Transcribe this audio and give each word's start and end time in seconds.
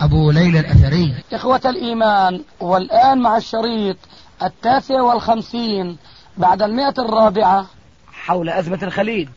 أبو 0.00 0.30
ليلى 0.30 0.60
الأثري. 0.60 1.14
إخوة 1.32 1.60
الإيمان 1.64 2.44
والآن 2.60 3.18
مع 3.18 3.36
الشريط 3.36 3.96
التاسع 4.42 5.00
والخمسين 5.02 5.96
بعد 6.36 6.62
المئة 6.62 6.94
الرابعة. 6.98 7.66
حول 8.12 8.48
أزمة 8.48 8.78
الخليج. 8.82 9.28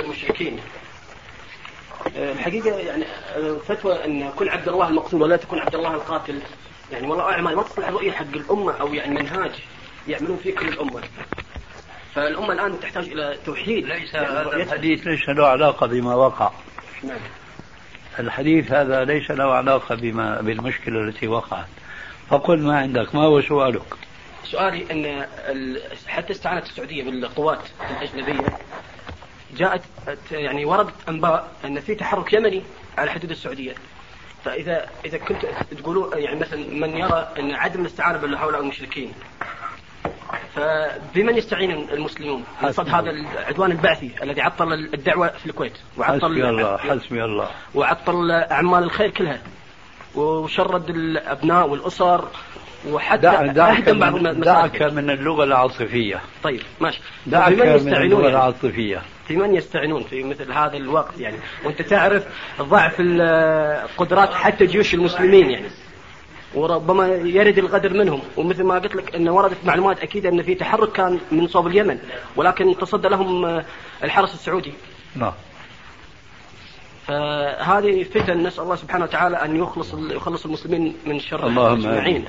المشركين. 0.00 0.58
الحقيقة 2.16 2.70
يعني 2.70 3.04
فتوى 3.66 4.04
أن 4.04 4.30
كن 4.30 4.48
عبد 4.48 4.68
الله 4.68 4.88
المقتول 4.88 5.22
ولا 5.22 5.36
تكون 5.36 5.58
عبد 5.58 5.74
الله 5.74 5.94
القاتل. 5.94 6.42
يعني 6.92 7.06
والله 7.06 7.24
أعلم 7.24 7.44
ما 7.44 7.62
تصلح 7.62 7.88
الرؤية 7.88 8.12
حق 8.12 8.34
الأمة 8.34 8.72
أو 8.80 8.94
يعني 8.94 9.14
منهاج 9.14 9.52
يعملون 10.08 10.36
فيه 10.36 10.54
كل 10.54 10.68
الأمة. 10.68 11.02
فالأمة 12.14 12.52
الآن 12.52 12.80
تحتاج 12.80 13.04
إلى 13.04 13.38
توحيد. 13.46 13.84
ليس 13.84 14.14
هذا 14.14 14.42
الحديث 14.42 15.06
ليس 15.06 15.28
له 15.28 15.46
علاقة 15.46 15.86
بما 15.86 16.14
وقع. 16.14 16.50
نعم. 17.02 17.18
الحديث 18.18 18.72
هذا 18.72 19.04
ليس 19.04 19.30
له 19.30 19.54
علاقة 19.54 19.94
بما 19.94 20.40
بالمشكلة 20.40 21.00
التي 21.00 21.28
وقعت. 21.28 21.66
فقل 22.28 22.62
ما 22.62 22.78
عندك 22.78 23.14
ما 23.14 23.22
هو 23.22 23.40
سؤالك؟ 23.40 23.82
سؤالي 24.44 24.92
أن 24.92 25.26
حتى 26.06 26.32
استعانت 26.32 26.66
السعودية 26.66 27.04
بالقوات 27.04 27.60
الأجنبية؟ 27.90 28.58
جاءت 29.56 29.82
يعني 30.32 30.64
وردت 30.64 31.08
أنباء 31.08 31.52
أن 31.64 31.80
في 31.80 31.94
تحرك 31.94 32.32
يمني 32.32 32.62
على 32.98 33.10
حدود 33.10 33.30
السعودية. 33.30 33.74
فإذا 34.44 34.86
إذا 35.04 35.18
كنت 35.18 35.46
تقولوا 35.78 36.16
يعني 36.16 36.40
مثلا 36.40 36.58
من 36.70 36.96
يرى 36.96 37.28
أن 37.38 37.50
عدم 37.54 37.80
الاستعانة 37.80 38.18
بهؤلاء 38.18 38.60
المشركين 38.60 39.12
فبمن 40.54 41.36
يستعين 41.36 41.70
المسلمون 41.70 42.44
قصد 42.62 42.88
هذا 42.88 43.10
العدوان 43.10 43.70
البعثي 43.70 44.10
الذي 44.22 44.40
عطل 44.40 44.72
الدعوة 44.72 45.28
في 45.28 45.46
الكويت 45.46 45.78
وعطل 45.98 46.20
حسبي 46.20 46.48
الله 46.48 46.76
حسبي 46.76 47.24
الله. 47.24 47.48
وعطل 47.74 48.30
أعمال 48.30 48.82
الخير 48.82 49.10
كلها 49.10 49.40
وشرد 50.14 50.90
الأبناء 50.90 51.68
والأسر 51.68 52.28
وحتى 52.88 53.22
دع 53.22 53.46
دعك 53.46 53.88
بعض 53.88 54.14
من, 54.14 54.40
دعك 54.40 54.82
من 54.82 55.10
اللغة 55.10 55.44
العاطفية. 55.44 56.20
طيب 56.42 56.60
ماشي. 56.80 57.00
دعك 57.26 57.52
من 57.52 57.92
يعني؟ 57.92 58.14
العاطفية. 58.14 59.02
في 59.28 59.36
من 59.36 59.54
يستعينون 59.54 60.02
في 60.02 60.24
مثل 60.24 60.52
هذا 60.52 60.76
الوقت 60.76 61.20
يعني؟ 61.20 61.36
وأنت 61.64 61.82
تعرف 61.82 62.24
ضعف 62.60 62.96
القدرات 63.00 64.34
حتى 64.34 64.66
جيوش 64.66 64.94
المسلمين 64.94 65.50
يعني. 65.50 65.68
وربما 66.54 67.06
يرد 67.08 67.58
الغدر 67.58 67.92
منهم. 67.92 68.20
ومثل 68.36 68.62
ما 68.62 68.74
قلت 68.74 68.94
لك 68.94 69.14
إن 69.14 69.28
وردت 69.28 69.64
معلومات 69.64 70.00
أكيد 70.00 70.26
إن 70.26 70.42
في 70.42 70.54
تحرك 70.54 70.92
كان 70.92 71.20
من 71.32 71.48
صوب 71.48 71.66
اليمن. 71.66 71.98
ولكن 72.36 72.78
تصدى 72.78 73.08
لهم 73.08 73.44
آه، 73.44 73.64
الحرس 74.04 74.34
السعودي. 74.34 74.72
نعم. 75.16 75.32
فهذه 77.06 78.02
فتن 78.02 78.42
نسأل 78.42 78.64
الله 78.64 78.76
سبحانه 78.76 79.04
وتعالى 79.04 79.36
أن 79.36 79.56
يخلص 79.56 79.94
يخلص 79.94 80.44
المسلمين 80.44 80.94
من 81.06 81.20
شر 81.20 81.46
اللهم 81.46 81.86
اجمعين 81.86 82.24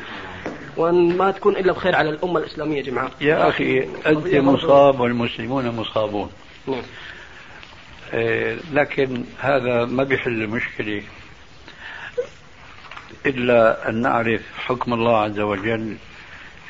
وأن 0.77 1.17
ما 1.17 1.31
تكون 1.31 1.57
إلا 1.57 1.73
بخير 1.73 1.95
على 1.95 2.09
الأمة 2.09 2.39
الإسلامية 2.39 2.77
يا 2.77 2.81
جماعة 2.81 3.11
يا 3.21 3.49
أخي 3.49 3.87
أنت 4.05 4.35
مصاب 4.35 4.99
والمسلمون 4.99 5.69
مصابون. 5.69 6.29
نعم. 6.67 6.81
إيه، 8.13 8.57
لكن 8.73 9.23
هذا 9.39 9.85
ما 9.85 10.03
بيحل 10.03 10.31
المشكلة. 10.31 11.03
إلا 13.25 13.89
أن 13.89 14.01
نعرف 14.01 14.41
حكم 14.57 14.93
الله 14.93 15.17
عز 15.17 15.39
وجل 15.39 15.97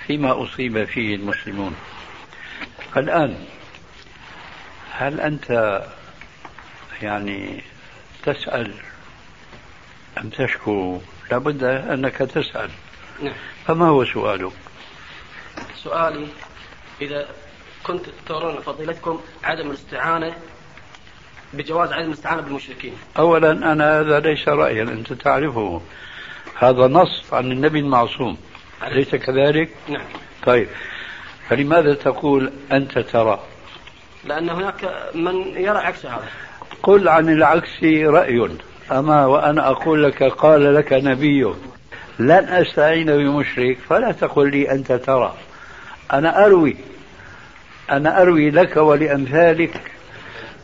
فيما 0.08 0.44
أصيب 0.44 0.84
فيه 0.84 1.16
المسلمون. 1.16 1.76
الآن 2.98 3.46
هل 4.92 5.20
أنت 5.20 5.82
يعني 7.02 7.64
تسأل 8.24 8.74
أم 10.18 10.30
تشكو؟ 10.30 11.00
لابد 11.32 11.64
أنك 11.64 12.18
تسأل. 12.18 12.70
نعم. 13.22 13.34
فما 13.68 13.88
هو 13.88 14.06
سؤالك؟ 14.06 14.52
سؤالي 15.76 16.28
إذا 17.02 17.28
كنت 17.84 18.06
ترون 18.26 18.62
فضيلتكم 18.62 19.22
عدم 19.44 19.68
الاستعانة 19.68 20.36
بجواز 21.54 21.92
عدم 21.92 22.08
الاستعانة 22.08 22.42
بالمشركين. 22.42 22.94
أولا 23.18 23.52
أنا 23.52 24.00
هذا 24.00 24.20
ليس 24.20 24.48
رأيا 24.48 24.84
أنت 24.84 25.14
تعرفه. 25.14 25.82
هذا 26.60 26.88
نص 26.88 27.34
عن 27.34 27.52
النبي 27.52 27.80
المعصوم. 27.80 28.38
أليس 28.88 29.16
كذلك؟ 29.16 29.70
نعم. 29.90 30.06
طيب. 30.46 30.68
فلماذا 31.50 31.94
تقول 31.94 32.52
أنت 32.72 33.00
ترى؟ 33.00 33.40
لأن 34.26 34.50
هناك 34.50 35.10
من 35.16 35.36
يرى 35.58 35.78
عكس 35.78 36.06
هذا. 36.06 36.28
قل 36.84 37.10
عن 37.10 37.30
العكس 37.30 37.84
رأي. 37.84 38.50
أما 38.92 39.26
وأنا 39.26 39.70
أقول 39.70 40.04
لك 40.04 40.24
قال 40.24 40.76
لك 40.76 40.94
نبي. 40.94 41.54
لن 42.20 42.46
أستعين 42.50 43.06
بمشرك 43.06 43.78
فلا 43.90 44.12
تقل 44.12 44.52
لي 44.52 44.72
أنت 44.72 44.92
ترى. 44.92 45.34
أنا 46.14 46.46
أروي. 46.46 46.76
أنا 47.92 48.22
أروي 48.22 48.50
لك 48.52 48.78
ولأمثالك 48.78 49.82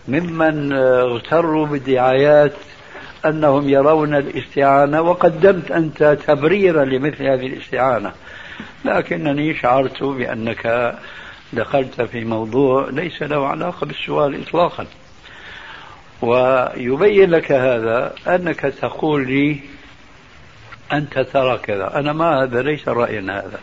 ممن 0.07 0.73
اغتروا 0.73 1.65
بالدعايات 1.65 2.53
أنهم 3.25 3.69
يرون 3.69 4.15
الاستعانة 4.15 5.01
وقدمت 5.01 5.71
أنت 5.71 6.17
تبريرا 6.27 6.85
لمثل 6.85 7.23
هذه 7.23 7.47
الاستعانة. 7.47 8.11
لكنني 8.85 9.55
شعرت 9.55 10.03
بأنك 10.03 10.95
دخلت 11.53 12.01
في 12.01 12.25
موضوع 12.25 12.89
ليس 12.89 13.23
له 13.23 13.47
علاقة 13.47 13.85
بالسؤال 13.85 14.41
إطلاقا. 14.41 14.85
ويبين 16.21 17.29
لك 17.29 17.51
هذا 17.51 18.15
أنك 18.27 18.59
تقول 18.59 19.27
لي 19.27 19.59
أنت 20.93 21.19
ترى 21.19 21.57
كذا. 21.57 21.99
أنا 21.99 22.13
ما 22.13 22.43
هذا 22.43 22.61
ليس 22.61 22.87
رأينا 22.87 23.39
هذا. 23.39 23.59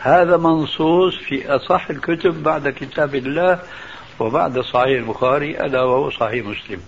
هذا 0.00 0.36
منصوص 0.36 1.16
في 1.16 1.48
أصح 1.48 1.90
الكتب 1.90 2.42
بعد 2.42 2.68
كتاب 2.68 3.14
الله 3.14 3.58
وبعد 4.20 4.58
صحيح 4.58 4.98
البخاري 4.98 5.60
ألا 5.60 5.82
وهو 5.82 6.10
صحيح 6.10 6.46
مسلم. 6.46 6.80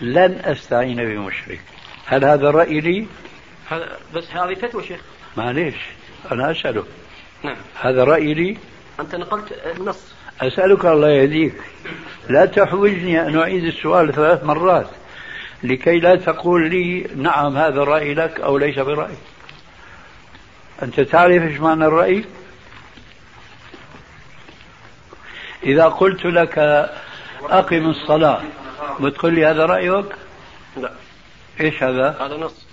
لن 0.00 0.40
أستعين 0.44 0.96
بمشرك. 0.96 1.60
هل 2.06 2.24
هذا 2.24 2.48
الرأي 2.48 2.80
لي؟ 2.80 3.06
هذا 3.70 3.98
بس 4.14 4.30
هذه 4.30 4.54
فتوى 4.54 4.84
شيخ. 4.84 5.00
معليش 5.36 5.74
أنا 6.32 6.50
أسألك. 6.50 6.84
نعم. 7.44 7.56
هذا 7.80 8.04
رأي 8.04 8.34
لي؟ 8.34 8.56
أنت 9.00 9.14
نقلت 9.14 9.52
النص. 9.76 10.14
أسألك 10.40 10.84
الله 10.86 11.08
يهديك. 11.08 11.54
لا 12.28 12.46
تحوجني 12.46 13.20
أن 13.20 13.38
أعيد 13.38 13.64
السؤال 13.64 14.12
ثلاث 14.12 14.44
مرات 14.44 14.86
لكي 15.62 15.98
لا 15.98 16.16
تقول 16.16 16.70
لي 16.70 17.06
نعم 17.16 17.56
هذا 17.56 17.82
الرأي 17.82 18.14
لك 18.14 18.40
أو 18.40 18.58
ليس 18.58 18.78
برأي 18.78 19.14
أنت 20.82 21.00
تعرف 21.00 21.42
إيش 21.42 21.60
معنى 21.60 21.86
الرأي؟ 21.86 22.24
إذا 25.62 25.84
قلت 25.84 26.24
لك 26.24 26.58
أقم 27.42 27.90
الصلاة. 27.90 28.42
بتقول 29.00 29.34
لي 29.34 29.46
هذا 29.46 29.66
رأيك؟ 29.66 30.06
لا. 30.76 30.90
إيش 31.60 31.82
هذا؟ 31.82 32.16
هذا 32.20 32.36
نص. 32.36 32.66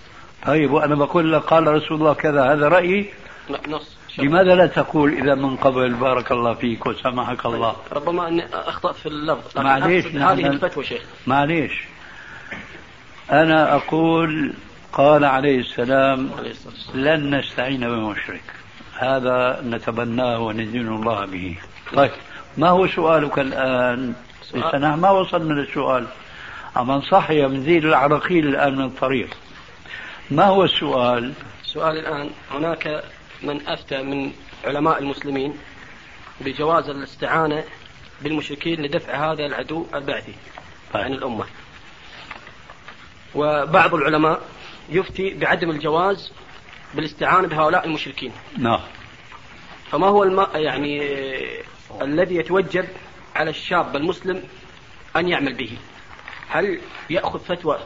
طيب 0.46 0.70
وأنا 0.70 0.94
بقول 0.94 1.32
لك 1.32 1.42
قال 1.42 1.66
رسول 1.66 1.98
الله 1.98 2.14
كذا 2.14 2.52
هذا 2.52 2.68
رأيي؟ 2.68 3.10
لا 3.48 3.60
نص. 3.68 3.96
لماذا 4.18 4.54
لا 4.54 4.66
تقول 4.66 5.12
إذا 5.12 5.34
من 5.34 5.56
قبل 5.56 5.94
بارك 5.94 6.32
الله 6.32 6.54
فيك 6.54 6.86
وسامحك 6.86 7.46
الله؟ 7.46 7.76
ربما 7.92 8.28
أني 8.28 8.46
أخطأ 8.52 8.92
في 8.92 9.06
اللفظ 9.06 9.58
معليش، 9.58 10.06
هذه 10.06 10.46
الفتوى 10.46 10.84
شيخ. 10.84 11.02
معليش. 11.26 11.72
أنا 13.30 13.74
أقول 13.76 14.54
قال 14.92 15.24
عليه 15.24 15.58
السلام 15.60 16.30
لن 16.94 17.34
نستعين 17.34 17.80
بمشرك. 17.80 18.42
هذا 18.98 19.62
نتبناه 19.64 20.38
وندين 20.38 20.88
الله 20.88 21.26
به. 21.26 21.56
طيب 21.94 22.10
ما 22.56 22.68
هو 22.68 22.86
سؤالك 22.86 23.38
الآن؟ 23.38 24.14
لسه 24.54 24.78
نحن 24.78 25.00
ما 25.00 25.10
وصلنا 25.10 25.54
للسؤال. 25.54 26.06
أما 26.76 27.00
صحي 27.00 27.46
بنزيل 27.46 27.86
العراقيل 27.86 28.48
الآن 28.48 28.76
من 28.76 28.84
الطريق؟ 28.84 29.36
ما 30.30 30.44
هو 30.44 30.64
السؤال؟ 30.64 31.32
سؤالي 31.64 32.00
الآن 32.00 32.30
هناك 32.50 33.04
من 33.42 33.68
أفتى 33.68 34.02
من 34.02 34.32
علماء 34.64 34.98
المسلمين 34.98 35.54
بجواز 36.40 36.88
الاستعانة 36.88 37.64
بالمشركين 38.22 38.82
لدفع 38.82 39.32
هذا 39.32 39.46
العدو 39.46 39.86
البعثي 39.94 40.34
عن 40.94 41.02
طيب. 41.02 41.12
الأمة. 41.12 41.44
وبعض 43.34 43.94
العلماء 43.94 44.40
يفتي 44.88 45.34
بعدم 45.34 45.70
الجواز 45.70 46.32
بالاستعانة 46.94 47.48
بهؤلاء 47.48 47.86
المشركين. 47.86 48.32
نعم. 48.58 48.80
فما 49.90 50.06
هو 50.06 50.22
الم... 50.22 50.46
يعني 50.54 51.02
الذي 52.02 52.36
يتوجب 52.36 52.84
على 53.36 53.50
الشاب 53.50 53.96
المسلم 53.96 54.42
أن 55.16 55.28
يعمل 55.28 55.54
به. 55.54 55.78
هل 56.48 56.80
يأخذ 57.10 57.40
فتوى 57.40 57.78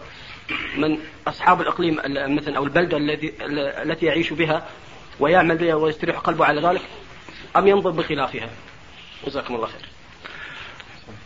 من 0.76 0.98
أصحاب 1.28 1.60
الإقليم 1.60 1.96
مثلا 2.36 2.56
أو 2.56 2.64
البلدة 2.64 2.96
الذي 2.96 3.32
التي 3.82 4.06
يعيش 4.06 4.32
بها 4.32 4.68
ويعمل 5.20 5.56
بها 5.58 5.74
ويستريح 5.74 6.18
قلبه 6.18 6.44
على 6.44 6.60
ذلك؟ 6.68 6.82
أم 7.56 7.66
ينظر 7.66 7.90
بخلافها؟ 7.90 8.48
جزاكم 9.26 9.54
الله 9.54 9.66
خير. 9.66 9.88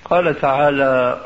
قال 0.05 0.41
تعالى 0.41 1.25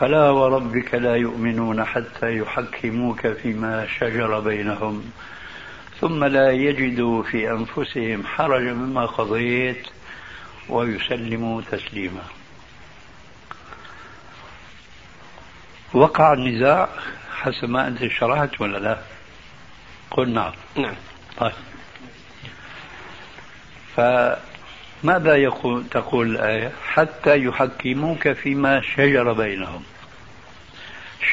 فلا 0.00 0.30
وربك 0.30 0.94
لا 0.94 1.16
يؤمنون 1.16 1.84
حتى 1.84 2.36
يحكموك 2.36 3.26
فيما 3.26 3.86
شجر 3.98 4.40
بينهم 4.40 5.12
ثم 6.00 6.24
لا 6.24 6.50
يجدوا 6.50 7.22
في 7.22 7.50
أنفسهم 7.50 8.26
حرجا 8.26 8.72
مما 8.72 9.06
قضيت 9.06 9.86
ويسلموا 10.70 11.62
تسليما. 11.70 12.22
وقع 15.94 16.32
النزاع 16.32 16.88
حسب 17.32 17.68
ما 17.68 17.88
انت 17.88 18.06
شرحت 18.06 18.60
ولا 18.60 18.78
لا؟ 18.78 18.98
قل 20.10 20.28
نعم. 20.28 20.52
نعم. 20.76 20.94
طيب. 21.38 21.52
فماذا 23.96 25.36
يقول 25.36 25.84
تقول 25.90 26.30
الآية؟ 26.30 26.72
حتى 26.84 27.44
يحكموك 27.44 28.32
فيما 28.32 28.80
شجر 28.80 29.32
بينهم. 29.32 29.82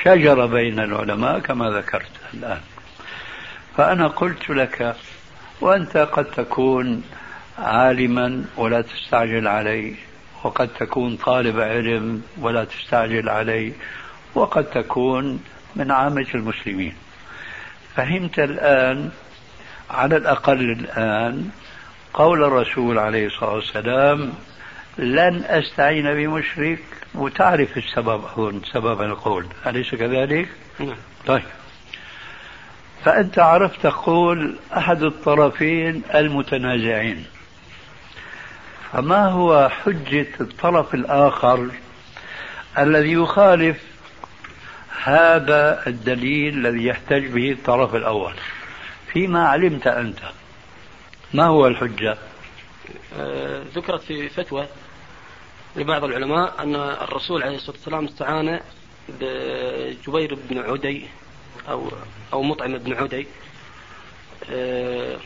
شجر 0.04 0.46
بين 0.46 0.80
العلماء 0.80 1.40
كما 1.40 1.70
ذكرت 1.70 2.12
الآن. 2.34 2.62
فأنا 3.78 4.08
قلت 4.08 4.50
لك 4.50 4.96
وأنت 5.62 5.98
قد 5.98 6.26
تكون 6.26 7.04
عالما 7.58 8.46
ولا 8.58 8.82
تستعجل 8.82 9.48
عليه 9.48 9.94
وقد 10.44 10.68
تكون 10.68 11.16
طالب 11.16 11.60
علم 11.60 12.22
ولا 12.42 12.64
تستعجل 12.64 13.30
عليه 13.30 13.72
وقد 14.36 14.64
تكون 14.64 15.40
من 15.76 15.92
عامة 15.92 16.28
المسلمين. 16.36 16.94
فهمت 17.96 18.40
الآن 18.40 19.10
على 19.90 20.18
الأقل 20.18 20.72
الآن 20.72 21.50
قول 22.14 22.44
الرسول 22.44 23.00
عليه 23.00 23.28
الصلاة 23.28 23.54
والسلام 23.54 24.34
لن 24.98 25.44
أستعين 25.48 26.14
بمشرك 26.14 26.80
وتعرف 27.16 27.78
السبب 27.78 28.26
أظن 28.26 28.62
سبب 28.74 29.02
القول. 29.02 29.46
أليس 29.68 29.96
كذلك؟ 29.96 30.50
نعم. 30.80 30.96
طيب. 31.28 31.44
فأنت 33.06 33.40
عرفت 33.40 33.84
تقول 33.84 34.56
أحد 34.78 35.04
الطرفين 35.04 36.02
المتنازعين. 36.16 37.26
فما 38.92 39.28
هو 39.28 39.70
حجة 39.70 40.28
الطرف 40.42 40.94
الآخر 40.94 41.70
الذي 42.78 43.12
يخالف 43.12 43.78
هذا 45.04 45.88
الدليل 45.88 46.58
الذي 46.58 46.86
يحتج 46.86 47.26
به 47.28 47.52
الطرف 47.52 47.96
الأول؟ 47.96 48.34
فيما 49.14 49.48
علمت 49.48 49.88
أنت 49.88 50.20
ما 51.34 51.46
هو 51.46 51.68
الحجة؟ 51.68 52.18
آه، 53.20 53.64
ذكرت 53.76 54.02
في 54.02 54.30
فتوى 54.30 54.68
لبعض 55.76 56.04
العلماء 56.04 56.64
أن 56.64 56.76
الرسول 56.76 57.44
عليه 57.44 57.56
الصلاة 57.56 57.76
والسلام 57.76 58.06
استعان 58.06 58.60
بجبير 59.10 60.38
بن 60.50 60.58
عدي 60.58 61.08
أو 61.70 61.92
أو 62.34 62.44
مطعم 62.44 62.78
بن 62.78 62.94
عدي. 62.94 63.28
آه، 64.52 65.18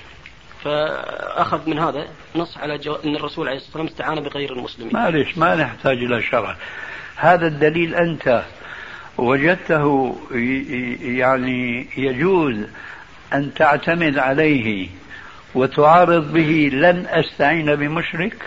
فأخذ 0.63 1.69
من 1.69 1.79
هذا 1.79 2.07
نص 2.35 2.57
على 2.57 2.77
جو... 2.77 2.95
أن 2.95 3.15
الرسول 3.15 3.47
عليه 3.47 3.57
الصلاة 3.57 3.83
والسلام 3.83 3.87
استعان 3.87 4.29
بغير 4.29 4.53
المسلمين. 4.53 4.93
معلش 4.93 5.37
ما 5.37 5.55
نحتاج 5.55 5.97
إلى 5.97 6.21
شرح 6.21 6.55
هذا 7.15 7.47
الدليل 7.47 7.95
أنت 7.95 8.43
وجدته 9.17 10.17
يعني 11.01 11.87
يجوز 11.97 12.55
أن 13.33 13.53
تعتمد 13.53 14.17
عليه 14.17 14.89
وتعارض 15.55 16.33
به 16.33 16.69
لن 16.73 17.05
أستعين 17.09 17.75
بمشرك؟ 17.75 18.37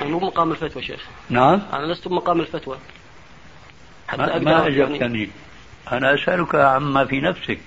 أنا 0.00 0.08
مو 0.08 0.18
بمقام 0.18 0.50
الفتوى 0.50 0.82
شيخ. 0.82 1.00
نعم؟ 1.30 1.62
أنا 1.72 1.92
لست 1.92 2.08
بمقام 2.08 2.40
الفتوى. 2.40 2.78
حتى 4.08 4.22
ما, 4.22 4.38
ما 4.38 4.66
أجبتني. 4.66 4.98
يعني... 4.98 5.28
أنا 5.92 6.14
أسألك 6.14 6.54
عما 6.54 7.04
في 7.04 7.20
نفسك. 7.20 7.58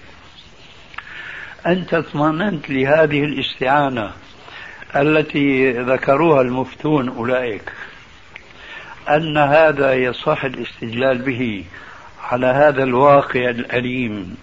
أنت 1.68 1.94
اطمننت 1.94 2.70
لهذه 2.70 3.24
الاستعانة 3.24 4.12
التي 4.96 5.72
ذكروها 5.72 6.42
المفتون 6.42 7.10
أولئك 7.10 7.72
أن 9.10 9.38
هذا 9.38 9.94
يصح 9.94 10.46
الاستدلال 10.46 11.18
به 11.18 11.64
على 12.24 12.48
هذا 12.48 12.84
الواقع 12.84 13.50
الأليم 13.50 14.38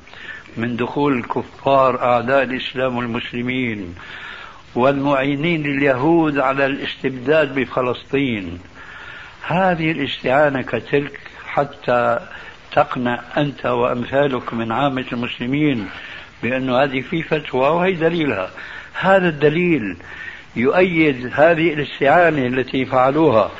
من 0.56 0.76
دخول 0.76 1.18
الكفار 1.18 2.02
أعداء 2.02 2.42
الإسلام 2.42 2.96
والمسلمين 2.96 3.94
والمعينين 4.74 5.62
لليهود 5.62 6.38
على 6.38 6.66
الاستبداد 6.66 7.54
بفلسطين. 7.54 8.60
هذه 9.46 9.90
الاستعانة 9.90 10.62
كتلك 10.62 11.20
حتى 11.46 12.18
تقنع 12.72 13.20
أنت 13.36 13.66
وأمثالك 13.66 14.54
من 14.54 14.72
عامة 14.72 15.04
المسلمين 15.12 15.88
بأن 16.42 16.70
هذه 16.70 17.00
في 17.00 17.22
فتوى 17.22 17.68
وهي 17.68 17.92
دليلها. 17.92 18.50
هذا 19.00 19.28
الدليل 19.28 19.96
يؤيد 20.56 21.30
هذه 21.34 21.72
الاستعانة 21.74 22.46
التي 22.46 22.84
فعلوها. 22.84 23.50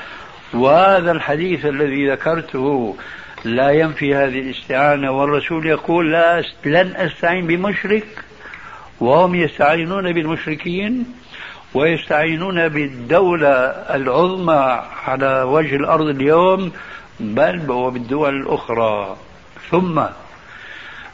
وهذا 0.55 1.13
الحديث 1.13 1.67
الذي 1.67 2.11
ذكرته 2.11 2.97
لا 3.45 3.71
ينفي 3.71 4.15
هذه 4.15 4.39
الاستعانة. 4.39 5.11
والرسول 5.11 5.67
يقول 5.67 6.13
لا 6.13 6.45
لن 6.65 6.97
أستعين 6.97 7.47
بمشرك. 7.47 8.07
وهم 9.01 9.35
يستعينون 9.35 10.13
بالمشركين 10.13 11.07
ويستعينون 11.75 12.69
بالدولة 12.69 13.49
العظمى 13.95 14.83
على 15.07 15.43
وجه 15.43 15.77
الأرض 15.77 16.07
اليوم 16.07 16.73
بل 17.21 17.71
وبالدول 17.71 18.41
الأخرى. 18.41 19.17
ثم 19.71 20.03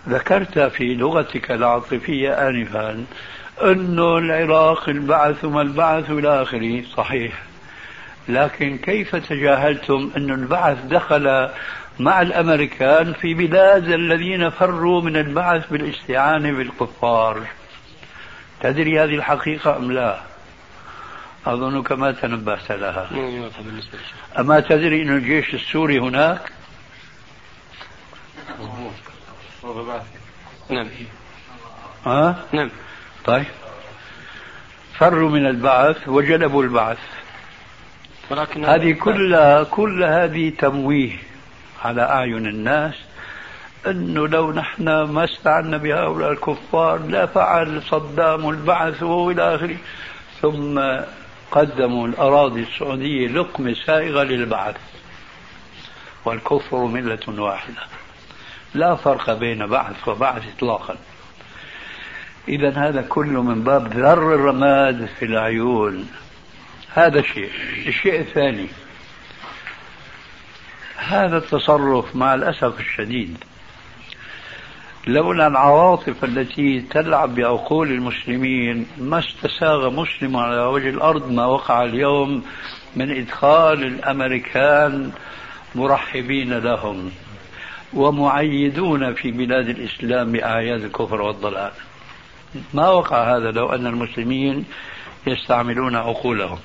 ذكرت 0.08 0.58
في 0.58 0.94
لغتك 0.94 1.51
العاطفية 1.51 2.48
آنفا 2.48 3.05
أن 3.63 3.98
العراق 3.98 4.89
البعث 4.89 5.44
ما 5.44 5.63
البعث 5.63 6.10
إلى 6.10 6.43
آخره 6.43 6.82
صحيح. 6.96 7.32
لكن 8.29 8.79
كيف 8.79 9.17
تجاهلتم 9.17 10.10
أن 10.17 10.31
البعث 10.31 10.79
دخل 10.84 11.48
مع 11.98 12.22
الأمريكان 12.22 13.13
في 13.13 13.34
بلاد 13.34 13.89
الذين 13.89 14.51
فروا 14.51 15.03
من 15.03 15.17
البعث 15.17 15.70
بالاستعانة 15.70 16.53
بالكفار؟ 16.53 17.46
تدري 18.60 19.01
هذه 19.01 19.15
الحقيقة 19.15 19.77
أم 19.77 19.93
لا؟ 19.93 20.20
أظنك 21.46 21.93
ما 21.93 22.13
تنبهت 22.13 22.72
لها. 22.72 23.08
أما 24.39 24.60
تدري 24.60 25.03
أن 25.03 25.17
الجيش 25.17 25.55
السوري 25.55 25.98
هناك؟ 25.98 26.53
نعم. 30.70 30.88
ها؟ 32.06 32.44
نعم. 32.52 32.70
طيب. 33.24 33.44
فروا 34.98 35.31
من 35.31 35.46
البعث 35.46 36.08
وجلبوا 36.08 36.62
البعث. 36.62 36.98
ولكن 38.31 38.64
هذه 38.64 38.93
كلها 38.93 39.62
كل 39.62 40.05
هذه 40.05 40.50
تمويه 40.58 41.12
على 41.84 42.02
أعين 42.02 42.46
الناس 42.46 42.94
أنه 43.86 44.29
لو 44.29 44.52
نحن 44.52 44.84
ما 45.02 45.24
استعنا 45.24 45.76
بهؤلاء 45.76 46.32
الكفار 46.32 46.98
لا 46.98 47.26
فعل 47.26 47.82
صدام 47.82 48.50
البعث 48.50 49.02
وإلى 49.02 49.55
آخره. 49.55 49.76
ثم 50.43 50.81
قدموا 51.50 52.06
الأراضي 52.06 52.62
السعودية 52.62 53.29
لقمة 53.29 53.74
سائغة 53.86 54.22
للبعث. 54.22 54.76
والكفر 56.24 56.84
ملة 56.84 57.43
واحدة. 57.43 57.99
لا 58.74 58.94
فرق 58.94 59.32
بين 59.32 59.67
بعث 59.67 60.08
وبعث 60.08 60.43
إطلاقا. 60.56 60.96
إذا 62.48 62.70
هذا 62.70 63.03
كله 63.03 63.43
من 63.43 63.65
باب 63.65 63.93
ذر 63.93 64.34
الرماد 64.34 65.08
في 65.19 65.24
العيون. 65.24 66.08
هذا 66.94 67.22
شيء 67.22 67.50
الشيء 67.86 68.20
الثاني. 68.20 68.67
هذا 70.96 71.36
التصرف 71.36 72.17
مع 72.17 72.34
الأسف 72.34 72.81
الشديد. 72.81 73.36
لولا 75.06 75.46
العواطف 75.46 76.24
التي 76.24 76.81
تلعب 76.81 77.34
بعقول 77.34 77.91
المسلمين 77.91 78.86
ما 78.98 79.19
استساغ 79.19 79.91
مسلم 79.91 80.36
على 80.36 80.60
وجه 80.60 80.89
الأرض 80.89 81.31
ما 81.31 81.46
وقع 81.46 81.84
اليوم 81.84 82.44
من 82.96 83.17
إدخال 83.17 83.84
الأمريكان 83.84 85.12
مرحبين 85.74 86.58
لهم. 86.58 87.10
ومعيدون 87.94 89.15
في 89.15 89.31
بلاد 89.31 89.69
الإسلام 89.69 90.32
بأعياد 90.32 90.85
الكفر 90.85 91.23
والضلال. 91.23 91.73
ما 92.75 92.89
وقع 92.89 93.37
هذا 93.37 93.51
لو 93.51 93.73
أن 93.73 93.87
المسلمين 93.87 94.65
يستعملون 95.27 95.97
عقولهم. 95.97 96.59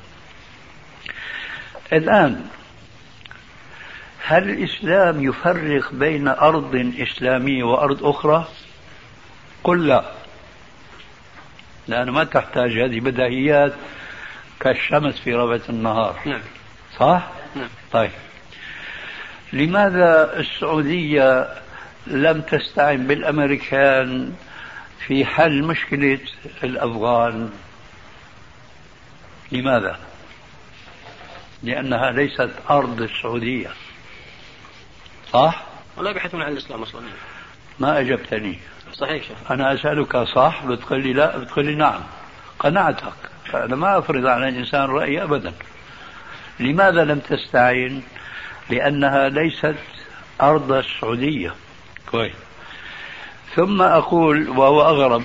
الآن 1.93 2.45
هل 4.27 4.49
الإسلام 4.49 5.23
يفرق 5.23 5.93
بين 5.93 6.27
أرض 6.27 6.93
إسلامية 6.97 7.63
وأرض 7.63 8.05
أخرى؟ 8.05 8.47
قل 9.63 9.87
لا. 9.87 10.11
لأنه 11.87 12.11
ما 12.11 12.23
تحتاج 12.23 12.71
هذه 12.71 12.99
بديهيات 12.99 13.73
كالشمس 14.59 15.19
في 15.19 15.33
ربة 15.33 15.61
النهار. 15.69 16.19
نعم. 16.25 16.41
صح؟ 16.99 17.27
نعم. 17.55 17.69
طيب. 17.91 18.11
لماذا 19.55 20.39
السعودية 20.39 21.47
لم 22.07 22.41
تستعن 22.41 23.07
بالأمريكان 23.07 24.33
في 25.07 25.25
حل 25.25 25.63
مشكلة 25.63 26.19
الأفغان؟ 26.63 27.49
لماذا؟ 29.51 29.99
لأنها 31.63 32.11
ليست 32.11 32.49
أرض 32.69 33.01
السعودية. 33.01 33.69
صح؟ 35.31 35.63
ولا 35.97 36.09
يبحثون 36.09 36.41
عن 36.41 36.51
الإسلام 36.51 36.81
أصلا. 36.81 37.01
ما 37.79 37.99
أجبتني. 37.99 38.59
صحيح 38.93 39.23
شيخ. 39.23 39.51
أنا 39.51 39.73
أسألك 39.73 40.17
صح؟ 40.17 40.65
بتقول 40.65 41.03
لي 41.03 41.13
لا 41.13 41.37
بتقول 41.37 41.65
لي 41.65 41.75
نعم. 41.75 42.01
قنعتك 42.59 43.13
فأنا 43.51 43.75
ما 43.75 43.97
أفرض 43.97 44.25
على 44.25 44.49
الإنسان 44.49 44.81
رأيي 44.81 45.23
أبدا. 45.23 45.53
لماذا 46.59 47.03
لم 47.03 47.19
تستعين 47.19 48.03
لأنها 48.69 49.29
ليست 49.29 49.75
أرض 50.41 50.71
السعودية. 50.71 51.53
كويس. 52.11 52.33
ثم 53.55 53.81
أقول 53.81 54.49
وهو 54.49 54.81
أغرب 54.81 55.23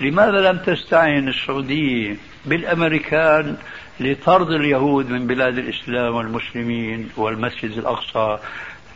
لماذا 0.00 0.52
لم 0.52 0.58
تستعين 0.58 1.28
السعودية 1.28 2.16
بالأمريكان 2.46 3.56
لطرد 4.00 4.50
اليهود 4.50 5.10
من 5.10 5.26
بلاد 5.26 5.58
الإسلام 5.58 6.14
والمسلمين 6.14 7.08
والمسجد 7.16 7.70
الأقصى 7.78 8.38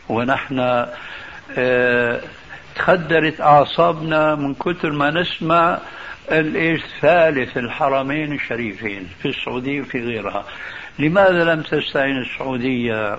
ونحن 0.09 0.85
آه 1.57 2.21
تخدرت 2.75 3.41
أعصابنا 3.41 4.35
من 4.35 4.53
كثر 4.55 4.91
ما 4.91 5.11
نسمع 5.11 5.79
الإيش 6.31 6.81
ثالث 7.01 7.57
الحرمين 7.57 8.33
الشريفين 8.33 9.07
في 9.21 9.27
السعودية 9.27 9.81
وفي 9.81 9.99
غيرها. 10.05 10.45
لماذا 10.99 11.43
لم 11.43 11.61
تستعين 11.61 12.17
السعودية 12.17 13.17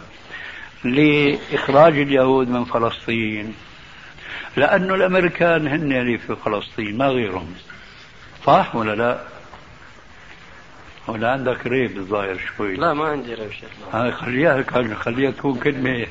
لإخراج 0.84 1.98
اليهود 1.98 2.48
من 2.48 2.64
فلسطين؟ 2.64 3.54
لأنه 4.56 4.94
الأمريكان 4.94 5.68
هن 5.68 5.92
اللي 5.92 6.18
في 6.18 6.36
فلسطين 6.44 6.98
ما 6.98 7.06
غيرهم. 7.06 7.54
صح 8.46 8.76
ولا 8.76 8.94
لا؟ 8.94 9.18
ولا 11.08 11.30
عندك 11.30 11.66
ريب 11.66 11.96
الظاهر 11.96 12.38
شوي. 12.56 12.76
لا 12.76 12.94
ما 12.94 13.04
عندي 13.04 13.34
ريب 13.34 13.50
شيخ 13.50 14.14
خليها 14.14 14.62
خليها 14.94 15.30
تكون 15.30 15.58
كلمة. 15.58 16.06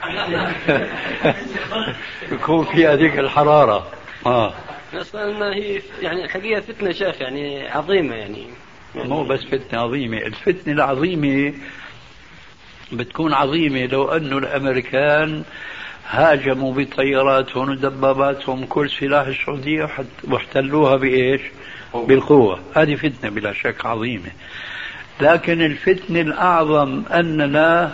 يكون 2.31 2.65
في 2.65 2.87
هذيك 2.87 3.19
الحرارة. 3.19 3.87
آه. 4.25 4.53
أصلا 4.93 5.55
هي 5.55 5.81
يعني 6.01 6.25
الحقيقة 6.25 6.61
فتنة 6.61 6.91
شيخ 6.91 7.21
يعني 7.21 7.69
عظيمة 7.69 8.15
يعني, 8.15 8.47
يعني 8.95 9.09
مو 9.09 9.23
بس 9.23 9.43
فتنة 9.43 9.79
عظيمة، 9.79 10.17
الفتنة 10.17 10.73
العظيمة 10.73 11.53
بتكون 12.91 13.33
عظيمة 13.33 13.85
لو 13.85 14.11
انه 14.11 14.37
الأمريكان 14.37 15.43
هاجموا 16.09 16.73
بطياراتهم 16.73 17.69
ودباباتهم 17.69 18.65
كل 18.65 18.89
سلاح 18.89 19.27
السعودية 19.27 19.89
واحتلوها 20.23 20.95
بإيش؟ 20.95 21.41
بالقوة، 21.93 22.59
هذه 22.75 22.95
فتنة 22.95 23.29
بلا 23.29 23.53
شك 23.53 23.85
عظيمة. 23.85 24.31
لكن 25.21 25.61
الفتنه 25.61 26.21
الأعظم 26.21 27.03
اننا 27.13 27.93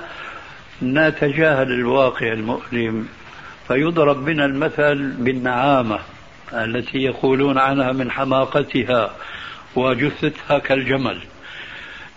نتجاهل 0.84 1.72
الواقع 1.72 2.34
المؤلم 2.34 3.08
فيضرب 3.68 4.26
بنا 4.26 4.46
المثل 4.46 5.12
بالنعامة 5.12 6.00
التي 6.54 6.98
يقولون 6.98 7.58
عنها 7.58 7.92
من 7.92 8.12
حماقتها 8.12 9.16
وجثتها 9.76 10.60
كالجمل. 10.60 11.22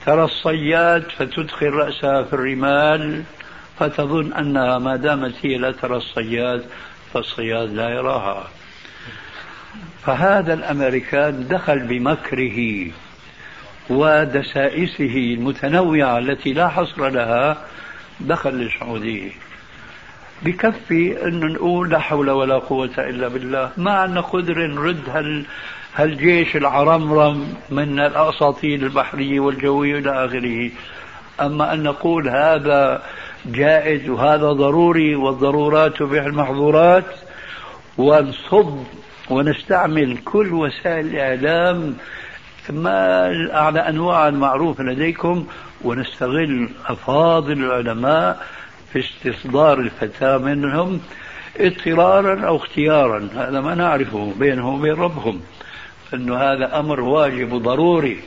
ترى 0.06 0.24
الصياد 0.24 1.02
فتدخل 1.18 1.66
رأسها 1.66 2.22
في 2.22 2.32
الرمال 2.32 3.22
فتظن 3.78 4.32
أنها 4.32 4.78
ما 4.78 4.96
دامت 4.96 5.34
هي 5.42 5.58
لا 5.58 5.72
ترى 5.72 5.96
الصياد 5.96 6.64
فالصياد 7.14 7.72
لا 7.72 7.88
يراها. 7.88 8.48
فهذا 10.06 10.54
الأمريكان 10.54 11.48
دخل 11.48 11.78
بمكره. 11.78 12.90
ودسائسه 13.90 15.34
المتنوعة 15.34 16.18
التي 16.18 16.52
لا 16.52 16.68
حصر 16.68 17.08
لها 17.08 17.56
دخل 18.20 18.50
للسعودية 18.50 19.30
بكفي 20.42 21.26
انه 21.26 21.46
نقول 21.46 21.90
لا 21.90 21.98
حول 21.98 22.30
ولا 22.30 22.58
قوة 22.58 22.90
إلا 22.98 23.28
بالله. 23.28 23.70
ما 23.76 23.92
عندنا 23.92 24.20
قدرة 24.20 24.66
نرد 24.66 25.08
هال 25.08 25.44
هالجيش 25.94 26.56
العرمرم 26.56 27.54
من 27.70 28.00
الاساطيل 28.00 28.84
البحرية 28.84 29.40
والجوية 29.40 29.98
إلى 29.98 30.24
آخره. 30.24 30.70
أما 31.40 31.72
أن 31.72 31.82
نقول 31.82 32.28
هذا 32.28 33.02
جائز 33.46 34.08
وهذا 34.08 34.52
ضروري 34.52 35.14
والضرورات 35.14 35.96
تبيح 35.96 36.24
المحظورات 36.24 37.04
ونصب 37.98 38.78
ونستعمل 39.30 40.18
كل 40.24 40.52
وسائل 40.52 41.06
الإعلام 41.06 41.96
ما 42.70 43.24
على 43.52 43.80
أنواع 43.80 44.28
المعروفه 44.28 44.84
لديكم 44.84 45.46
ونستغل 45.84 46.68
أفاضل 46.86 47.52
العلماء 47.52 48.46
في 48.92 48.98
استصدار 48.98 49.78
الفتاة 49.78 50.38
منهم 50.38 51.00
اضطرارا 51.60 52.46
أو 52.46 52.56
اختيارا 52.56 53.28
هذا 53.34 53.60
ما 53.60 53.74
نعرفه 53.74 54.32
بينهم 54.38 54.74
وبين 54.74 54.94
ربهم 54.94 55.40
أنه 56.14 56.36
هذا 56.36 56.78
أمر 56.78 57.00
واجب 57.00 57.52
وضروري 57.52 58.20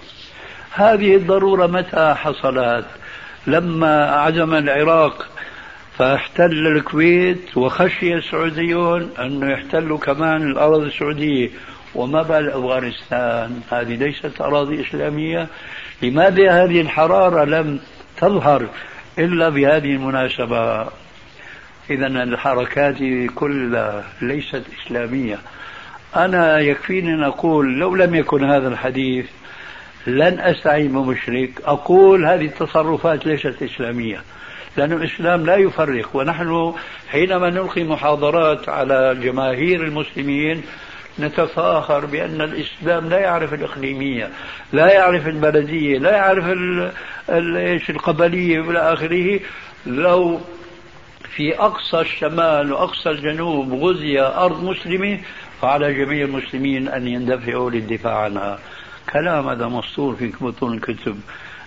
هذه 0.71 1.15
الضرورة 1.15 1.67
متى 1.67 2.13
حصلت؟ 2.17 2.85
لما 3.47 4.11
عزم 4.11 4.53
العراق 4.53 5.27
فاحتل 5.97 6.67
الكويت 6.67 7.57
وخشي 7.57 8.13
السعوديون 8.13 9.09
أنه 9.19 9.51
يحتلوا 9.51 9.97
كمان 9.97 10.51
الأراضي 10.51 10.87
السعودية. 10.87 11.49
وما 11.95 12.21
بال 12.21 12.49
أفغانستان؟ 12.49 13.61
هذه 13.71 13.95
ليست 13.95 14.41
أراضي 14.41 14.81
إسلامية. 14.81 15.47
لماذا 16.01 16.63
هذه 16.63 16.81
الحرارة 16.81 17.45
لم 17.45 17.79
تظهر 18.17 18.67
إلا 19.19 19.49
بهذه 19.49 19.91
المناسبة؟ 19.91 20.87
إذا 21.89 22.07
الحركات 22.07 22.97
كلها 23.35 24.03
ليست 24.21 24.63
إسلامية. 24.81 25.37
أنا 26.15 26.59
يكفيني 26.59 27.13
أن 27.13 27.23
أقول 27.23 27.79
لو 27.79 27.95
لم 27.95 28.15
يكن 28.15 28.43
هذا 28.43 28.67
الحديث 28.67 29.25
لن 30.07 30.39
أستعين 30.39 30.91
بمشرك. 30.91 31.61
أقول 31.65 32.25
هذه 32.25 32.45
التصرفات 32.45 33.25
ليست 33.25 33.63
إسلامية 33.63 34.21
لأن 34.77 34.91
الإسلام 34.91 35.45
لا 35.45 35.55
يفرق. 35.55 36.15
ونحن 36.15 36.73
حينما 37.09 37.49
نلقي 37.49 37.83
محاضرات 37.83 38.69
على 38.69 39.15
جماهير 39.23 39.83
المسلمين 39.83 40.63
نتفاخر 41.19 42.05
بأن 42.05 42.41
الإسلام 42.41 43.09
لا 43.09 43.17
يعرف 43.19 43.53
الإقليمية 43.53 44.29
لا 44.73 44.93
يعرف 44.93 45.27
البلدية 45.27 45.97
لا 45.97 46.11
يعرف 46.11 46.45
القبلية 47.89 48.61
إلى 48.61 48.93
آخره. 48.93 49.39
لو 49.85 50.39
في 51.35 51.59
أقصى 51.59 51.99
الشمال 51.99 52.73
وأقصى 52.73 53.09
الجنوب 53.09 53.73
غزي 53.73 54.19
أرض 54.19 54.63
مسلمة 54.63 55.19
فعلى 55.61 55.93
جميع 55.93 56.25
المسلمين 56.25 56.87
أن 56.87 57.07
يندفعوا 57.07 57.71
للدفاع 57.71 58.19
عنها. 58.19 58.59
كلام 59.13 59.49
هذا 59.49 59.67
مسطور 59.67 60.15
في 60.15 60.33
بطون 60.41 60.73
الكتب. 60.73 61.19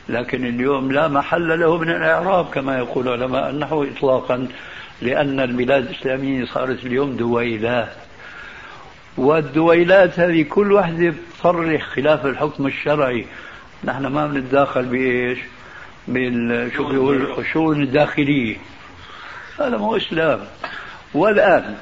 لكن 0.09 0.47
اليوم 0.47 0.93
لا 0.93 1.09
محل 1.09 1.61
له 1.61 1.79
من 1.79 1.91
الإعراب 1.91 2.51
كما 2.51 2.79
يقول 2.79 3.09
علماء 3.09 3.51
النحو 3.51 3.85
إطلاقا 3.85 4.49
لأن 5.03 5.41
البلاد 5.41 5.87
الإسلامية 5.87 6.45
صارت 6.45 6.87
اليوم 6.87 7.17
دويلات 7.17 8.08
والدويلات 9.19 10.21
هذه 10.21 10.43
كل 10.43 10.73
واحدة 10.73 11.15
تصرح 11.39 11.83
خلاف 11.83 12.27
الحكم 12.27 12.67
الشرعي. 12.67 13.27
نحن 13.85 14.07
ما 14.07 14.27
بنتداخل 14.27 14.85
بإيش؟ 14.85 15.39
شو 16.77 16.89
بيقول 16.89 17.39
الشؤون 17.39 17.83
الداخلية. 17.83 18.57
هذا 19.61 19.77
مو 19.77 19.97
إسلام. 19.97 20.41
والآن 21.15 21.77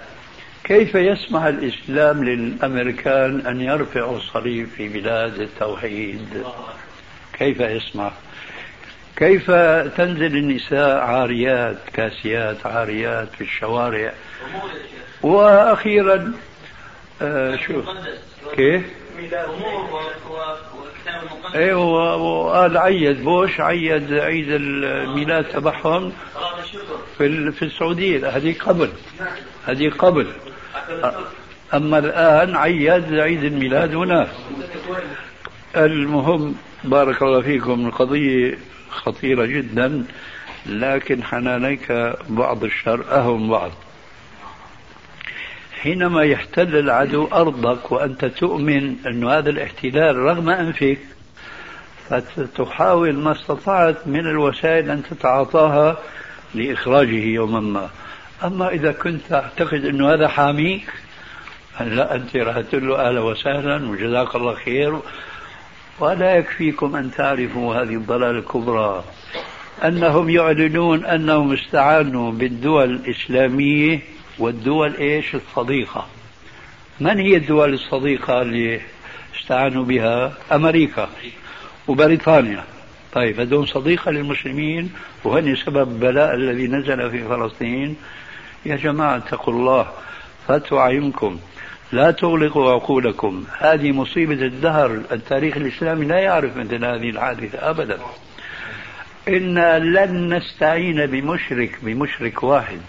كيف 0.65 0.95
يسمح 0.95 1.43
الإسلام 1.43 2.25
للأمريكان 2.25 3.47
أن 3.47 3.61
يرفعوا 3.61 4.17
الصليب 4.17 4.69
في 4.77 4.89
بلاد 4.89 5.41
التوحيد؟ 5.41 6.45
كيف 7.33 7.61
يسمح؟ 7.61 8.13
كيف 9.17 9.51
تنزل 9.97 10.37
النساء 10.37 10.99
عاريات 10.99 11.79
كاسيات 11.93 12.67
عاريات 12.67 13.29
في 13.35 13.41
الشوارع؟ 13.41 14.13
وأخيرا 15.23 16.33
آه 17.23 17.57
شو 17.57 17.83
كيف؟ 18.57 18.83
أيوه 21.55 22.17
وقال 22.17 22.77
عيد 22.79 23.25
بوش 23.25 23.61
عيد 23.61 24.13
عيد 24.13 24.47
الميلاد 24.51 25.45
تبعهم 25.45 26.13
في 27.19 27.53
في 27.53 27.63
السعودية 27.65 28.29
هذه 28.29 28.55
قبل 28.61 28.89
هذه 29.67 29.91
قبل. 29.99 30.27
أما 31.75 31.99
الآن 31.99 32.57
عيد 32.57 33.15
عيد 33.15 33.45
الميلاد 33.45 33.95
هناك 33.95 34.29
المهم 35.77 36.55
بارك 36.85 37.23
الله 37.23 37.41
فيكم 37.41 37.87
القضية 37.87 38.59
خطيرة 38.91 39.47
جدا 39.47 40.05
لكن 40.67 41.23
حنانيك 41.25 41.93
بعض 42.29 42.65
الشر 42.65 43.05
أهم 43.11 43.51
بعض. 43.51 43.71
حينما 45.83 46.23
يحتل 46.23 46.77
العدو 46.77 47.27
أرضك 47.27 47.93
وأنت 47.93 48.25
تؤمن 48.25 48.97
أن 49.07 49.25
هذا 49.25 49.51
الاحتلال 49.51 50.17
رغم 50.17 50.49
أنفك 50.49 50.99
فتحاول 52.09 53.15
ما 53.15 53.33
استطعت 53.33 54.07
من 54.07 54.21
الوسائل 54.21 54.91
أن 54.91 55.03
تتعاطاها 55.03 55.97
لإخراجه 56.55 57.25
يوما 57.25 57.61
ما. 57.61 57.91
أما 58.45 58.69
إذا 58.69 58.93
كنت 58.93 59.21
تعتقد 59.29 59.85
أن 59.85 60.05
هذا 60.05 60.29
حاميك 60.29 60.93
لا 61.81 62.15
أنت 62.15 62.37
راح 62.37 62.61
تقول 62.61 62.89
له 62.89 63.09
أهلا 63.09 63.21
وسهلا 63.21 63.91
وجزاك 63.91 64.35
الله 64.35 64.55
خير. 64.55 65.01
ولا 66.01 66.37
يكفيكم 66.37 66.97
أن 66.97 67.11
تعرفوا 67.11 67.75
هذه 67.75 67.95
الضلالة 67.95 68.39
الكبرى 68.39 69.05
أنهم 69.85 70.31
يعلنون 70.31 71.05
أنهم 71.05 71.53
استعانوا 71.53 72.33
بالدول 72.33 72.91
الإسلامية 72.91 74.01
والدول 74.39 74.95
إيش؟ 74.97 75.35
الصديقة. 75.35 76.07
من 77.01 77.19
هي 77.19 77.37
الدول 77.37 77.75
الصديقة 77.75 78.43
اللي 78.43 78.81
استعانوا 79.41 79.85
بها؟ 79.85 80.33
أمريكا 80.53 81.09
وبريطانيا. 81.89 82.65
طيب 83.13 83.41
هذول 83.41 83.69
صديقة 83.69 84.11
للمسلمين 84.11 84.93
وهن 85.25 85.57
سبب 85.57 85.89
البلاء 85.89 86.35
الذي 86.35 86.67
نزل 86.67 87.11
في 87.11 87.29
فلسطين. 87.29 87.97
يا 88.67 88.77
جماعة 88.77 89.17
اتقوا 89.17 89.55
الله 89.55 89.89
فاتوا 90.49 90.81
أعينكم 90.81 91.39
لا 91.93 92.11
تغلقوا 92.11 92.73
عقولكم. 92.73 93.45
هذه 93.59 93.93
مصيبة 93.93 94.47
الدهر. 94.47 95.01
التاريخ 95.13 95.57
الإسلامي 95.57 96.07
لا 96.07 96.19
يعرف 96.19 96.57
مثل 96.57 96.85
هذه 96.85 97.11
الحادثة 97.11 97.71
أبدا. 97.71 97.99
إنا 99.29 99.79
لن 99.79 100.35
نستعين 100.35 101.07
بمشرك 101.07 101.79
بمشرك 101.83 102.43
واحد. 102.43 102.81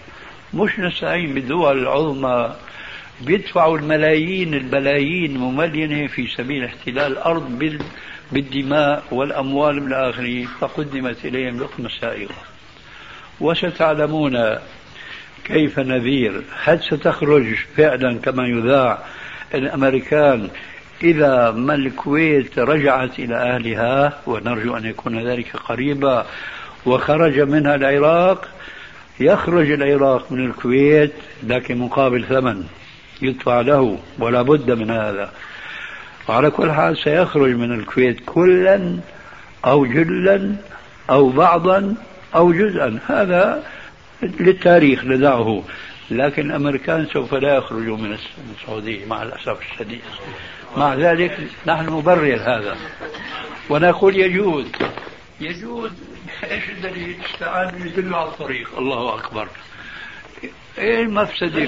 مش 0.54 0.78
نستعين 0.78 1.34
بالدول 1.34 1.78
العظمى 1.78 2.54
بيدفعوا 3.20 3.78
الملايين 3.78 4.54
البلايين 4.54 5.38
مملينة 5.38 6.06
في 6.06 6.26
سبيل 6.26 6.64
احتلال 6.64 7.12
الأرض 7.12 7.78
بالدماء 8.32 9.02
والأموال 9.10 9.82
من 9.82 9.92
آخره 9.92 10.44
فقدمت 10.60 11.24
إليهم 11.24 11.60
لقمة 11.60 11.88
سائغة. 12.00 12.34
وستعلمون 13.40 14.58
كيف 15.44 15.78
نذير. 15.78 16.42
هل 16.62 16.82
ستخرج 16.82 17.54
فعلا 17.76 18.18
كما 18.18 18.46
يذاع 18.46 18.98
الأمريكان 19.54 20.48
إذا 21.02 21.50
ما 21.50 21.74
الكويت 21.74 22.58
رجعت 22.58 23.18
إلى 23.18 23.34
أهلها؟ 23.34 24.20
ونرجو 24.26 24.76
أن 24.76 24.84
يكون 24.84 25.28
ذلك 25.28 25.56
قريبا. 25.56 26.26
وخرج 26.86 27.40
منها 27.40 27.74
العراق 27.74 28.48
يخرج 29.20 29.70
العراق 29.70 30.32
من 30.32 30.46
الكويت 30.46 31.12
لكن 31.42 31.78
مقابل 31.78 32.24
ثمن 32.24 32.64
يدفع 33.22 33.60
له 33.60 33.98
ولا 34.18 34.42
بد 34.42 34.70
من 34.70 34.90
هذا. 34.90 35.32
وعلى 36.28 36.50
كل 36.50 36.72
حال 36.72 36.98
سيخرج 36.98 37.50
من 37.54 37.72
الكويت 37.72 38.20
كلا 38.26 38.98
أو 39.64 39.86
جلا 39.86 40.52
أو 41.10 41.28
بعضا 41.28 41.94
أو 42.34 42.52
جزءا. 42.52 42.98
هذا 43.06 43.62
للتاريخ 44.22 45.04
ندعه 45.04 45.62
لكن 46.10 46.50
الأمريكان 46.50 47.06
سوف 47.12 47.34
لا 47.34 47.54
يخرجوا 47.56 47.96
من 47.96 48.16
السعودية 48.60 49.06
مع 49.06 49.22
الأسف 49.22 49.58
الشديد. 49.72 50.00
مع 50.76 50.94
ذلك 50.94 51.38
نحن 51.66 51.98
نبرر 51.98 52.34
هذا. 52.34 52.76
ونقول 53.70 54.16
يجوز 54.16 54.66
يجوز 55.40 55.90
إيش 56.44 56.68
الدليل؟ 56.68 57.16
تعال 57.40 57.86
يدل 57.86 58.14
على 58.14 58.28
الطريق. 58.28 58.78
الله 58.78 59.14
أكبر. 59.14 59.48
إيه 60.78 61.02
المفسدة 61.02 61.62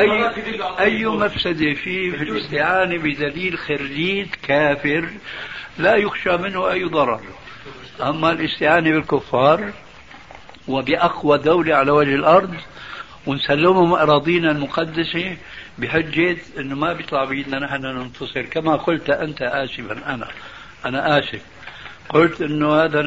أي, 0.00 0.30
أي 0.80 1.06
مفسدة؟ 1.06 1.74
في 1.74 2.10
في 2.10 2.22
الاستعانة 2.22 2.98
بدليل 2.98 3.58
خريج 3.58 4.26
كافر 4.42 5.08
لا 5.78 5.96
يخشى 5.96 6.36
منه 6.36 6.70
أي 6.72 6.84
ضرر. 6.84 7.20
أما 8.02 8.32
الاستعانة 8.32 8.90
بالكفار 8.90 9.72
وبأقوى 10.68 11.38
دولة 11.38 11.74
على 11.74 11.90
وجه 11.90 12.14
الأرض 12.14 12.54
ونسلمهم 13.26 13.92
أراضينا 13.92 14.50
المقدسة 14.50 15.36
بحجة 15.78 16.36
أنه 16.58 16.74
ما 16.74 16.92
بيطلع 16.92 17.24
بيدنا 17.24 17.58
نحن 17.58 17.82
ننتصر. 17.82 18.42
كما 18.42 18.76
قلت 18.76 19.10
أنت 19.10 19.42
آسفا 19.42 20.14
أنا 20.14 20.28
أنا 20.84 21.18
آسف. 21.18 21.42
قلت 22.08 22.40
إنه 22.40 22.74
هذا 22.74 23.02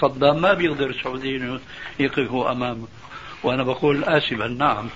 صدام 0.00 0.40
ما 0.40 0.52
بيقدر 0.54 0.90
السعوديين 0.90 1.58
يقفوا 2.00 2.50
أمامه. 2.52 2.86
وأنا 3.44 3.62
بقول 3.62 4.04
اسفا 4.04 4.48
نعم. 4.48 4.88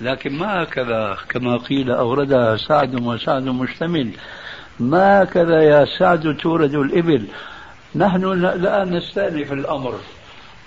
لكن 0.00 0.32
ما 0.32 0.62
هكذا 0.62 1.18
كما 1.28 1.56
قيل 1.56 1.90
اوردها 1.90 2.56
سعد 2.56 3.02
وسعد 3.02 3.42
مشتمل. 3.42 4.10
ما 4.80 5.22
هكذا 5.22 5.62
يا 5.62 5.84
سعد 5.98 6.36
تورد 6.36 6.74
الإبل؟ 6.74 7.26
نحن 7.94 8.24
الآن 8.24 8.96
نستأنف 8.96 9.52
الأمر. 9.52 9.94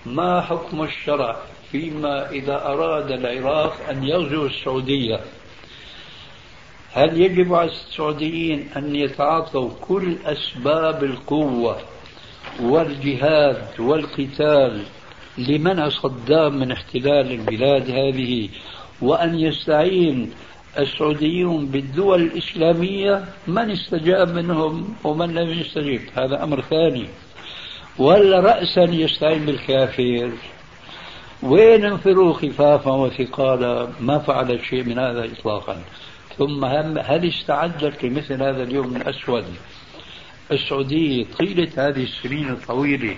ما 0.06 0.42
حكم 0.42 0.84
الشرع 0.84 1.36
فيما 1.72 2.30
إذا 2.30 2.66
أراد 2.66 3.12
العراق 3.12 3.78
أن 3.90 4.04
يغزو 4.04 4.46
السعودية؟ 4.46 5.20
هل 6.94 7.22
يجب 7.22 7.54
على 7.54 7.70
السعوديين 7.70 8.70
أن 8.78 8.96
يتعاطوا 8.96 9.70
كل 9.82 10.16
أسباب 10.26 11.04
القوة 11.04 11.78
والجهاد 12.62 13.80
والقتال 13.80 14.84
لمنع 15.38 15.90
صدام 15.90 16.60
من 16.60 16.72
احتلال 16.72 17.32
البلاد 17.32 17.90
هذه؟ 17.90 18.50
وأن 19.02 19.40
يستعين 19.40 20.32
السعوديون 20.80 21.66
بالدول 21.66 22.22
الإسلامية؟ 22.22 23.26
من 23.48 23.72
استجاب 23.72 24.36
منهم 24.36 24.96
ومن 25.04 25.34
لم 25.34 25.50
يستجب؟ 25.50 26.02
هذا 26.16 26.44
أمر 26.44 26.62
ثاني. 26.62 27.08
ولا 27.98 28.40
رأسا 28.40 28.84
يستعين 28.84 29.46
بالكافر. 29.46 30.32
وين 31.44 31.86
انفروا 31.86 32.34
خفافا 32.34 32.92
وثقالا؟ 32.92 33.88
ما 34.00 34.20
فعلت 34.20 34.64
شيء 34.64 34.84
من 34.84 35.00
هذا 35.00 35.26
إطلاقا. 35.26 35.82
ثم 36.38 36.66
هل 37.00 37.28
استعدت 37.28 38.04
لمثل 38.04 38.44
هذا 38.44 38.64
اليوم 38.64 38.96
الأسود 38.96 39.46
السعودية 40.52 41.26
طيلة 41.40 41.70
هذه 41.78 42.04
السنين 42.04 42.50
الطويلة 42.50 43.16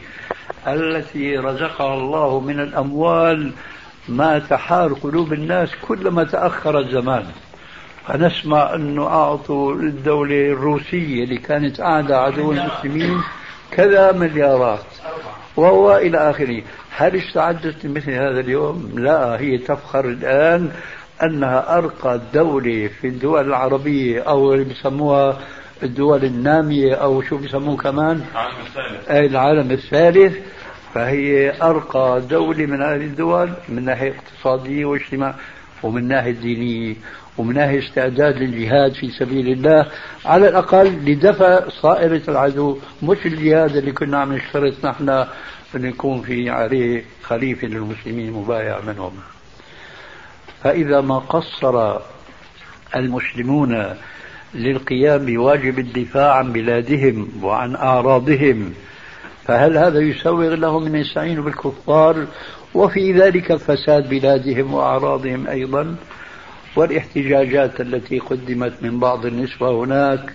التي 0.67 1.37
رزقها 1.37 1.93
الله 1.93 2.39
من 2.39 2.59
الأموال 2.59 3.51
ما 4.09 4.39
تحار 4.39 4.93
قلوب 4.93 5.33
الناس 5.33 5.69
كلما 5.87 6.23
تأخر 6.23 6.79
الزمان 6.79 7.25
فنسمع 8.07 8.75
أنه 8.75 9.07
أعطوا 9.07 9.73
الدولة 9.73 10.51
الروسية 10.51 11.23
اللي 11.23 11.37
كانت 11.37 11.79
أعدى 11.79 12.13
عدو 12.13 12.51
المسلمين 12.51 13.21
كذا 13.71 14.11
مليارات 14.11 14.85
وهو 15.55 15.97
إلى 15.97 16.29
آخره 16.29 16.61
هل 16.97 17.15
استعدت 17.15 17.85
لمثل 17.85 18.11
هذا 18.11 18.39
اليوم؟ 18.39 18.91
لا 18.95 19.39
هي 19.39 19.57
تفخر 19.57 20.09
الآن 20.09 20.71
أنها 21.23 21.77
أرقى 21.77 22.21
دولة 22.33 22.89
في 23.01 23.07
الدول 23.07 23.47
العربية 23.47 24.21
أو 24.21 24.53
اللي 24.53 24.65
بيسموها 24.65 25.39
الدول 25.83 26.25
النامية 26.25 26.93
أو 26.93 27.21
شو 27.21 27.37
بيسموه 27.37 27.77
كمان؟ 27.77 28.25
العالم 28.31 28.55
الثالث. 28.65 29.09
أي 29.09 29.25
العالم 29.25 29.71
الثالث. 29.71 30.37
فهي 30.93 31.53
أرقى 31.61 32.21
دولة 32.29 32.65
من 32.65 32.81
هذه 32.81 33.05
الدول 33.05 33.53
من 33.69 33.85
ناحية 33.85 34.13
اقتصادية 34.15 34.85
واجتماع 34.85 35.35
ومن 35.83 36.07
ناحية 36.07 36.31
دينية 36.31 36.95
ومن 37.37 37.53
ناحية 37.53 37.79
استعداد 37.79 38.37
للجهاد 38.37 38.93
في 38.93 39.09
سبيل 39.09 39.47
الله. 39.47 39.87
على 40.25 40.47
الأقل 40.47 40.87
لدفع 40.87 41.69
صائرة 41.69 42.21
العدو 42.27 42.77
مش 43.03 43.25
الجهاد 43.25 43.75
اللي 43.75 43.91
كنا 43.91 44.17
عم 44.17 44.33
نشترط 44.33 44.85
نحن 44.85 45.09
أن 45.75 45.85
يكون 45.85 46.21
في 46.21 46.49
عليه 46.49 47.03
خليفة 47.23 47.67
للمسلمين 47.67 48.31
مبايع 48.31 48.81
منهم. 48.81 49.13
فإذا 50.63 51.01
ما 51.01 51.19
قصر 51.19 51.99
المسلمون 52.95 53.95
للقيام 54.55 55.25
بواجب 55.25 55.79
الدفاع 55.79 56.33
عن 56.33 56.53
بلادهم 56.53 57.27
وعن 57.43 57.75
أعراضهم. 57.75 58.73
فهل 59.45 59.77
هذا 59.77 59.99
يسوغ 59.99 60.55
لهم 60.55 60.85
أن 60.85 60.95
يستعينوا 60.95 61.43
بالكفار؟ 61.43 62.27
وفي 62.73 63.13
ذلك 63.13 63.55
فساد 63.55 64.09
بلادهم 64.09 64.73
وأعراضهم 64.73 65.47
أيضا. 65.47 65.95
والاحتجاجات 66.75 67.81
التي 67.81 68.19
قدمت 68.19 68.73
من 68.81 68.99
بعض 68.99 69.25
النسوة 69.25 69.83
هناك 69.85 70.33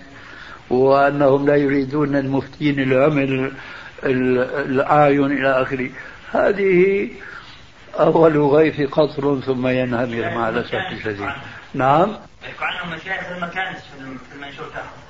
وأنهم 0.69 1.45
لا 1.45 1.55
يريدون 1.55 2.15
المفتين 2.15 2.79
العمل 2.79 3.51
الأعين 4.03 5.25
إلى 5.25 5.61
آخره. 5.61 5.89
هذه 6.31 7.09
أول 7.99 8.37
غيث 8.37 8.81
قطر 8.81 9.39
ثم 9.39 9.67
ينهمر 9.67 10.35
مع 10.35 10.49
الأسف 10.49 10.73
الشديد. 10.91 11.29
نعم؟ 11.73 12.15
عندهم 12.61 12.97
مشايخ 12.99 13.31
المكان 13.31 13.73
في 13.73 14.35
المنشور 14.35 14.65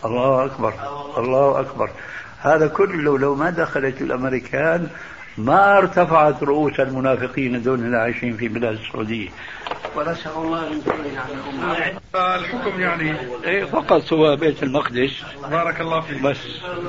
الله 0.05 0.45
أكبر. 0.45 0.73
الله 1.17 1.59
أكبر. 1.59 1.91
هذا 2.39 2.67
كله 2.67 3.19
لو 3.19 3.35
ما 3.35 3.49
دخلت 3.49 4.01
الأمريكان 4.01 4.89
ما 5.37 5.77
ارتفعت 5.77 6.43
رؤوس 6.43 6.79
المنافقين 6.79 7.61
دون 7.63 7.85
العايشين 7.85 8.37
في 8.37 8.47
بلاد 8.47 8.73
السعودية. 8.73 9.29
ونسأل 9.95 10.31
الله 10.31 10.67
أن 10.67 10.77
يكون 10.77 11.17
عن 12.15 12.39
الحكم 12.39 12.79
يعني 12.79 13.15
إيه 13.43 13.65
فقط 13.65 14.13
هو 14.13 14.35
بيت 14.35 14.63
المقدس. 14.63 15.23
بارك 15.51 15.81
الله 15.81 16.01
فيك. 16.01 16.21
بس. 16.21 16.37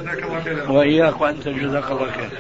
جزاك 0.01 0.23
الله 0.23 0.41
خير 0.41 0.73
وإياك 0.73 1.21
وأنت 1.21 1.49
جزاك 1.49 1.91
الله 1.91 2.11
خير. 2.11 2.31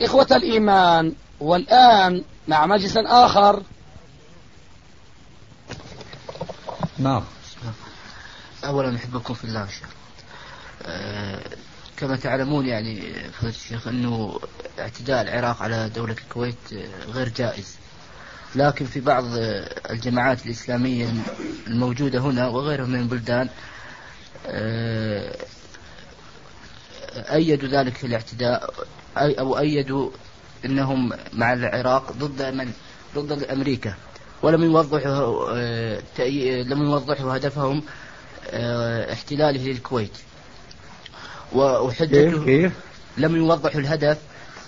إخوة 0.00 0.26
الإيمان 0.30 1.12
والآن 1.40 2.22
مع 2.48 2.66
مجلس 2.66 2.96
آخر 2.96 3.62
نعم. 6.98 7.22
أولا 8.64 8.96
أحبكم 8.96 9.34
في 9.34 9.44
الله 9.44 9.66
شيخ. 9.66 9.88
أه 10.82 11.40
كما 11.96 12.16
تعلمون 12.16 12.66
يعني 12.66 13.00
فضيلة 13.32 13.54
الشيخ 13.54 13.88
أنه 13.88 14.40
اعتداء 14.78 15.22
العراق 15.22 15.62
على 15.62 15.88
دولة 15.88 16.12
الكويت 16.12 16.56
غير 17.08 17.28
جائز. 17.28 17.76
لكن 18.54 18.86
في 18.86 19.00
بعض 19.00 19.24
الجماعات 19.90 20.46
الإسلامية 20.46 21.12
الموجودة 21.66 22.18
هنا 22.18 22.48
وغيرها 22.48 22.86
من 22.86 23.00
البلدان 23.00 23.48
أه 24.46 25.36
أيدوا 27.14 27.68
ذلك 27.68 28.04
الاعتداء 28.04 28.74
أو 29.16 29.58
أيدوا 29.58 30.10
أنهم 30.64 31.12
مع 31.32 31.52
العراق 31.52 32.12
ضد 32.12 32.42
من؟ 32.42 32.72
ضد 33.14 33.42
أمريكا. 33.42 33.94
ولم 34.42 34.62
يوضحوا 34.62 35.50
أه 35.56 36.02
لم 36.62 36.82
يوضحوا 36.82 37.36
هدفهم 37.36 37.82
أه 38.50 39.12
احتلاله 39.12 39.64
للكويت. 39.64 40.12
وحجته 41.52 42.44
كيف؟ 42.44 42.72
لم 43.18 43.36
يوضحوا 43.36 43.80
الهدف 43.80 44.18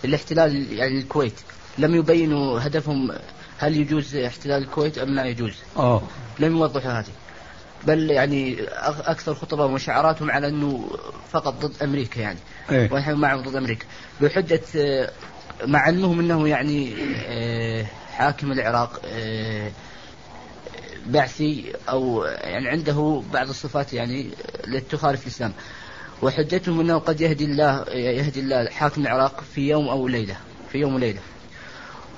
الاحتلال 0.04 0.72
يعني 0.72 0.98
الكويت. 0.98 1.40
لم 1.78 1.94
يبينوا 1.94 2.60
هدفهم 2.60 3.12
هل 3.58 3.76
يجوز 3.76 4.16
احتلال 4.16 4.62
الكويت 4.62 4.98
أم 4.98 5.14
لا 5.14 5.24
يجوز؟ 5.24 5.54
آه. 5.76 6.02
لم 6.38 6.56
يوضحوا 6.56 6.90
هذه. 6.90 7.12
بل 7.86 8.10
يعني 8.10 8.56
أكثر 8.84 9.34
خطبهم 9.34 9.72
وشعاراتهم 9.72 10.30
على 10.30 10.48
أنه 10.48 10.90
فقط 11.32 11.66
ضد 11.66 11.82
أمريكا 11.82 12.20
يعني. 12.20 12.38
إيه؟ 12.70 12.92
ونحن 12.92 13.12
معهم 13.14 13.42
ضد 13.42 13.56
أمريكا. 13.56 13.86
بحجة 14.20 14.62
مع 15.64 15.78
علمهم 15.78 16.20
انه 16.20 16.48
يعني 16.48 16.94
حاكم 18.20 18.52
العراق 18.52 19.00
بعثي 21.06 21.72
أو 21.88 22.24
يعني 22.24 22.68
عنده 22.68 23.22
بعض 23.32 23.48
الصفات 23.48 23.92
يعني 23.92 24.30
التي 24.66 24.96
تخالف 24.96 25.22
الإسلام. 25.22 25.52
وحجتهم 26.22 26.80
أنه 26.80 26.98
قد 26.98 27.20
يهدي 27.20 27.44
الله 27.44 27.84
يهدي 27.88 28.40
الله 28.40 28.70
حاكم 28.70 29.02
العراق 29.02 29.44
في 29.54 29.68
يوم 29.68 29.88
أو 29.88 30.08
ليلة 30.08 30.36
في 30.72 30.78
يوم 30.78 30.94
وليلة. 30.94 31.20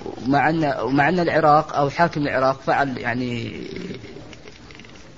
ومع 0.05 0.49
أن 0.49 0.75
ومع 0.81 1.09
أن 1.09 1.19
العراق 1.19 1.75
أو 1.75 1.89
حاكم 1.89 2.21
العراق 2.21 2.61
فعل 2.61 2.97
يعني 2.97 3.61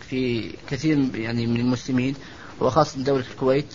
في 0.09 0.51
كثير 0.69 1.15
يعني 1.15 1.47
من 1.47 1.59
المسلمين 1.59 2.15
وخاصة 2.59 3.03
دولة 3.03 3.25
الكويت 3.31 3.73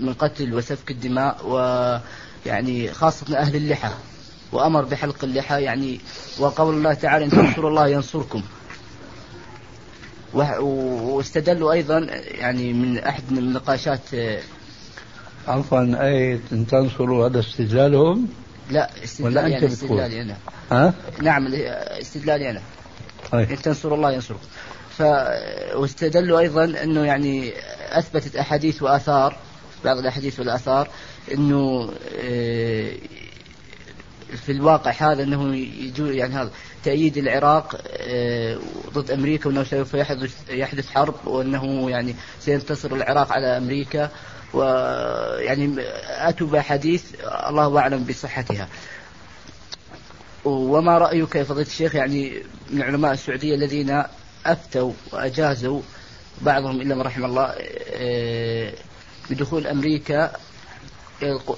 من 0.00 0.14
قتل 0.14 0.54
وسفك 0.54 0.90
الدماء 0.90 1.46
ويعني 1.46 2.92
خاصة 2.92 3.38
أهل 3.38 3.56
اللحى. 3.56 3.90
وأمر 4.52 4.84
بحلق 4.84 5.24
اللحى 5.24 5.62
يعني 5.62 6.00
وقول 6.38 6.74
الله 6.74 6.94
تعالى 6.94 7.24
إن 7.24 7.30
تنصروا 7.30 7.70
الله 7.70 7.88
ينصركم. 7.88 8.42
واستدلوا 10.34 11.72
أيضا 11.72 11.98
يعني 12.38 12.72
من 12.72 12.98
أحد 12.98 13.22
من 13.30 13.38
النقاشات 13.38 14.00
عفوا 15.48 16.06
أي 16.06 16.40
إن 16.52 16.66
تنصروا 16.66 17.28
هذا 17.28 17.40
استدلالهم؟ 17.40 18.28
لا 18.70 18.90
استدلالي 19.04 19.58
أنا 19.58 19.66
استدلالي 19.66 20.22
أنا 20.22 20.36
ها؟ 20.72 20.94
نعم 21.22 21.46
استدلالي 22.00 22.50
أنا 22.50 22.60
طيب. 23.32 23.50
إن 23.50 23.62
تنصروا 23.62 23.96
الله 23.96 24.12
ينصركم. 24.12 24.46
ف 24.98 25.02
واستدلوا 25.74 26.40
أيضا 26.40 26.64
إنه 26.64 27.04
يعني 27.04 27.52
أثبتت 27.90 28.36
أحاديث 28.36 28.82
وآثار 28.82 29.36
بعض 29.84 29.98
الأحاديث 29.98 30.38
والآثار 30.38 30.88
إنه 31.34 31.90
في 34.36 34.52
الواقع 34.52 34.90
هذا 34.90 35.22
أنه 35.22 35.56
يجوز 35.56 36.10
يعني 36.10 36.34
هذا 36.34 36.50
تأييد 36.84 37.16
العراق 37.16 37.76
ضد 38.92 39.10
أمريكا 39.10 39.48
وأنه 39.48 39.64
سوف 39.64 39.94
يحدث 39.94 40.50
يحدث 40.50 40.90
حرب 40.90 41.14
وأنه 41.26 41.90
يعني 41.90 42.14
سينتصر 42.40 42.94
العراق 42.94 43.32
على 43.32 43.56
أمريكا 43.56 44.10
ويعني 44.54 45.74
أتوا 46.06 46.46
بأحاديث 46.46 47.04
الله 47.48 47.78
أعلم 47.78 48.04
بصحتها. 48.04 48.68
وما 50.44 50.98
رأيك 50.98 51.34
يا 51.34 51.44
فضيلة 51.44 51.66
الشيخ 51.66 51.94
يعني 51.94 52.42
من 52.70 52.82
علماء 52.82 53.12
السعودية 53.12 53.54
الذين 53.54 54.02
أفتوا 54.46 54.92
وأجازوا 55.12 55.80
بعضهم 56.40 56.80
إلا 56.80 56.94
من 56.94 57.02
رحم 57.02 57.24
الله 57.24 57.54
بدخول 59.30 59.66
أمريكا 59.66 60.32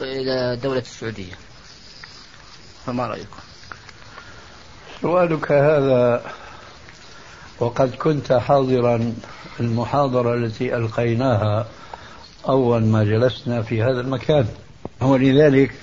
إلى 0.00 0.58
دولة 0.62 0.78
السعودية. 0.80 1.35
فما 2.86 3.06
رأيكم؟ 3.06 3.40
سؤالك 5.02 5.52
هذا 5.52 6.22
وقد 7.60 7.94
كنت 7.94 8.32
حاضرا 8.32 9.14
المحاضرة 9.60 10.34
التي 10.34 10.76
ألقيناها 10.76 11.66
أول 12.48 12.84
ما 12.84 13.04
جلسنا 13.04 13.62
في 13.62 13.82
هذا 13.82 14.00
المكان 14.00 14.46
ولذلك 15.00 15.74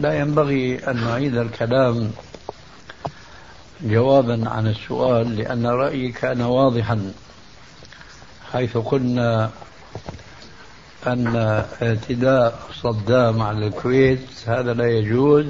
لا 0.00 0.18
ينبغي 0.20 0.78
أن 0.90 0.96
نعيد 0.96 1.36
الكلام 1.36 2.10
جوابا 3.82 4.50
عن 4.50 4.66
السؤال 4.66 5.36
لأن 5.36 5.66
رأيي 5.66 6.12
كان 6.12 6.40
واضحا 6.40 7.12
حيث 8.52 8.76
قلنا 8.76 9.50
أن 11.06 11.36
اعتداء 11.82 12.58
صدام 12.82 13.42
على 13.42 13.66
الكويت 13.66 14.28
هذا 14.46 14.74
لا 14.74 14.90
يجوز 14.90 15.46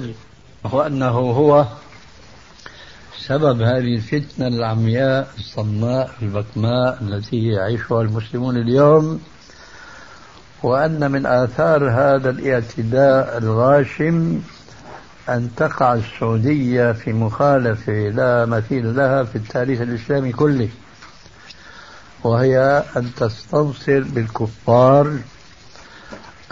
وأنه 0.63 1.09
هو 1.09 1.65
سبب 3.19 3.61
هذه 3.61 3.95
الفتنة 3.95 4.47
العمياء 4.47 5.27
الصماء 5.37 6.11
البكماء 6.21 6.97
التي 7.01 7.47
يعيشها 7.47 8.01
المسلمون 8.01 8.57
اليوم 8.57 9.21
وأن 10.63 11.11
من 11.11 11.25
آثار 11.25 11.89
هذا 11.89 12.29
الاعتداء 12.29 13.37
الغاشم 13.37 14.41
أن 15.29 15.49
تقع 15.57 15.93
السعودية 15.93 16.91
في 16.91 17.13
مخالفة 17.13 17.93
لا 17.93 18.45
مثيل 18.45 18.95
لها 18.95 19.23
في 19.23 19.35
التاريخ 19.35 19.81
الإسلامي 19.81 20.31
كله 20.31 20.69
وهي 22.23 22.83
أن 22.97 23.11
تستنصر 23.15 23.99
بالكفار 23.99 25.17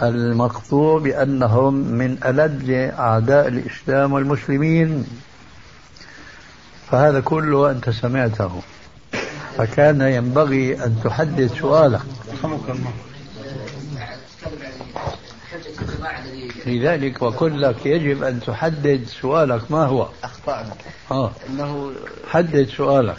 المقطوع 0.02 0.98
بأنهم 0.98 1.74
من 1.74 2.18
ألد 2.24 2.70
أعداء 2.98 3.48
الإسلام 3.48 4.12
والمسلمين. 4.12 5.06
فهذا 6.90 7.20
كله 7.20 7.70
أنت 7.70 7.90
سمعته. 7.90 8.62
فكان 9.56 10.00
ينبغي 10.00 10.84
أن 10.84 10.96
تحدد 11.04 11.50
سؤالك. 11.60 12.00
لذلك 16.66 17.22
وقل 17.22 17.62
لك 17.62 17.86
يجب 17.86 18.22
أن 18.22 18.40
تحدد 18.40 19.04
سؤالك. 19.20 19.70
ما 19.70 19.84
هو؟ 19.84 20.08
أخطأنا. 20.24 20.74
آه. 21.10 21.32
أنه 21.50 21.92
حدد 22.28 22.68
سؤالك. 22.68 23.16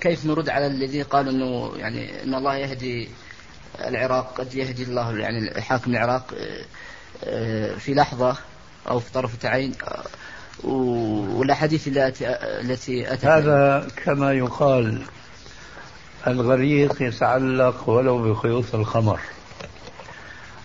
كيف 0.00 0.26
نرد 0.26 0.48
على 0.48 0.66
الذين 0.66 1.04
قالوا 1.04 1.32
أنه 1.32 1.72
يعني 1.76 2.22
أن 2.24 2.34
الله 2.34 2.56
يهدي 2.56 3.08
العراق 3.80 4.34
قد 4.40 4.54
يهدي 4.54 4.82
الله 4.82 5.18
يعني 5.18 5.60
حاكم 5.60 5.90
العراق 5.90 6.34
في 7.78 7.94
لحظة 7.94 8.36
أو 8.88 9.00
في 9.00 9.12
طرفة 9.12 9.48
عين 9.48 9.74
والأحاديث 10.64 11.88
التي 12.22 13.12
أتت 13.12 13.24
هذا 13.24 13.88
كما 14.04 14.32
يقال 14.32 15.02
الغريق 16.26 17.02
يتعلق 17.02 17.88
ولو 17.88 18.32
بخيوط 18.32 18.74
الخمر. 18.74 19.20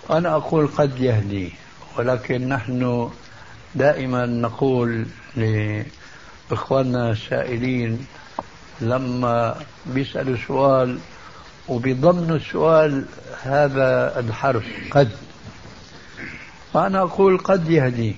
أنا 0.10 0.36
أقول 0.36 0.68
قد 0.68 1.00
يهدي 1.00 1.54
ولكن 1.98 2.50
نحن 2.50 3.10
دائما 3.76 4.26
نقول 4.26 5.06
لإخواننا 5.36 7.12
السائلين 7.12 8.06
لما 8.82 9.56
بيسألوا 9.86 10.38
سؤال 10.48 11.00
وبضمن 11.70 12.32
السؤال 12.36 13.06
هذا 13.44 14.20
الحرف 14.20 14.66
قد. 14.92 15.10
فأنا 16.74 17.02
أقول 17.02 17.38
قد 17.38 17.70
يهدي 17.70 18.16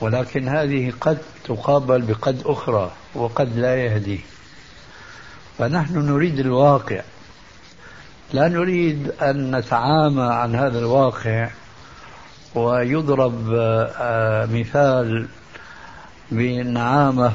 ولكن 0.00 0.48
هذه 0.48 0.92
قد 1.00 1.18
تقابل 1.44 2.02
بقد 2.02 2.42
أخرى 2.46 2.90
وقد 3.14 3.56
لا 3.56 3.76
يهدي. 3.76 4.20
فنحن 5.58 5.98
نريد 5.98 6.38
الواقع. 6.38 7.02
لا 8.32 8.48
نريد 8.48 9.12
أن 9.22 9.56
نتعامى 9.56 10.22
عن 10.22 10.54
هذا 10.54 10.78
الواقع 10.78 11.50
ويضرب 12.54 13.54
آه، 13.54 14.46
مثال 14.46 15.28
بالنعامة 16.30 17.32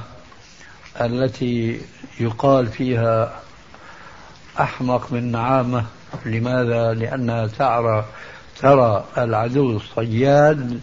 التي 1.02 1.82
يقال 2.20 2.68
فيها 2.68 3.44
أحمق 4.60 5.12
من 5.12 5.32
نعامة. 5.32 5.86
لماذا؟ 6.26 6.94
لأنها 6.94 7.48
ترى 7.48 8.06
ترى 8.62 9.06
العدو 9.18 9.78
الصياد 9.78 10.80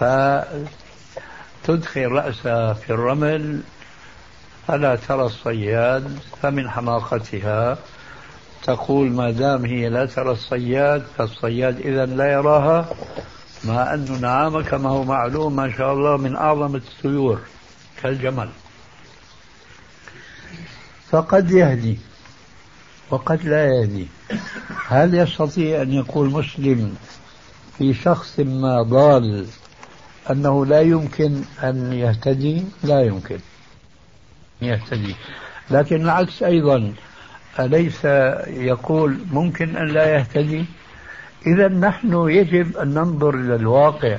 فتدخل 0.00 0.68
رأسها 2.08 2.72
في 2.72 2.90
الرمل 2.90 3.60
فلا 4.68 4.96
ترى 4.96 5.22
الصياد 5.22 6.18
فمن 6.42 6.70
حماقتها. 6.70 7.78
تقول 8.62 9.10
ما 9.10 9.30
دام 9.30 9.64
هي 9.64 9.88
لا 9.88 10.06
ترى 10.06 10.32
الصياد 10.32 11.02
فالصياد 11.18 11.80
إذا 11.80 12.06
لا 12.06 12.32
يراها 12.32 12.86
مع 13.64 13.94
أن 13.94 14.20
نعامة 14.20 14.62
كما 14.62 14.90
هو 14.90 15.04
معلوم 15.04 15.56
ما 15.56 15.72
شاء 15.76 15.92
الله 15.92 16.16
من 16.16 16.36
أعظم 16.36 16.76
الطيور 16.76 17.40
كالجمل. 18.02 18.48
فقد 21.10 21.50
يهدي. 21.50 21.98
وقد 23.14 23.44
لا 23.44 23.64
يهدي 23.64 24.06
هل 24.88 25.14
يستطيع 25.14 25.82
أن 25.82 25.92
يقول 25.92 26.30
مسلم 26.30 26.94
في 27.78 27.94
شخص 27.94 28.40
ما 28.40 28.82
ضال 28.82 29.46
أنه 30.30 30.66
لا 30.66 30.80
يمكن 30.80 31.42
أن 31.62 31.92
يهتدي؟ 31.92 32.64
لا 32.84 33.02
يمكن 33.02 33.38
يهتدي. 34.62 35.14
لكن 35.70 36.02
العكس 36.02 36.42
أيضا. 36.42 36.92
أليس 37.60 38.04
يقول 38.46 39.18
ممكن 39.30 39.76
أن 39.76 39.86
لا 39.88 40.16
يهتدي؟ 40.16 40.64
إذا 41.46 41.68
نحن 41.68 42.28
يجب 42.28 42.76
أن 42.76 42.88
ننظر 42.88 43.34
إلى 43.34 43.54
الواقع. 43.54 44.18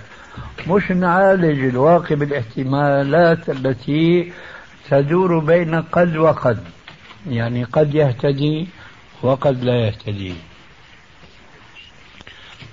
مش 0.67 0.91
نعالج 0.91 1.59
الواقع 1.65 2.15
بالاحتمالات 2.15 3.49
التي 3.49 4.31
تدور 4.89 5.39
بين 5.39 5.81
قد 5.81 6.17
وقد. 6.17 6.59
يعني 7.29 7.63
قد 7.63 7.95
يهتدي 7.95 8.67
وقد 9.25 9.63
لا 9.63 9.75
يهتدي. 9.75 10.35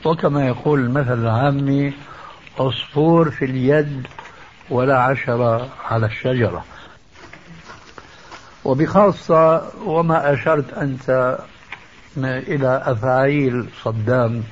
وكما 0.04 0.46
يقول 0.46 0.80
المثل 0.80 1.22
العامي 1.22 1.92
عصفور 2.58 3.30
في 3.30 3.44
اليد 3.44 4.06
ولا 4.70 4.98
عشرة 4.98 5.68
على 5.84 6.06
الشجرة. 6.06 6.64
وبخاصة 8.64 9.70
وما 9.84 10.32
أشرت 10.32 10.72
أنت 10.74 11.38
إلى 12.16 12.82
أفاعيل 12.86 13.66
صدام 13.82 14.42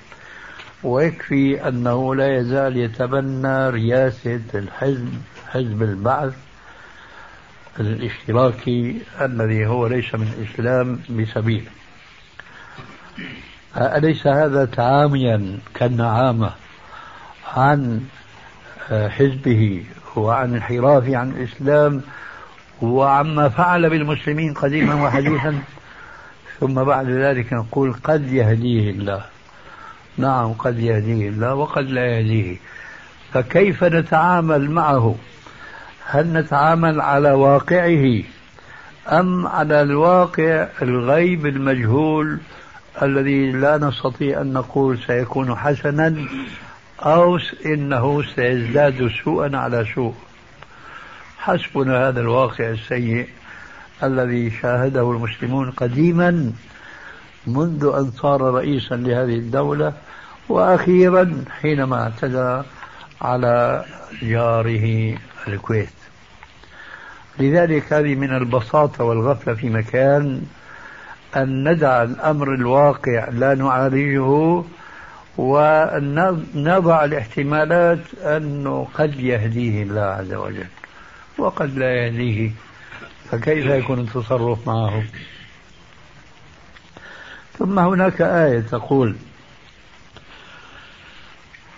ويكفي 0.82 1.68
أنه 1.68 2.14
لا 2.14 2.36
يزال 2.36 2.76
يتبنى 2.76 3.70
رئاسة 3.70 4.40
الحزب 4.54 5.12
حزب 5.48 5.82
البعث 5.82 6.34
الاشتراكي 7.80 9.02
الذي 9.20 9.66
هو 9.66 9.86
ليس 9.86 10.14
من 10.14 10.34
الإسلام 10.38 11.00
بسبيل 11.10 11.68
أليس 13.76 14.26
هذا 14.26 14.64
تعاميا 14.64 15.58
كالنعامة 15.74 16.50
عن 17.56 18.00
حزبه 18.90 19.84
وعن 20.16 20.54
انحرافه 20.54 21.16
عن 21.16 21.30
الإسلام 21.30 22.02
وعما 22.82 23.48
فعل 23.48 23.90
بالمسلمين 23.90 24.54
قديما 24.54 24.94
وحديثا؟ 25.04 25.62
ثم 26.60 26.74
بعد 26.84 27.10
ذلك 27.10 27.52
نقول 27.52 27.92
قد 27.92 28.32
يهديه 28.32 28.90
الله. 28.90 29.24
نعم 30.18 30.52
قد 30.52 30.78
يهديه 30.78 31.28
الله 31.28 31.54
وقد 31.54 31.84
لا 31.90 32.06
يهديه. 32.06 32.56
فكيف 33.32 33.84
نتعامل 33.84 34.70
معه؟ 34.70 35.14
هل 36.06 36.32
نتعامل 36.32 37.00
على 37.00 37.32
واقعه 37.32 38.22
أم 39.08 39.46
على 39.46 39.82
الواقع 39.82 40.68
الغيب 40.82 41.46
المجهول 41.46 42.38
الذي 43.02 43.52
لا 43.52 43.78
نستطيع 43.78 44.40
أن 44.40 44.52
نقول 44.52 44.98
سيكون 45.06 45.56
حسنا 45.56 46.26
أو 47.00 47.38
إنه 47.66 48.22
سيزداد 48.22 49.10
سوءا 49.24 49.56
على 49.56 49.86
سوء. 49.94 50.14
حسبنا 51.38 52.08
هذا 52.08 52.20
الواقع 52.20 52.70
السيء 52.70 53.28
الذي 54.02 54.50
شاهده 54.50 55.10
المسلمون 55.10 55.70
قديما 55.70 56.52
منذ 57.46 57.92
أن 57.94 58.10
صار 58.10 58.40
رئيسا 58.40 58.94
لهذه 58.94 59.34
الدولة 59.34 59.92
وأخيرا 60.48 61.44
حينما 61.60 62.02
اعتدى 62.02 62.62
على 63.20 63.84
جاره 64.22 65.18
الكويت. 65.48 65.88
لذلك 67.38 67.92
هذه 67.92 68.14
من 68.14 68.36
البساطة 68.36 69.04
والغفلة 69.04 69.54
في 69.54 69.70
مكان 69.70 70.42
أن 71.36 71.68
ندع 71.68 72.02
الأمر 72.02 72.54
الواقع 72.54 73.28
لا 73.28 73.54
نعالجه 73.54 74.62
ونضع 75.38 77.04
الاحتمالات 77.04 78.14
أنه 78.14 78.88
قد 78.94 79.20
يهديه 79.20 79.82
الله 79.82 80.00
عز 80.00 80.32
وجل. 80.32 80.66
وقد 81.38 81.78
لا 81.78 81.94
يهديه 81.94 82.50
فكيف 83.30 83.66
يكون 83.66 83.98
التصرف 83.98 84.66
معه؟ 84.66 85.04
ثم 87.58 87.78
هناك 87.78 88.20
آية 88.20 88.60
تقول 88.60 89.16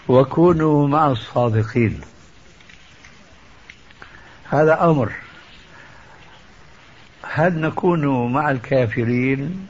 وكونوا 0.09 0.89
مع 0.89 1.11
الصادقين. 1.11 2.01
هذا 4.49 4.85
أمر 4.85 5.13
هل 7.35 7.61
نكون 7.61 8.33
مع 8.33 8.51
الكافرين؟ 8.51 9.67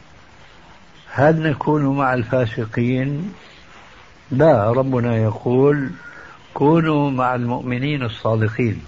هل 1.13 1.43
نكون 1.43 1.97
مع 1.97 2.15
الفاسقين؟ 2.15 3.33
لا 4.31 4.73
ربنا 4.73 5.17
يقول 5.17 5.91
كونوا 6.55 7.11
مع 7.11 7.35
المؤمنين 7.35 8.03
الصادقين. 8.03 8.83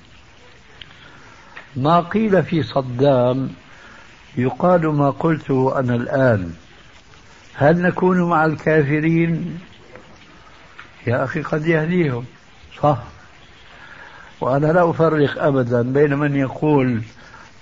ما 1.77 2.01
قيل 2.01 2.43
في 2.43 2.63
صدام 2.63 3.51
يقال 4.37 4.87
ما 4.87 5.11
قلته 5.11 5.79
أنا 5.79 5.95
الآن. 5.95 6.53
هل 7.55 7.83
نكون 7.83 8.29
مع 8.29 8.45
الكافرين؟ 8.45 9.61
يا 11.07 11.25
أخي 11.25 11.43
قد 11.43 11.67
يهديهم. 11.67 12.25
صح. 12.83 12.99
وأنا 14.41 14.67
لا 14.67 14.91
أفرق 14.91 15.43
أبدا 15.43 15.83
بين 15.83 16.15
من 16.15 16.37
يقول 16.37 17.03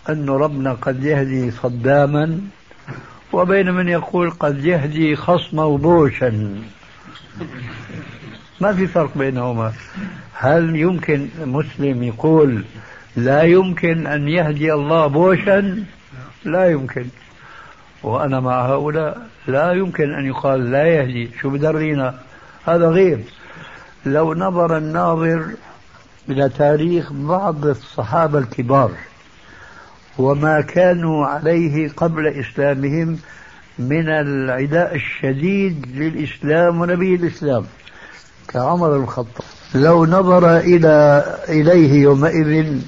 أن 0.08 0.30
ربنا 0.30 0.72
قد 0.72 1.04
يهدي 1.04 1.50
صداما 1.50 2.40
وبين 3.32 3.70
من 3.70 3.88
يقول 3.88 4.30
قد 4.30 4.64
يهدي 4.64 5.16
خصمه 5.16 5.78
بوشا 5.78 6.58
ما 8.60 8.72
في 8.72 8.86
فرق 8.86 9.18
بينهما. 9.18 9.72
هل 10.34 10.76
يمكن 10.76 11.28
مسلم 11.38 12.02
يقول 12.02 12.64
لا 13.16 13.42
يمكن 13.42 14.06
أن 14.06 14.28
يهدي 14.28 14.72
الله 14.72 15.06
بوشا؟ 15.06 15.84
لا 16.44 16.70
يمكن. 16.70 17.06
وأنا 18.02 18.40
مع 18.40 18.66
هؤلاء 18.66 19.26
لا 19.46 19.72
يمكن 19.72 20.14
أن 20.14 20.26
يقال 20.26 20.70
لا 20.70 20.84
يهدي. 20.84 21.30
شو 21.40 21.50
بدرينا؟ 21.50 22.14
هذا 22.66 22.88
غير 22.88 23.20
لو 24.06 24.34
نظر 24.34 24.76
الناظر 24.76 25.46
إلى 26.28 26.48
تاريخ 26.48 27.12
بعض 27.12 27.66
الصحابة 27.66 28.38
الكبار 28.38 28.90
وما 30.18 30.60
كانوا 30.60 31.26
عليه 31.26 31.88
قبل 31.96 32.26
إسلامهم 32.26 33.18
من 33.78 34.08
العداء 34.08 34.94
الشديد 34.94 35.86
للإسلام 35.94 36.80
ونبي 36.80 37.14
الإسلام 37.14 37.64
كعمر 38.48 38.96
الخطاب. 38.96 39.44
لو 39.74 40.06
نظر 40.06 40.56
إلى 40.56 41.24
إليه 41.48 42.02
يومئذ 42.02 42.78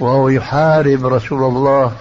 وهو 0.00 0.28
يحارب 0.28 1.06
رسول 1.06 1.44
الله 1.44 1.92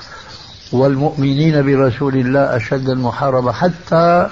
والمؤمنين 0.72 1.66
برسول 1.66 2.16
الله 2.16 2.56
أشد 2.56 2.90
المحاربة 2.90 3.52
حتى 3.52 4.30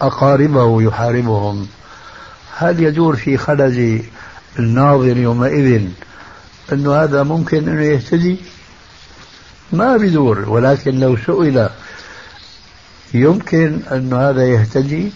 أقاربه 0.00 0.82
يحاربهم. 0.82 1.66
هل 2.56 2.82
يدور 2.82 3.16
في 3.16 3.36
خلد 3.36 4.02
الناظر 4.58 5.16
يومئذ 5.16 5.82
أنه 6.72 6.94
هذا 6.94 7.22
ممكن 7.22 7.68
أنه 7.68 7.82
يهتدي؟ 7.82 8.36
ما 9.72 9.96
بدور 9.96 10.48
ولكن 10.48 11.00
لو 11.00 11.16
سئل 11.16 11.68
يمكن 13.14 13.80
أن 13.92 14.12
هذا 14.12 14.44
يهتدي؟ 14.48 15.12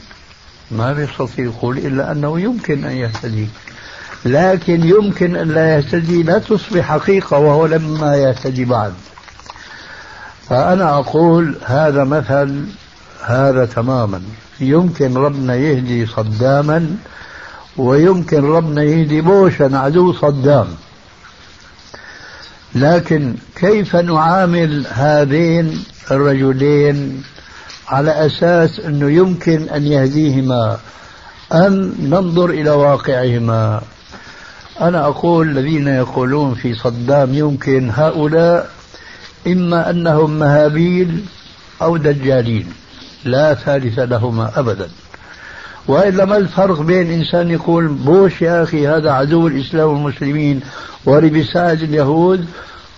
ما 0.71 0.93
بيستطيع 0.93 1.45
يقول 1.45 1.79
إلا 1.79 2.13
أنه 2.13 2.41
يمكن 2.41 2.85
أن 2.85 2.97
يهتدي. 2.97 3.49
لكن 4.25 4.85
يمكن 4.85 5.37
أن 5.37 5.49
لا 5.49 5.77
يهتدي 5.77 6.23
لا 6.23 6.39
تصبح 6.39 6.85
حقيقة 6.85 7.39
وهو 7.39 7.67
لما 7.67 8.17
يهتدي 8.17 8.65
بعد. 8.65 8.93
فأنا 10.49 10.99
أقول 10.99 11.57
هذا 11.65 12.05
مثل 12.05 12.65
هذا 13.25 13.67
تماما. 13.67 14.23
يمكن 14.61 15.15
ربنا 15.15 15.55
يهدي 15.55 16.07
صداما 16.07 16.97
ويمكن 17.77 18.45
ربنا 18.45 18.83
يهدي 18.83 19.21
بوشا 19.21 19.79
عدو 19.79 20.13
صدام. 20.13 20.67
لكن 22.77 23.35
كيف 23.57 23.97
نعامل 23.97 24.87
هذين 24.91 25.85
الرجلين 26.11 27.23
على 27.89 28.27
أساس 28.27 28.81
أنه 28.81 29.11
يمكن 29.11 29.69
أن 29.69 29.87
يهديهما 29.87 30.79
أم 31.53 31.95
ننظر 32.01 32.51
إلى 32.51 32.71
واقعهما؟ 32.71 33.81
أنا 34.81 35.07
أقول 35.07 35.49
الذين 35.49 35.89
يقولون 35.89 36.55
في 36.55 36.75
صدام 36.75 37.35
يمكن 37.35 37.91
هؤلاء 37.95 38.71
إما 39.47 39.91
أنهم 39.91 40.39
مهابيل 40.39 41.25
أو 41.83 41.97
دجالين 41.97 42.73
لا 43.25 43.55
ثالث 43.55 43.99
لهما 43.99 44.53
ابدا. 44.57 44.89
وإلا 45.89 46.25
ما 46.25 46.37
الفرق 46.37 46.81
بين 46.81 47.11
إنسان 47.11 47.51
يقول 47.51 47.89
بوش 47.89 48.43
يا 48.43 48.63
أخي 48.63 48.89
هذا 48.89 49.11
عدو 49.11 49.47
الإسلام 49.47 49.89
والمسلمين 49.89 50.61
وربساج 51.05 51.83
اليهود؟ 51.83 52.47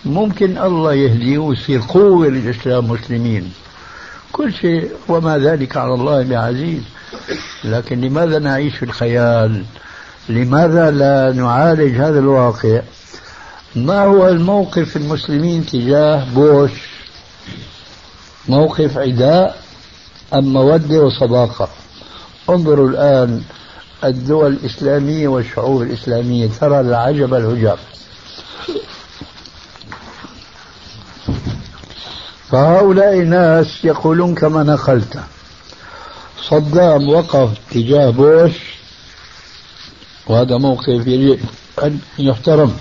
ممكن 0.04 0.58
الله 0.58 0.94
يهديه 0.94 1.38
ويصير 1.38 1.80
قوة 1.88 2.26
للإسلام 2.26 2.90
والمسلمين. 2.90 3.52
كل 4.32 4.52
شيء 4.52 4.90
وما 5.08 5.38
ذلك 5.38 5.76
على 5.76 5.94
الله 5.94 6.22
بعزيز 6.22 6.82
لكن 7.64 8.00
لماذا 8.00 8.38
نعيش 8.38 8.76
في 8.76 8.84
الخيال؟ 8.84 9.64
لماذا 10.28 10.90
لا 10.90 11.32
نعالج 11.32 11.96
هذا 11.96 12.18
الواقع؟ 12.18 12.80
ما 13.76 14.04
هو 14.04 14.28
الموقف 14.28 14.96
المسلمين 14.96 15.66
تجاه 15.66 16.24
بوش؟ 16.34 16.70
موقف 18.48 18.98
عداء 18.98 19.62
أم 20.34 20.52
مودة 20.52 21.00
وصداقة؟ 21.00 21.68
انظروا 22.50 22.88
الآن 22.88 23.42
الدول 24.04 24.52
الإسلامية 24.52 25.28
والشعوب 25.28 25.82
الإسلامية 25.82 26.48
ترى 26.60 26.80
العجب 26.80 27.34
الهجاب. 27.34 27.78
فهؤلاء 32.50 33.14
الناس 33.14 33.84
يقولون 33.84 34.34
كما 34.34 34.62
نقلت 34.62 35.18
صدام 36.42 37.08
وقف 37.08 37.50
تجاه 37.70 38.10
بوش 38.10 38.52
وهذا 40.26 40.56
موقف 40.56 41.06
يجب 41.06 41.40
أن 41.82 41.98
يحترم. 42.18 42.76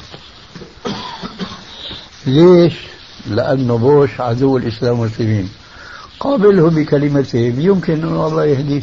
ليش؟ 2.25 2.73
لأنه 3.27 3.77
بوش 3.77 4.21
عدو 4.21 4.57
الإسلام 4.57 4.99
والمسلمين. 4.99 5.49
قابله 6.19 6.69
بكلمتين 6.69 7.61
يمكن 7.61 7.93
أن 7.93 8.25
الله 8.25 8.45
يهديه. 8.45 8.81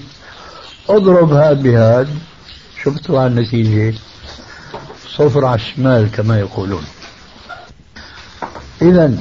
اضرب 0.88 1.32
هاد 1.32 1.62
بهاد 1.62 2.08
شفتوا 2.82 3.20
على 3.20 3.26
النتيجة 3.26 3.98
صفر 5.16 5.44
على 5.44 5.54
الشمال 5.54 6.10
كما 6.10 6.38
يقولون. 6.38 6.84
إذا 8.82 9.14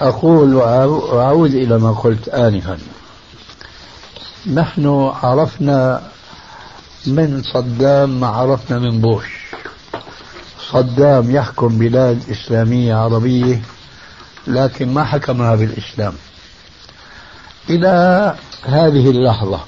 أقول 0.00 0.54
وأعود 0.54 1.54
إلى 1.54 1.78
ما 1.78 1.92
قلت 1.92 2.28
آنفا. 2.28 2.78
نحن 4.54 5.12
عرفنا 5.22 6.02
من 7.06 7.42
صدام 7.42 8.20
ما 8.20 8.26
عرفنا 8.26 8.78
من 8.78 9.00
بوش. 9.00 9.26
صدام 10.70 11.30
يحكم 11.30 11.78
بلاد 11.78 12.22
إسلامية 12.30 12.94
عربية 12.94 13.62
لكن 14.46 14.94
ما 14.94 15.04
حكمها 15.04 15.54
بالإسلام. 15.54 16.14
إلى 17.70 18.34
هذه 18.62 19.10
اللحظة. 19.10 19.60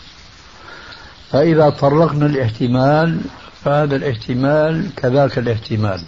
فإذا 1.37 1.71
طرقنا 1.71 2.27
الاحتمال 2.27 3.21
فهذا 3.65 3.97
الاحتمال 3.97 4.95
كذاك 4.97 5.39
الاحتمال. 5.39 6.01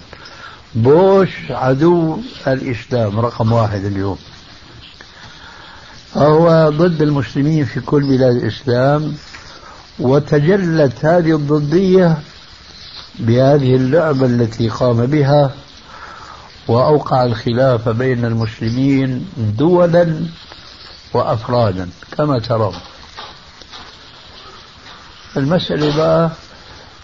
بوش 0.74 1.28
عدو 1.50 2.18
الإسلام 2.46 3.20
رقم 3.20 3.52
واحد 3.52 3.84
اليوم. 3.84 4.18
فهو 6.14 6.70
ضد 6.70 7.02
المسلمين 7.02 7.64
في 7.64 7.80
كل 7.80 8.02
بلاد 8.02 8.36
الإسلام 8.36 9.14
وتجلت 9.98 11.04
هذه 11.04 11.34
الضدية 11.36 12.18
بهذه 13.18 13.76
اللعبة 13.76 14.26
التي 14.26 14.68
قام 14.68 15.06
بها 15.06 15.50
وأوقع 16.68 17.24
الخلاف 17.24 17.88
بين 17.88 18.24
المسلمين 18.24 19.26
دولا 19.36 20.26
وأفرادا 21.14 21.88
كما 22.18 22.38
ترون. 22.38 22.74
المسألة 25.36 25.96
بقى 25.96 26.30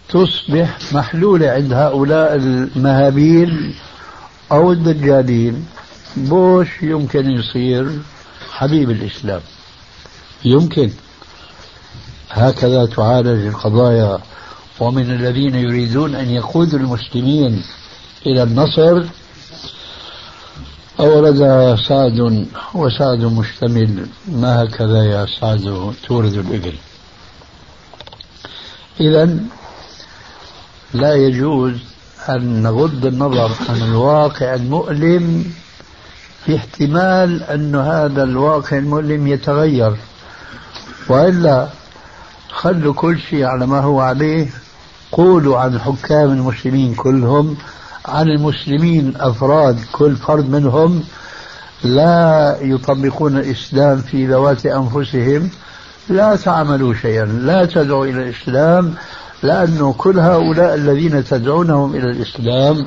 تصبح 0.08 0.78
محلولة 0.92 1.50
عند 1.50 1.72
هؤلاء 1.72 2.34
المهابيل 2.34 3.74
أو 4.52 4.72
الدجالين. 4.72 5.66
بوش 6.16 6.68
يمكن 6.82 7.30
يصير 7.30 7.98
حبيب 8.50 8.90
الإسلام. 8.90 9.40
يمكن. 10.44 10.90
هكذا 12.30 12.86
تعالج 12.86 13.46
القضايا. 13.46 14.18
ومن 14.80 15.10
الذين 15.10 15.54
يريدون 15.54 16.14
أن 16.14 16.30
يقودوا 16.30 16.78
المسلمين 16.78 17.62
إلى 18.26 18.42
النصر 18.42 19.02
أورد 21.00 21.38
سعد 21.88 22.46
وسعد 22.74 23.18
مشتمل 23.18 24.06
ما 24.28 24.62
هكذا 24.62 25.04
يا 25.04 25.26
سعد 25.40 25.94
تورد 26.06 26.32
الإبل. 26.34 26.74
إذا 29.00 29.36
لا 30.94 31.14
يجوز 31.14 31.74
أن 32.28 32.62
نغض 32.62 33.06
النظر 33.06 33.50
عن 33.68 33.82
الواقع 33.82 34.54
المؤلم 34.54 35.52
في 36.44 36.56
احتمال 36.56 37.42
أن 37.42 37.74
هذا 37.74 38.22
الواقع 38.22 38.78
المؤلم 38.78 39.26
يتغير. 39.26 39.96
وإلا 41.08 41.68
خلوا 42.50 42.94
كل 42.94 43.18
شيء 43.18 43.44
على 43.44 43.66
ما 43.66 43.80
هو 43.80 44.00
عليه 44.00 44.50
قولوا 45.12 45.58
عن 45.58 45.80
حكام 45.80 46.30
المسلمين 46.30 46.94
كلهم 46.94 47.56
عن 48.06 48.28
المسلمين 48.28 49.12
أفراد 49.16 49.78
كل 49.92 50.16
فرد 50.16 50.50
منهم 50.50 51.04
لا 51.84 52.56
يطبقون 52.60 53.36
الإسلام 53.36 53.98
في 53.98 54.26
ذوات 54.26 54.66
أنفسهم. 54.66 55.50
لا 56.08 56.36
تعملوا 56.36 56.94
شيئا 56.94 57.24
لا 57.24 57.64
تدعوا 57.64 58.06
إلى 58.06 58.22
الإسلام 58.22 58.94
لأنه 59.42 59.92
كل 59.98 60.18
هؤلاء 60.18 60.74
الذين 60.74 61.24
تدعونهم 61.24 61.94
إلى 61.94 62.10
الإسلام 62.10 62.86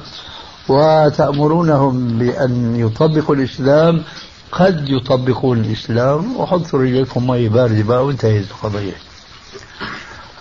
وتأمرونهم 0.70 2.18
بأن 2.18 2.76
يطبقوا 2.76 3.36
الإسلام 3.36 4.04
قد 4.52 4.90
يطبقون 4.90 5.60
الإسلام. 5.60 6.38
وحطوا 6.38 6.80
رجلكم 6.80 7.28
مي 7.28 7.50
باردة 7.50 7.84
بقى 7.84 8.06
وانتهت 8.06 8.44
القضية. 8.52 8.94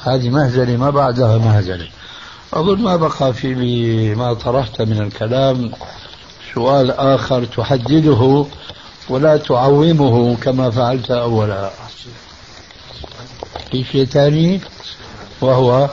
هذه 0.03 0.31
مهزلة 0.31 0.77
ما 0.77 0.91
بعدها 0.91 1.39
مهزلة. 1.39 1.87
أظن 2.55 2.83
ما 2.83 2.97
بقى 2.97 3.35
في 3.35 4.15
ما 4.15 4.35
طرحت 4.35 4.83
من 4.83 5.03
الكلام 5.03 5.71
سؤال 6.55 6.91
آخر 6.91 7.45
تحدده 7.45 8.45
ولا 9.09 9.37
تعومه 9.37 10.37
كما 10.37 10.71
فعلت 10.71 11.11
أولا. 11.11 11.71
في 13.71 13.85
شيء 13.85 14.05
ثاني 14.05 14.61
وهو 15.41 15.91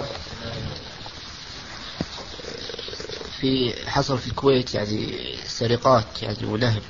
في 3.40 3.74
حصل 3.88 4.18
في 4.18 4.28
الكويت 4.28 4.74
يعني 4.74 5.14
سرقات 5.48 6.24
يعني 6.24 6.46
ولهب. 6.46 6.82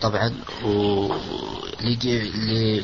طبعا 0.00 0.34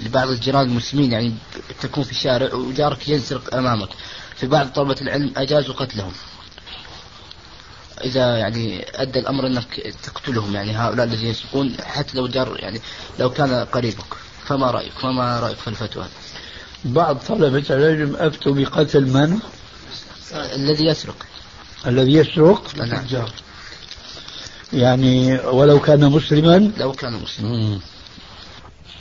لبعض 0.07 0.29
الجيران 0.29 0.67
المسلمين 0.67 1.13
يعني 1.13 1.35
تكون 1.81 2.05
في 2.05 2.11
الشارع 2.11 2.55
وجارك 2.55 3.09
ينسرق 3.09 3.55
أمامك. 3.55 3.89
في 4.37 4.47
بعض 4.47 4.69
طلبة 4.69 4.97
العلم 5.01 5.33
أجازوا 5.37 5.75
قتلهم. 5.75 6.13
إذا 8.05 8.39
يعني 8.39 8.87
أدى 8.95 9.19
الأمر 9.19 9.47
أنك 9.47 9.95
تقتلهم 10.03 10.55
يعني 10.55 10.77
هؤلاء 10.77 11.07
الذين 11.07 11.29
يسرقون 11.31 11.77
حتى 11.85 12.17
لو 12.17 12.27
جار 12.27 12.57
يعني 12.61 12.81
لو 13.19 13.31
كان 13.31 13.65
قريبك. 13.65 14.15
فما 14.45 14.71
رأيك؟ 14.71 14.93
فما 14.93 15.41
رأيك 15.41 15.59
في 15.59 15.69
الفتوى؟ 15.69 16.07
بعض 16.85 17.17
طلبة 17.17 17.65
العلم 17.71 18.17
أفتوا 18.17 18.55
بقتل 18.55 19.07
من؟ 19.07 19.39
الذي 20.35 20.85
يسرق. 20.87 21.17
الذي 21.87 22.13
يسرق؟ 22.13 22.77
نعم. 22.77 23.27
يعني 24.73 25.39
ولو 25.39 25.81
كان 25.81 26.05
مسلما؟ 26.11 26.73
لو 26.79 26.93
كان 26.93 27.13
مسلما. 27.13 27.79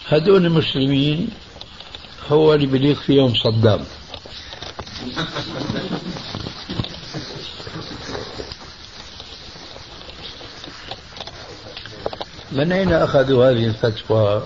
هذول 0.08 0.46
المسلمين 0.46 1.30
هو 2.30 2.54
اللي 2.54 2.66
بليق 2.66 3.00
فيهم 3.00 3.34
صدام. 3.36 3.86
من 12.52 12.72
أين 12.72 12.94
أخذوا 12.94 13.50
هذه 13.50 13.66
الفتوى؟ 13.66 14.44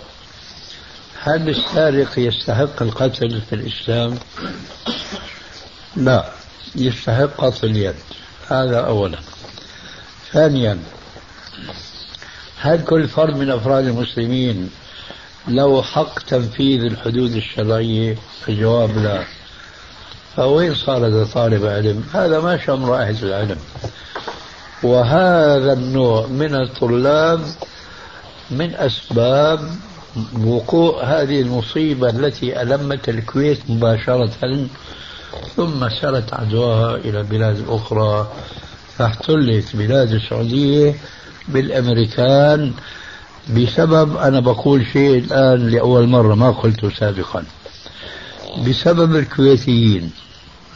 هل 1.26 1.49
السارق 1.49 2.19
يستحق 2.19 2.82
القتل 2.82 3.41
في 3.41 3.55
الإسلام؟ 3.55 4.17
لا 5.95 6.26
يستحق 6.76 7.30
قطع 7.38 7.57
اليد. 7.63 7.95
هذا 8.47 8.80
أولا. 8.80 9.19
ثانيا 10.32 10.80
هل 12.57 12.84
كل 12.84 13.07
فرد 13.07 13.36
من 13.38 13.51
أفراد 13.51 13.88
المسلمين 13.88 14.69
له 15.47 15.82
حق 15.82 16.19
تنفيذ 16.19 16.84
الحدود 16.84 17.32
الشرعية؟ 17.32 18.17
الجواب 18.49 18.97
لا. 18.97 19.23
فوين 20.36 20.76
صار 20.76 21.07
هذا 21.07 21.28
طالب 21.34 21.65
علم؟ 21.65 22.03
هذا 22.13 22.39
ما 22.39 22.57
شم 22.57 22.86
رائحة 22.86 23.23
العلم. 23.23 23.59
وهذا 24.84 25.73
النوع 25.73 26.28
من 26.28 26.55
الطلاب 26.55 27.41
من 28.51 28.76
أسباب 28.76 29.69
وقوع 30.45 31.03
هذه 31.03 31.41
المصيبة 31.41 32.09
التي 32.09 32.61
ألمت 32.61 33.09
الكويت 33.09 33.59
مباشرة 33.70 34.32
ثم 35.55 35.89
سرت 36.01 36.34
عدواها 36.34 36.95
إلى 36.95 37.24
بلاد 37.24 37.66
أخرى 37.68 38.32
فاحتلت 38.97 39.76
بلاد 39.76 40.11
السعودية 40.11 40.95
بالأمريكان. 41.47 42.74
بسبب 43.49 44.18
أنا 44.18 44.39
بقول 44.39 44.86
شيء 44.93 45.18
الآن 45.18 45.68
لأول 45.68 46.07
مرة 46.07 46.36
ما 46.36 46.51
قلته 46.51 46.89
سابقا. 46.89 47.43
بسبب 48.68 49.16
الكويتيين. 49.16 50.11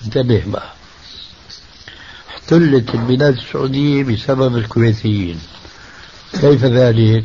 انتبه 0.06 0.44
بقى. 0.48 0.70
احتلت 2.30 2.96
البلاد 2.96 3.38
السعودية 3.38 4.04
بسبب 4.04 4.58
الكويتيين. 4.58 5.40
كيف 6.34 6.66
ذلك؟ 6.66 7.24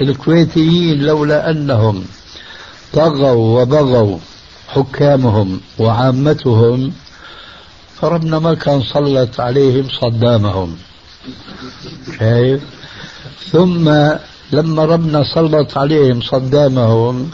الكويتيين 0.00 1.02
لولا 1.02 1.50
أنهم 1.50 2.04
طغوا 2.92 3.62
وبغوا 3.62 4.18
حكامهم 4.68 5.60
وعامتهم 5.78 6.92
فربنا 7.94 8.38
ما 8.38 8.54
كان 8.54 8.82
سلط 8.82 9.40
عليهم 9.40 9.88
صدامهم. 10.00 10.76
شايف؟ 12.18 12.62
ثم 13.52 13.84
لما 14.52 14.84
ربنا 14.84 15.24
سلط 15.34 15.78
عليهم 15.78 16.20
صدامهم 16.20 17.30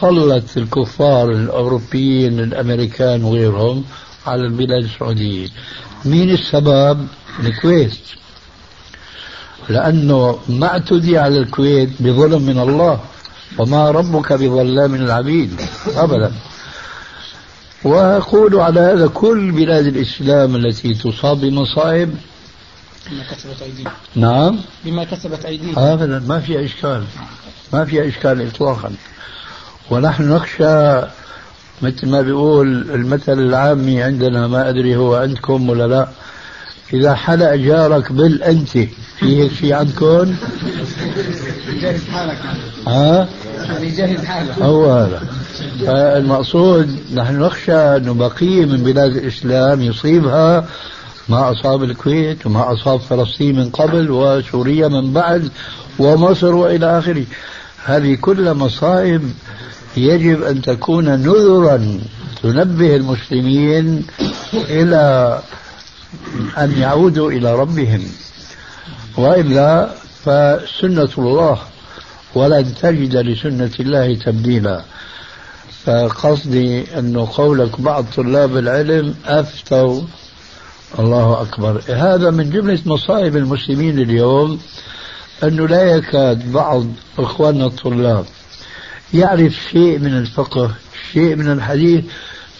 سلط 0.00 0.56
الكفار 0.56 1.30
الأوروبيين 1.30 2.40
الأمريكان 2.40 3.24
وغيرهم 3.24 3.84
على 4.26 4.42
البلاد 4.42 4.84
السعودية. 4.84 5.48
مين 6.04 6.30
السبب؟ 6.30 7.06
الكويت. 7.40 8.19
لأنه 9.70 10.38
ما 10.48 10.66
اعتدي 10.66 11.18
على 11.18 11.38
الكويت 11.38 11.90
بظلم 12.00 12.42
من 12.42 12.58
الله 12.58 13.00
وما 13.58 13.90
ربك 13.90 14.32
بظلام 14.32 14.94
العبيد. 14.94 15.60
أبدا. 15.96 16.32
وأقول 17.84 18.56
على 18.56 18.80
هذا 18.80 19.06
كل 19.06 19.52
بلاد 19.52 19.86
الإسلام 19.86 20.56
التي 20.56 20.94
تصاب 20.94 21.40
بمصائب. 21.40 22.14
بما 23.10 23.24
كسبت 23.30 23.62
أيديهم. 23.62 23.90
نعم. 24.16 24.58
بما 24.84 25.04
كسبت 25.04 25.44
أيديهم. 25.44 25.78
أبدا. 25.78 26.18
ما 26.18 26.40
في 26.40 26.64
إشكال. 26.64 27.04
ما 27.72 27.84
في 27.84 28.08
إشكال 28.08 28.46
إطلاقا. 28.46 28.92
ونحن 29.90 30.32
نخشى 30.32 31.00
مثل 31.82 32.08
ما 32.08 32.22
بيقول 32.22 32.90
المثل 32.90 33.32
العامي 33.32 34.02
عندنا 34.02 34.46
ما 34.46 34.68
أدري 34.68 34.96
هو 34.96 35.14
عندكم 35.14 35.68
ولا 35.68 35.86
لا. 35.86 36.08
إذا 36.92 37.14
حلق 37.14 37.54
جارك 37.54 38.12
بالأنت 38.12 38.68
في 38.68 38.88
هيك 39.42 39.52
شيء 39.52 39.74
عندكم؟ 39.74 40.34
جاهز 41.80 42.00
حالك 42.12 42.38
ها؟ 42.86 43.28
يعني 43.58 43.90
جاهز 43.90 44.24
حالك 44.24 44.58
هو 44.58 44.92
هذا 44.92 45.22
فالمقصود 45.86 46.96
نحن 47.14 47.40
نخشى 47.40 47.72
أن 47.72 48.18
بقية 48.18 48.66
من 48.66 48.82
بلاد 48.82 49.16
الإسلام 49.16 49.82
يصيبها 49.82 50.66
ما 51.28 51.50
أصاب 51.50 51.82
الكويت 51.82 52.46
وما 52.46 52.72
أصاب 52.72 53.00
فلسطين 53.00 53.56
من 53.56 53.70
قبل 53.70 54.10
وسوريا 54.10 54.88
من 54.88 55.12
بعد 55.12 55.50
ومصر 55.98 56.54
وإلى 56.54 56.98
آخره 56.98 57.24
هذه 57.84 58.14
كلها 58.14 58.52
مصائب 58.52 59.22
يجب 59.96 60.42
أن 60.42 60.62
تكون 60.62 61.04
نذرا 61.04 62.00
تنبه 62.42 62.96
المسلمين 62.96 64.06
إلى 64.52 65.38
أن 66.58 66.72
يعودوا 66.78 67.30
إلى 67.30 67.54
ربهم. 67.54 68.02
وإلا 69.16 69.90
فسنة 70.24 71.10
الله 71.18 71.58
ولن 72.34 72.74
تجد 72.74 73.16
لسنة 73.16 73.70
الله 73.80 74.14
تبديلا. 74.14 74.84
فقصدي 75.84 76.98
أنه 76.98 77.28
قولك 77.32 77.80
بعض 77.80 78.04
طلاب 78.16 78.56
العلم 78.56 79.14
أفتوا. 79.26 80.02
الله 80.98 81.42
أكبر. 81.42 81.82
هذا 81.88 82.30
من 82.30 82.50
جملة 82.50 82.78
مصائب 82.86 83.36
المسلمين 83.36 83.98
اليوم 83.98 84.60
أنه 85.42 85.68
لا 85.68 85.82
يكاد 85.82 86.52
بعض 86.52 86.86
إخواننا 87.18 87.66
الطلاب 87.66 88.24
يعرف 89.14 89.54
شيء 89.72 89.98
من 89.98 90.18
الفقه 90.18 90.70
شيء 91.12 91.36
من 91.36 91.52
الحديث 91.52 92.04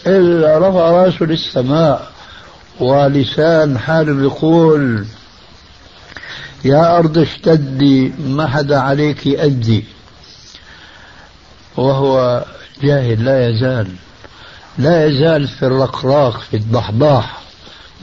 إلا 0.06 0.58
رفع 0.58 0.90
رأسه 0.90 1.26
للسماء. 1.26 2.09
ولسان 2.80 3.78
حاله 3.78 4.22
يقول 4.22 5.06
يا 6.64 6.98
أرض 6.98 7.18
اشتدي 7.18 8.12
ما 8.18 8.46
حدا 8.46 8.78
عليك 8.78 9.28
أدي 9.28 9.84
وهو 11.76 12.44
جاهل 12.82 13.24
لا 13.24 13.48
يزال. 13.48 13.86
لا 14.78 15.06
يزال 15.06 15.48
في 15.48 15.66
الرقراق 15.66 16.40
في 16.40 16.56
الضحضاح 16.56 17.40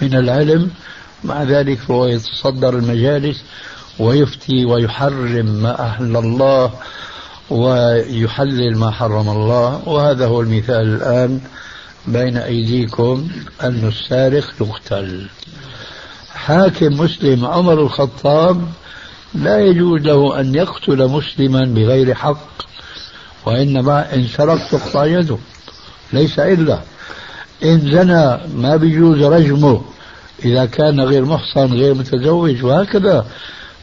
من 0.01 0.13
العلم. 0.13 0.71
مع 1.23 1.43
ذلك 1.43 1.80
فهو 1.80 2.05
يتصدر 2.05 2.78
المجالس 2.78 3.43
ويفتي 3.99 4.65
ويحرم 4.65 5.45
ما 5.45 5.89
أحل 5.89 6.17
الله 6.17 6.71
ويحلل 7.49 8.78
ما 8.78 8.91
حرم 8.91 9.30
الله. 9.30 9.82
وهذا 9.86 10.25
هو 10.25 10.41
المثال 10.41 10.95
الآن. 10.95 11.41
بين 12.07 12.37
أيديكم 12.37 13.27
أن 13.63 13.87
السارق 13.87 14.53
يقتل. 14.61 15.27
حاكم 16.29 17.01
مسلم 17.01 17.45
عمر 17.45 17.81
الخطاب 17.81 18.61
لا 19.35 19.59
يجوز 19.59 20.01
له 20.01 20.39
أن 20.39 20.55
يقتل 20.55 21.07
مسلما 21.07 21.65
بغير 21.65 22.13
حق 22.13 22.47
وإنما 23.45 24.15
إن 24.15 24.27
سرق 24.27 24.67
تقطع 24.71 25.05
يده. 25.05 25.37
ليس 26.13 26.39
إلا. 26.39 26.79
إن 27.63 27.79
زنى 27.91 28.37
ما 28.55 28.75
بيجوز 28.75 29.23
رجمه 29.23 29.81
إذا 30.45 30.65
كان 30.65 30.99
غير 30.99 31.25
محصن 31.25 31.73
غير 31.73 31.93
متزوج 31.93 32.63
وهكذا. 32.63 33.25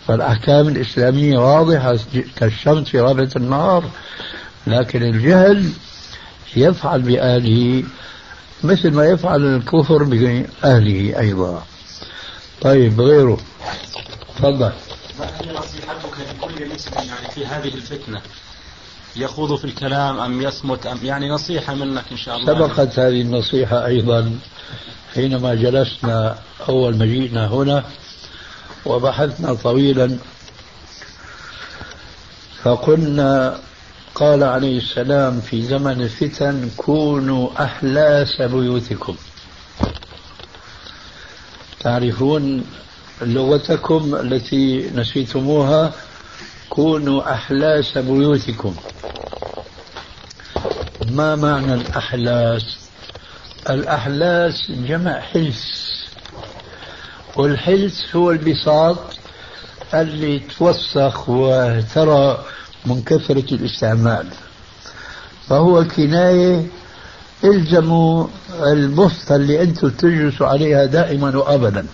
فالأحكام 0.07 0.69
الإسلامية 0.69 1.39
واضحة 1.39 1.99
كالشمس 2.37 2.89
في 2.89 3.01
رابعة 3.01 3.31
النهار. 3.37 3.85
لكن 4.67 5.03
الجهل 5.03 5.71
يفعل 6.57 7.03
بأهله 7.03 7.83
مثل 8.65 8.91
ما 8.91 9.05
يفعل 9.05 9.57
الكفر 9.57 10.03
بأهله 10.03 11.19
أيضا. 11.21 11.63
طيب 12.61 13.01
غيره 13.01 13.39
تفضل. 14.37 14.73
ما 15.19 15.27
هي 15.41 15.53
نصيحتك 15.53 16.15
لكل 16.39 16.75
مسلم 16.75 17.09
يعني 17.09 17.31
في 17.35 17.47
هذه 17.47 17.75
الفتنة؟ 17.75 18.21
يخوض 19.17 19.55
في 19.59 19.65
الكلام 19.65 20.21
أم 20.21 20.43
يصمت 20.43 20.87
أم 20.87 20.99
يعني 21.03 21.31
نصيحة 21.31 21.75
منك 21.75 22.05
إن 22.13 22.17
شاء 22.17 22.37
الله. 22.37 22.55
سبقت 22.55 22.99
هذه 22.99 23.21
النصيحة 23.21 23.87
أيضا 23.87 24.39
حينما 25.15 25.55
جلسنا 25.55 26.39
أول 26.69 26.97
ما 26.97 27.07
جئنا 27.07 27.47
هنا 27.47 27.85
وبحثنا 28.87 29.55
طويلا 29.55 30.19
فقلنا 32.63 33.59
قال 34.15 34.45
عليه 34.45 34.79
السلام 34.79 35.41
في 35.41 35.63
زمن 35.63 36.01
الفتن 36.01 36.71
كونوا 36.77 37.65
أحلاس 37.65 38.43
بيوتكم. 38.43 39.17
تعرفون 41.81 42.65
لغتكم 43.23 44.15
التي 44.15 44.91
نسيتموها؟ 44.95 45.93
كونوا 46.71 47.33
أحلاس 47.33 47.99
بيوتكم. 47.99 48.75
ما 51.11 51.37
معنى 51.37 51.75
الأحلاس؟ 51.75 52.79
الأحلاس 53.71 54.71
جمع 54.71 55.21
حلس. 55.21 55.95
والحلس 57.37 58.17
هو 58.17 58.31
البساط 58.31 58.99
اللي 59.95 60.39
توسخ 60.39 61.29
وترى 61.29 62.45
من 62.87 63.03
كثرة 63.03 63.55
الاستعمال. 63.55 64.27
فهو 65.49 65.85
كناية 65.85 66.67
إلزموا 67.45 68.27
البسطة 68.63 69.37
اللي 69.37 69.63
أنتم 69.63 69.89
تجلسوا 69.89 70.47
عليها 70.47 70.85
دائما 70.85 71.37
وأبدا. 71.37 71.87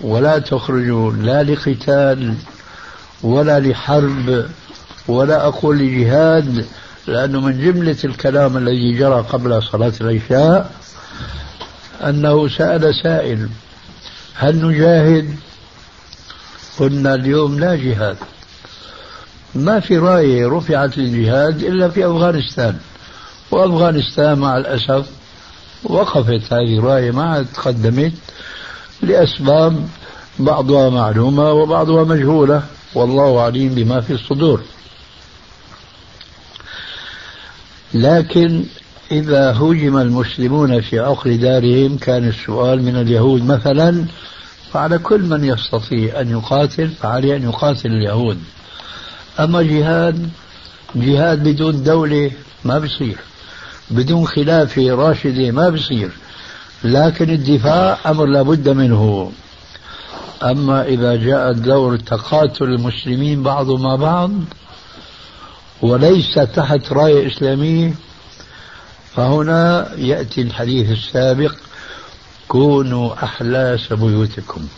ولا 0.00 0.38
تخرجوا 0.38 1.12
لا 1.12 1.42
لقتال 1.42 2.34
ولا 3.22 3.60
لحرب 3.60 4.46
ولا 5.08 5.46
أقول 5.46 5.78
لجهاد 5.78 6.66
لأنه 7.06 7.40
من 7.40 7.60
جملة 7.60 7.96
الكلام 8.04 8.56
الذي 8.56 8.92
جرى 8.98 9.20
قبل 9.20 9.62
صلاة 9.62 9.92
العشاء 10.00 10.72
أنه 12.04 12.48
سأل 12.48 12.94
سائل 13.02 13.48
هل 14.34 14.66
نجاهد؟ 14.66 15.36
قلنا 16.78 17.14
اليوم 17.14 17.60
لا 17.60 17.74
جهاد. 17.74 18.16
ما 19.54 19.80
في 19.80 19.98
راية 19.98 20.46
رفعت 20.46 20.98
للجهاد 20.98 21.62
إلا 21.62 21.88
في 21.88 22.06
أفغانستان. 22.06 22.76
وأفغانستان 23.50 24.38
مع 24.38 24.56
الأسف 24.56 25.06
وقفت 25.84 26.52
هذه 26.52 26.78
الراية 26.78 27.10
ما 27.10 27.46
تقدمت 27.54 28.12
لأسباب 29.02 29.88
بعضها 30.38 30.90
معلومة 30.90 31.52
وبعضها 31.52 32.04
مجهولة. 32.04 32.62
والله 32.94 33.40
عليم 33.40 33.74
بما 33.74 34.00
في 34.00 34.12
الصدور. 34.12 34.60
لكن 37.94 38.64
إذا 39.10 39.52
هجم 39.52 39.96
المسلمون 39.96 40.80
في 40.80 40.98
عقر 40.98 41.36
دارهم 41.36 41.98
كان 41.98 42.28
السؤال 42.28 42.82
من 42.82 42.96
اليهود 42.96 43.44
مثلا 43.44 44.04
فعلى 44.72 44.98
كل 44.98 45.22
من 45.22 45.44
يستطيع 45.44 46.20
أن 46.20 46.30
يقاتل 46.30 46.88
فعليه 46.88 47.36
أن 47.36 47.42
يقاتل 47.42 47.90
اليهود. 47.90 48.38
أما 49.40 49.62
جهاد 49.62 50.30
جهاد 50.94 51.48
بدون 51.48 51.82
دولة 51.82 52.30
ما 52.64 52.78
بصير. 52.78 53.18
بدون 53.90 54.26
خلافة 54.26 54.94
راشدة 54.94 55.50
ما 55.50 55.68
بصير. 55.68 56.10
لكن 56.84 57.30
الدفاع 57.30 57.98
أمر 58.06 58.26
لابد 58.26 58.68
منه. 58.68 59.32
أما 60.42 60.84
إذا 60.84 61.16
جاء 61.16 61.52
دور 61.52 61.96
تقاتل 61.96 62.64
المسلمين 62.64 63.42
بعضهم 63.42 63.82
مع 63.82 63.96
بعض 63.96 64.30
وليس 65.82 66.34
تحت 66.34 66.92
راية 66.92 67.26
إسلامية 67.26 67.94
فهنا 69.14 69.90
يأتي 69.96 70.42
الحديث 70.42 70.90
السابق 70.90 71.54
كونوا 72.48 73.24
أحلاس 73.24 73.92
بيوتكم. 73.92 74.68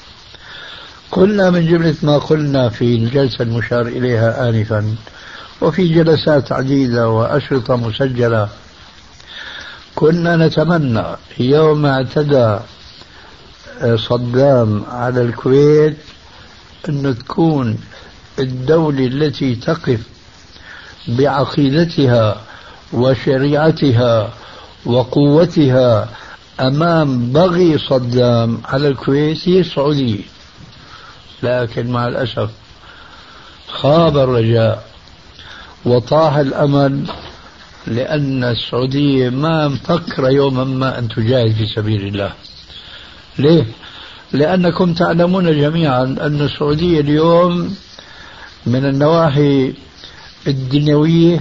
قلنا 1.13 1.51
من 1.51 1.67
جملة 1.67 1.95
ما 2.03 2.19
قلنا 2.19 2.69
في 2.69 2.85
الجلسة 2.95 3.43
المشار 3.43 3.87
إليها 3.87 4.49
آنفا 4.49 4.95
وفي 5.61 5.89
جلسات 5.89 6.53
عديدة 6.53 7.09
وأشرطة 7.09 7.77
مسجلة. 7.77 8.49
كنا 9.95 10.37
نتمنى 10.37 11.05
يوم 11.39 11.87
اعتدى 11.87 12.59
صدام 13.95 14.85
على 14.91 15.23
الكويت 15.23 15.97
أن 16.89 17.17
تكون 17.19 17.79
الدولة 18.39 19.07
التي 19.07 19.55
تقف 19.55 20.01
بعقيدتها 21.09 22.41
وشريعتها 22.93 24.33
وقوتها 24.87 26.09
أمام 26.61 27.33
بغي 27.33 27.79
صدام 27.79 28.61
على 28.65 28.89
الكويت 28.89 29.49
هي 29.49 29.61
السعودية. 29.61 30.23
لكن 31.43 31.91
مع 31.91 32.09
الأسف 32.09 32.51
خاب 33.69 34.19
الرجاء 34.19 34.85
وطاح 35.85 36.37
الأمل 36.37 37.05
لأن 37.87 38.45
السعودية 38.45 39.31
ما 39.31 39.69
مفكرة 39.69 40.29
يوما 40.29 40.65
ما 40.65 40.99
أن 40.99 41.09
تجاهد 41.09 41.53
في 41.53 41.67
سبيل 41.67 42.07
الله 42.07 42.33
ليه؟ 43.39 43.65
لأنكم 44.33 44.95
تعلمون 44.95 45.61
جميعا 45.61 46.03
أن 46.03 46.41
السعودية 46.41 47.01
اليوم 47.01 47.77
من 48.67 48.85
النواحي 48.85 49.75
الدنيوية 50.47 51.41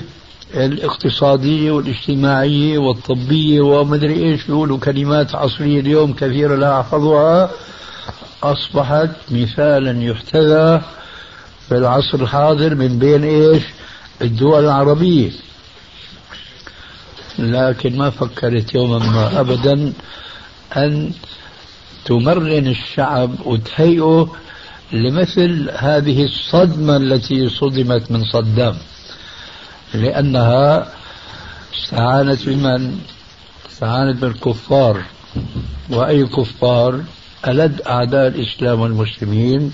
الاقتصادية 0.53 1.71
والاجتماعية 1.71 2.77
والطبية 2.77 3.61
ومدري 3.61 4.13
إيش 4.13 4.45
بيقولوا 4.45 4.77
كلمات 4.77 5.35
عصرية 5.35 5.79
اليوم 5.79 6.13
كثيرة 6.13 6.55
لا 6.55 6.79
أحفظها 6.79 7.51
أصبحت 8.43 9.09
مثالا 9.31 10.03
يحتذى 10.03 10.81
في 11.69 11.77
العصر 11.77 12.21
الحاضر 12.21 12.75
من 12.75 12.99
بين 12.99 13.23
إيش 13.23 13.63
الدول 14.21 14.63
العربية 14.63 15.31
لكن 17.39 17.97
ما 17.97 18.09
فكرت 18.09 18.75
يوما 18.75 18.99
ما 18.99 19.39
أبدا 19.39 19.93
أن 20.77 21.11
تمرن 22.05 22.67
الشعب 22.67 23.31
وتهيئه 23.45 24.35
لمثل 24.91 25.69
هذه 25.73 26.25
الصدمة 26.25 26.97
التي 26.97 27.49
صدمت 27.49 28.11
من 28.11 28.23
صدام 28.23 28.77
لأنها 29.93 30.87
استعانت 31.75 32.49
بمن؟ 32.49 32.99
استعانت 33.71 34.21
بالكفار 34.21 35.03
وأي 35.89 36.25
كفار؟ 36.25 37.01
ألد 37.45 37.81
أعداء 37.81 38.27
الإسلام 38.27 38.81
والمسلمين 38.81 39.73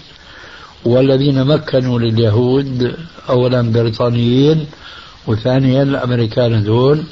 والذين 0.86 1.44
مكنوا 1.44 2.00
لليهود 2.00 2.96
أولا 3.30 3.62
بريطانيين 3.62 4.66
وثانيا 5.28 5.84
الأمريكان 5.84 6.64
دول 6.64 7.04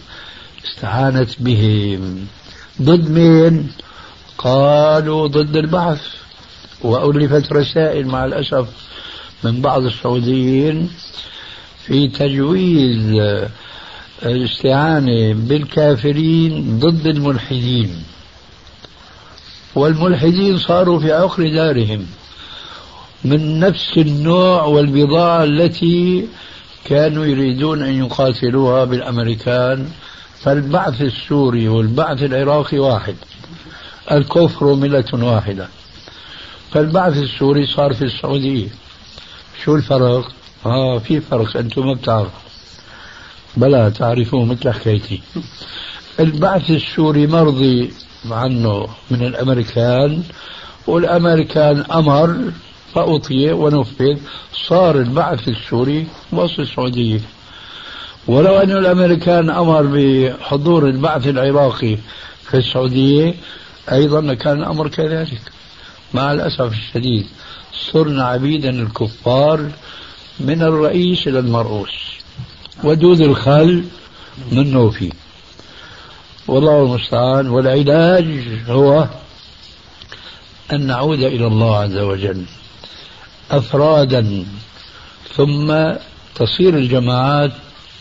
استعانت 0.66 1.30
بهم. 1.40 2.28
ضد 2.82 3.10
مين؟ 3.10 3.72
قالوا 4.38 5.28
ضد 5.28 5.56
البعث. 5.56 6.02
وألفت 6.82 7.54
رسائل 7.54 8.08
مع 8.08 8.26
الأسف 8.26 8.68
من 9.44 9.62
بعض 9.62 9.84
السعوديين 9.84 10.90
في 11.86 12.08
تجويز 12.08 13.22
الاستعانة 14.26 15.34
بالكافرين 15.34 16.80
ضد 16.80 17.08
الملحدين. 17.08 18.04
والملحدين 19.76 20.58
صاروا 20.58 21.00
في 21.00 21.12
عقر 21.12 21.50
دارهم 21.50 22.08
من 23.26 23.60
نفس 23.60 23.98
النوع 23.98 24.64
والبضاعة 24.64 25.44
التي 25.44 26.28
كانوا 26.86 27.26
يريدون 27.26 27.84
أن 27.84 27.94
يقاتلوها 27.94 28.86
بالأمريكان. 28.86 29.90
فالبعث 30.40 31.02
السوري 31.02 31.68
والبعث 31.68 32.24
العراقي 32.24 32.80
واحد 32.80 33.16
الكفر 34.12 34.74
ملة 34.74 35.06
واحدة. 35.14 35.68
فالبعث 36.72 37.18
السوري 37.18 37.66
صار 37.66 37.94
في 37.94 38.02
السعودية. 38.02 38.68
شو 39.64 39.76
الفرق؟ 39.76 40.32
آه 40.66 41.00
في 41.00 41.22
فرق 41.22 41.58
أنتم 41.58 41.88
ما 41.88 41.94
بتعرفوا. 41.94 42.40
بلى 43.58 43.92
تعرفوه 44.00 44.46
مثل 44.46 44.72
حكايتي. 44.72 45.22
البعث 46.20 46.72
السوري 46.72 47.28
مرضي 47.28 47.94
عنه 48.30 48.88
من 49.12 49.26
الأمريكان 49.26 50.24
والأمريكان 50.88 51.84
أمر 51.92 52.52
فأطيع 52.94 53.54
ونفذ 53.54 54.18
صار 54.68 55.00
البعث 55.00 55.48
السوري 55.48 56.08
وسط 56.32 56.60
السعودية. 56.60 57.20
ولو 58.28 58.58
أن 58.58 58.72
الأمريكان 58.72 59.50
أمر 59.50 59.82
بحضور 59.82 60.88
البعث 60.88 61.28
العراقي 61.28 61.98
في 62.50 62.58
السعودية 62.58 63.34
أيضا 63.92 64.34
كان 64.34 64.60
الأمر 64.60 64.88
كذلك. 64.88 65.42
مع 66.14 66.32
الأسف 66.32 66.72
الشديد 66.72 67.28
صرنا 67.92 68.24
عبيدا 68.24 68.70
الكفار 68.70 69.72
من 70.40 70.62
الرئيس 70.62 71.28
إلى 71.28 71.40
المرؤوس. 71.40 71.90
ودود 72.84 73.22
الخل 73.22 73.84
من 74.52 74.72
نوفي. 74.72 75.12
والله 76.48 76.84
المستعان. 76.84 77.50
والعلاج 77.50 78.26
هو 78.68 79.08
أن 80.74 80.88
نعود 80.88 81.20
إلى 81.20 81.48
الله 81.48 81.78
عز 81.78 81.98
وجل 81.98 82.46
أفرادا 83.52 84.46
ثم 85.36 85.74
تصير 86.36 86.78
الجماعات 86.78 87.52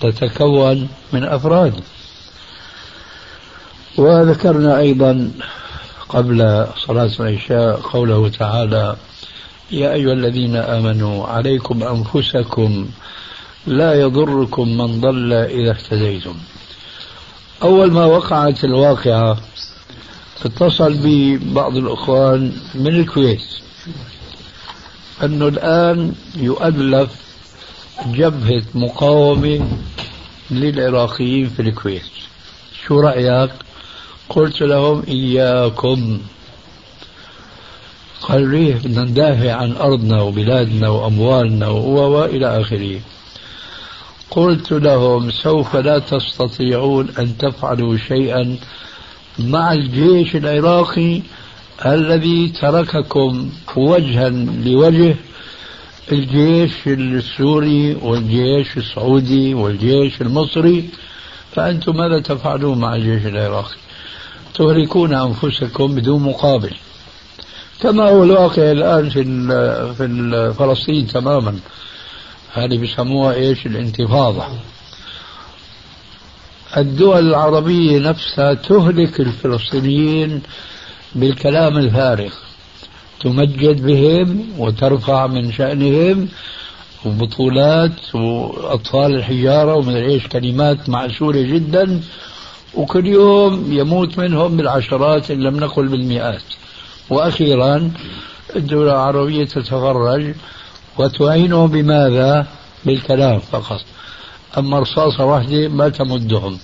تتكون 0.00 0.88
من 1.12 1.24
أفراد. 1.24 1.74
وذكرنا 3.96 4.78
أيضا 4.78 5.30
قبل 6.08 6.66
صلاة 6.86 7.10
العشاء 7.20 7.80
قوله 7.80 8.28
تعالى 8.28 8.96
يا 9.70 9.92
أيها 9.92 10.12
الذين 10.12 10.56
آمنوا 10.56 11.26
عليكم 11.26 11.82
أنفسكم 11.82 12.88
لا 13.66 14.00
يضركم 14.00 14.76
من 14.78 15.00
ضل 15.00 15.32
إذا 15.32 15.70
اهتديتم. 15.70 16.34
أول 17.62 17.92
ما 17.92 18.04
وقعت 18.04 18.64
الواقعة 18.64 19.38
اتصل 20.44 20.94
بي 20.94 21.36
بعض 21.36 21.76
الأخوان 21.76 22.52
من 22.74 22.86
الكويت 22.86 23.42
أنه 25.22 25.48
الآن 25.48 26.12
يؤلف 26.36 27.10
جبهة 28.06 28.62
مقاومة 28.74 29.68
للعراقيين 30.50 31.48
في 31.48 31.62
الكويت. 31.62 32.02
شو 32.86 33.00
رأيك؟ 33.00 33.50
قلت 34.28 34.60
لهم 34.60 35.02
إياكم. 35.08 36.18
قال 38.20 38.50
ليه 38.50 38.74
بدنا 38.74 39.04
ندافع 39.04 39.52
عن 39.52 39.72
أرضنا 39.76 40.22
وبلادنا 40.22 40.88
وأموالنا 40.88 41.68
وإلى 41.68 42.60
آخره. 42.60 43.00
قلت 44.30 44.72
لهم 44.72 45.30
سوف 45.30 45.76
لا 45.76 45.98
تستطيعون 45.98 47.08
أن 47.18 47.38
تفعلوا 47.38 47.96
شيئا 47.96 48.56
مع 49.38 49.72
الجيش 49.72 50.36
العراقي 50.36 51.22
الذي 51.86 52.48
ترككم 52.48 53.50
وجها 53.76 54.30
لوجه 54.64 55.16
الجيش 56.12 56.72
السوري 56.86 57.94
والجيش 57.94 58.76
السعودي 58.76 59.54
والجيش 59.54 60.20
المصري 60.20 60.88
فأنتم 61.52 61.96
ماذا 61.96 62.18
تفعلون 62.20 62.78
مع 62.78 62.94
الجيش 62.94 63.26
العراقي؟ 63.26 63.76
تهلكون 64.54 65.14
أنفسكم 65.14 65.94
بدون 65.94 66.22
مقابل. 66.22 66.74
كما 67.80 68.08
هو 68.08 68.24
الواقع 68.24 68.70
الآن 68.72 69.08
في 69.08 69.24
في 69.98 70.54
فلسطين 70.58 71.06
تماما. 71.06 71.58
هذه 72.52 72.78
بيسموها 72.78 73.34
إيش؟ 73.34 73.66
الانتفاضة. 73.66 74.44
الدول 76.76 77.28
العربية 77.28 77.98
نفسها 77.98 78.54
تهلك 78.54 79.20
الفلسطينيين 79.20 80.42
بالكلام 81.14 81.78
الفارغ. 81.78 82.32
تمجد 83.20 83.82
بهم 83.86 84.44
وترفع 84.58 85.26
من 85.26 85.52
شأنهم 85.52 86.28
وبطولات 87.04 88.14
وأطفال 88.14 89.14
الحجارة 89.14 89.74
ومن 89.74 89.96
إيش 89.96 90.26
كلمات 90.26 90.88
معسولة 90.88 91.42
جدا. 91.42 92.00
وكل 92.74 93.06
يوم 93.06 93.72
يموت 93.72 94.18
منهم 94.18 94.56
بالعشرات 94.56 95.30
إن 95.30 95.40
لم 95.40 95.56
نقل 95.56 95.88
بالمئات. 95.88 96.42
وأخيرا 97.10 97.90
الدولة 98.56 98.92
العربية 98.92 99.44
تتفرج 99.44 100.34
وتعينهم 100.98 101.66
بماذا؟ 101.66 102.46
بالكلام 102.84 103.38
فقط. 103.38 103.80
أما 104.58 104.78
رصاصة 104.78 105.24
واحدة 105.24 105.68
ما 105.68 105.88
تمدهم. 105.88 106.58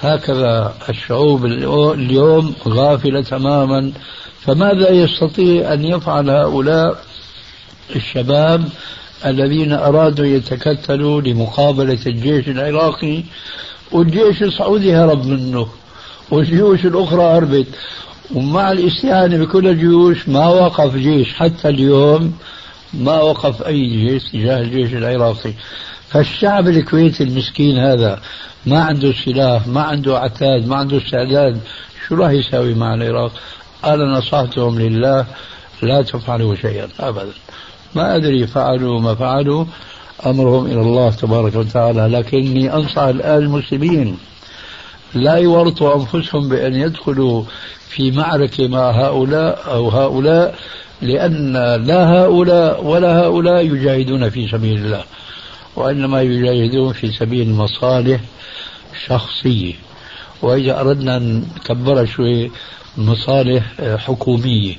هكذا 0.00 0.74
الشعوب 0.88 1.44
اليوم 1.94 2.54
غافلة 2.68 3.22
تماما. 3.22 3.92
فماذا 4.40 4.90
يستطيع 4.90 5.72
أن 5.72 5.84
يفعل 5.84 6.30
هؤلاء 6.30 7.04
الشباب 7.96 8.68
الذين 9.26 9.72
أرادوا 9.72 10.26
يتكتلوا 10.26 11.20
لمقابلة 11.20 11.98
الجيش 12.06 12.48
العراقي 12.48 13.22
والجيش 13.92 14.42
السعودي 14.42 14.96
هرب 14.96 15.26
منه 15.26 15.68
والجيوش 16.30 16.86
الأخرى 16.86 17.22
هربت؟ 17.22 17.66
ومع 18.34 18.72
الاستعانة 18.72 19.36
بكل 19.36 19.68
الجيوش 19.68 20.28
ما 20.28 20.48
وقف 20.48 20.96
جيش 20.96 21.34
حتى 21.34 21.68
اليوم 21.68 22.32
ما 22.94 23.20
وقف 23.20 23.62
أي 23.62 23.86
جيش 23.86 24.22
تجاه 24.32 24.60
الجيش 24.60 24.92
العراقي. 24.92 25.52
فالشعب 26.08 26.68
الكويتي 26.68 27.24
المسكين 27.24 27.78
هذا 27.78 28.20
ما 28.66 28.80
عنده 28.80 29.12
سلاح 29.12 29.66
ما 29.66 29.82
عنده 29.82 30.18
عتاد 30.18 30.68
ما 30.68 30.76
عنده 30.76 30.96
استعداد 30.96 31.60
شو 32.08 32.14
راح 32.14 32.30
يساوي 32.30 32.74
مع 32.74 32.94
العراق؟ 32.94 33.32
أنا 33.84 34.04
نصحتهم 34.04 34.78
لله 34.78 35.26
لا 35.82 36.02
تفعلوا 36.02 36.54
شيئا 36.54 36.88
أبدا. 37.00 37.32
ما 37.94 38.16
أدري 38.16 38.46
فعلوا 38.46 39.00
ما 39.00 39.14
فعلوا 39.14 39.64
أمرهم 40.26 40.66
إلى 40.66 40.80
الله 40.80 41.10
تبارك 41.10 41.54
وتعالى. 41.54 42.18
لكني 42.18 42.74
أنصح 42.74 43.02
الآن 43.02 43.38
المسلمين 43.38 44.18
لا 45.14 45.34
يورطوا 45.34 45.94
أنفسهم 45.96 46.48
بأن 46.48 46.74
يدخلوا 46.74 47.42
في 47.88 48.10
معركة 48.10 48.68
مع 48.68 48.90
هؤلاء 48.90 49.64
أو 49.66 49.88
هؤلاء 49.88 50.54
لأن 51.02 51.52
لا 51.86 52.12
هؤلاء 52.12 52.84
ولا 52.84 53.18
هؤلاء 53.18 53.66
يجاهدون 53.66 54.30
في 54.30 54.48
سبيل 54.48 54.78
الله 54.84 55.04
وإنما 55.76 56.22
يجاهدون 56.22 56.92
في 56.92 57.12
سبيل 57.12 57.50
مصالح 57.50 58.20
شخصية. 59.06 59.74
وإذا 60.42 60.80
أردنا 60.80 61.18
نكبرها 61.18 62.04
شوي 62.04 62.50
مصالح 62.96 63.64
حكومية 63.80 64.74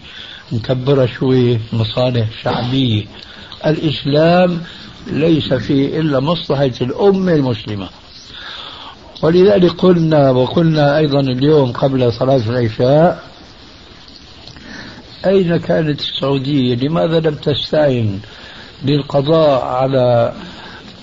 نكبرها 0.52 1.06
شوي 1.06 1.60
مصالح 1.74 2.28
شعبية. 2.44 3.06
الإسلام 3.66 4.62
ليس 5.08 5.54
فيه 5.54 6.00
إلا 6.00 6.20
مصلحة 6.20 6.72
الأمة 6.82 7.34
المسلمة. 7.34 7.90
ولذلك 9.22 9.72
قلنا 9.72 10.32
وقلنا 10.32 10.98
أيضا 10.98 11.20
اليوم 11.20 11.72
قبل 11.72 12.14
صلاة 12.14 12.42
العشاء 12.50 13.29
أين 15.26 15.58
كانت 15.58 16.00
السعودية؟ 16.00 16.76
لماذا 16.76 17.20
لم 17.20 17.36
تستعن 17.36 18.20
للقضاء 18.86 19.66
على 19.66 20.34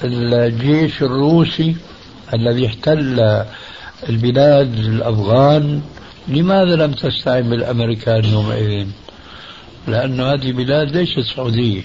الجيش 0.04 1.02
الروسي 1.02 1.76
الذي 2.34 2.66
احتل 2.66 3.44
البلاد 4.08 4.78
الأفغان؟ 4.78 5.80
لماذا 6.28 6.76
لم 6.76 6.92
تستعن 6.92 7.50
بالأمريكان 7.50 8.24
يومئذ؟ 8.24 8.86
لأن 9.88 10.20
هذه 10.20 10.52
بلاد 10.52 10.96
ليست 10.96 11.20
سعودية. 11.36 11.82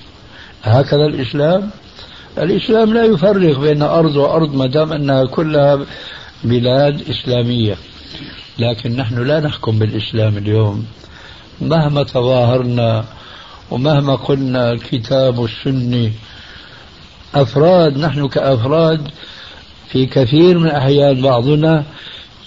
هكذا 0.64 1.06
الإسلام؟ 1.06 1.70
الإسلام 2.38 2.94
لا 2.94 3.06
يفرق 3.06 3.60
بين 3.60 3.82
أرض 3.82 4.16
وأرض 4.16 4.56
ما 4.56 4.68
دام 4.68 4.94
أنها 4.94 5.26
كلها 5.26 5.86
بلاد 6.44 7.02
إسلامية. 7.10 7.76
لكن 8.60 8.96
نحن 8.96 9.24
لا 9.28 9.40
نحكم 9.40 9.80
بالإسلام 9.80 10.38
اليوم. 10.38 10.86
مهما 11.62 12.04
تظاهرنا 12.04 13.06
ومهما 13.72 14.16
قلنا 14.16 14.72
الكتاب 14.72 15.40
والسنة 15.40 16.12
أفراد 17.36 17.98
نحن 17.98 18.28
كأفراد 18.28 19.08
في 19.88 20.06
كثير 20.06 20.58
من 20.60 20.66
الأحيان 20.66 21.22
بعضنا 21.22 21.84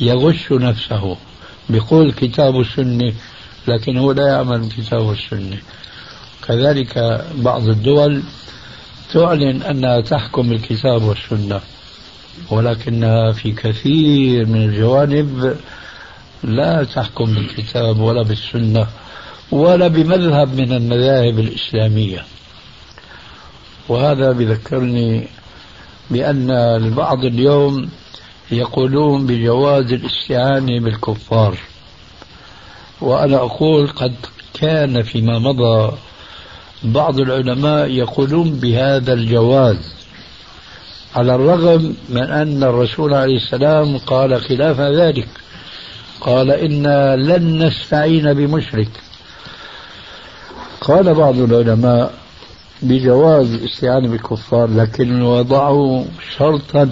يغش 0.00 0.52
نفسه 0.52 1.16
بقول 1.68 2.12
كتاب 2.12 2.60
السنة 2.60 3.12
لكن 3.68 3.96
هو 3.96 4.12
لا 4.12 4.28
يعمل 4.28 4.68
كتاب 4.68 5.10
السنة. 5.10 5.58
كذلك 6.48 7.24
بعض 7.34 7.68
الدول 7.68 8.22
تعلن 9.12 9.62
أنها 9.62 10.00
تحكم 10.00 10.52
الكتاب 10.52 11.02
والسنة 11.02 11.60
ولكنها 12.50 13.32
في 13.32 13.52
كثير 13.52 14.46
من 14.46 14.64
الجوانب 14.64 15.56
لا 16.44 16.84
تحكم 16.84 17.24
بالكتاب 17.24 18.00
ولا 18.00 18.22
بالسنة. 18.22 18.86
ولا 19.50 19.88
بمذهب 19.88 20.54
من 20.54 20.72
المذاهب 20.72 21.38
الإسلامية. 21.38 22.24
وهذا 23.88 24.32
بذكرني 24.32 25.28
بأن 26.10 26.50
البعض 26.50 27.24
اليوم 27.24 27.88
يقولون 28.50 29.26
بجواز 29.26 29.92
الاستعانة 29.92 30.80
بالكفار. 30.80 31.58
وأنا 33.00 33.36
أقول 33.36 33.88
قد 33.88 34.14
كان 34.54 35.02
فيما 35.02 35.38
مضى 35.38 35.92
بعض 36.82 37.20
العلماء 37.20 37.90
يقولون 37.90 38.50
بهذا 38.50 39.12
الجواز 39.12 39.94
على 41.16 41.34
الرغم 41.34 41.96
من 42.08 42.22
أن 42.22 42.62
الرسول 42.62 43.14
عليه 43.14 43.36
السلام 43.36 43.98
قال 43.98 44.40
خلاف 44.40 44.80
ذلك 44.80 45.28
قال 46.20 46.50
إنا 46.50 47.16
لن 47.16 47.62
نستعين 47.66 48.34
بمشرك. 48.34 48.88
قال 50.84 51.14
بعض 51.14 51.38
العلماء 51.38 52.14
بجواز 52.82 53.54
الاستعانة 53.54 54.08
بالكفار 54.08 54.70
لكن 54.70 55.22
وضعوا 55.22 56.04
شرطا 56.36 56.90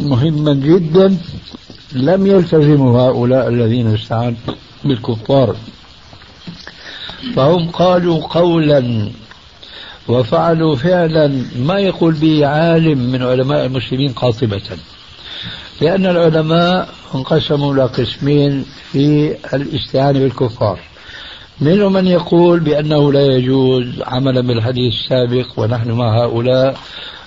مهما 0.00 0.54
جدا 0.54 1.16
لم 1.92 2.26
يلتزموا 2.26 3.00
هؤلاء 3.00 3.48
الذين 3.48 3.94
استعانوا 3.94 4.36
بالكفار. 4.84 5.56
فهم 7.36 7.70
قالوا 7.70 8.20
قولا 8.26 9.10
وفعلوا 10.08 10.76
فعلا 10.76 11.42
ما 11.56 11.78
يقول 11.78 12.14
به 12.14 12.46
عالم 12.46 12.98
من 12.98 13.22
علماء 13.22 13.66
المسلمين 13.66 14.12
قاطبة 14.12 14.62
لأن 15.80 16.06
العلماء 16.06 16.88
انقسموا 17.14 17.74
إلى 17.74 17.84
قسمين 17.84 18.64
في 18.92 19.36
الاستعانة 19.54 20.18
بالكفار. 20.18 20.78
منهم 21.60 21.92
من 21.92 22.06
يقول 22.06 22.60
بأنه 22.60 23.12
لا 23.12 23.26
يجوز 23.26 24.02
عملا 24.02 24.40
بالحديث 24.40 24.94
السابق 24.94 25.46
ونحن 25.56 25.90
مع 25.90 26.24
هؤلاء 26.24 26.78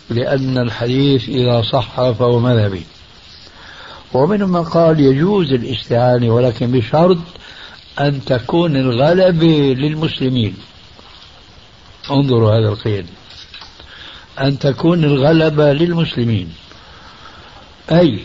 لأن 0.09 0.57
الحديث 0.57 1.29
إذا 1.29 1.61
صح 1.61 2.11
فهو 2.11 2.39
مذهبي. 2.39 2.83
ومنهم 4.13 4.51
من 4.51 4.63
قال 4.63 4.99
يجوز 4.99 5.53
الاستعانة 5.53 6.35
ولكن 6.35 6.71
بشرط 6.71 7.17
أن 7.99 8.25
تكون 8.25 8.75
الغلبة 8.75 9.75
للمسلمين. 9.77 10.55
انظروا 12.11 12.51
هذا 12.51 12.69
القيد. 12.69 13.05
أن 14.39 14.59
تكون 14.59 15.03
الغلبة 15.03 15.73
للمسلمين. 15.73 16.53
أي 17.91 18.19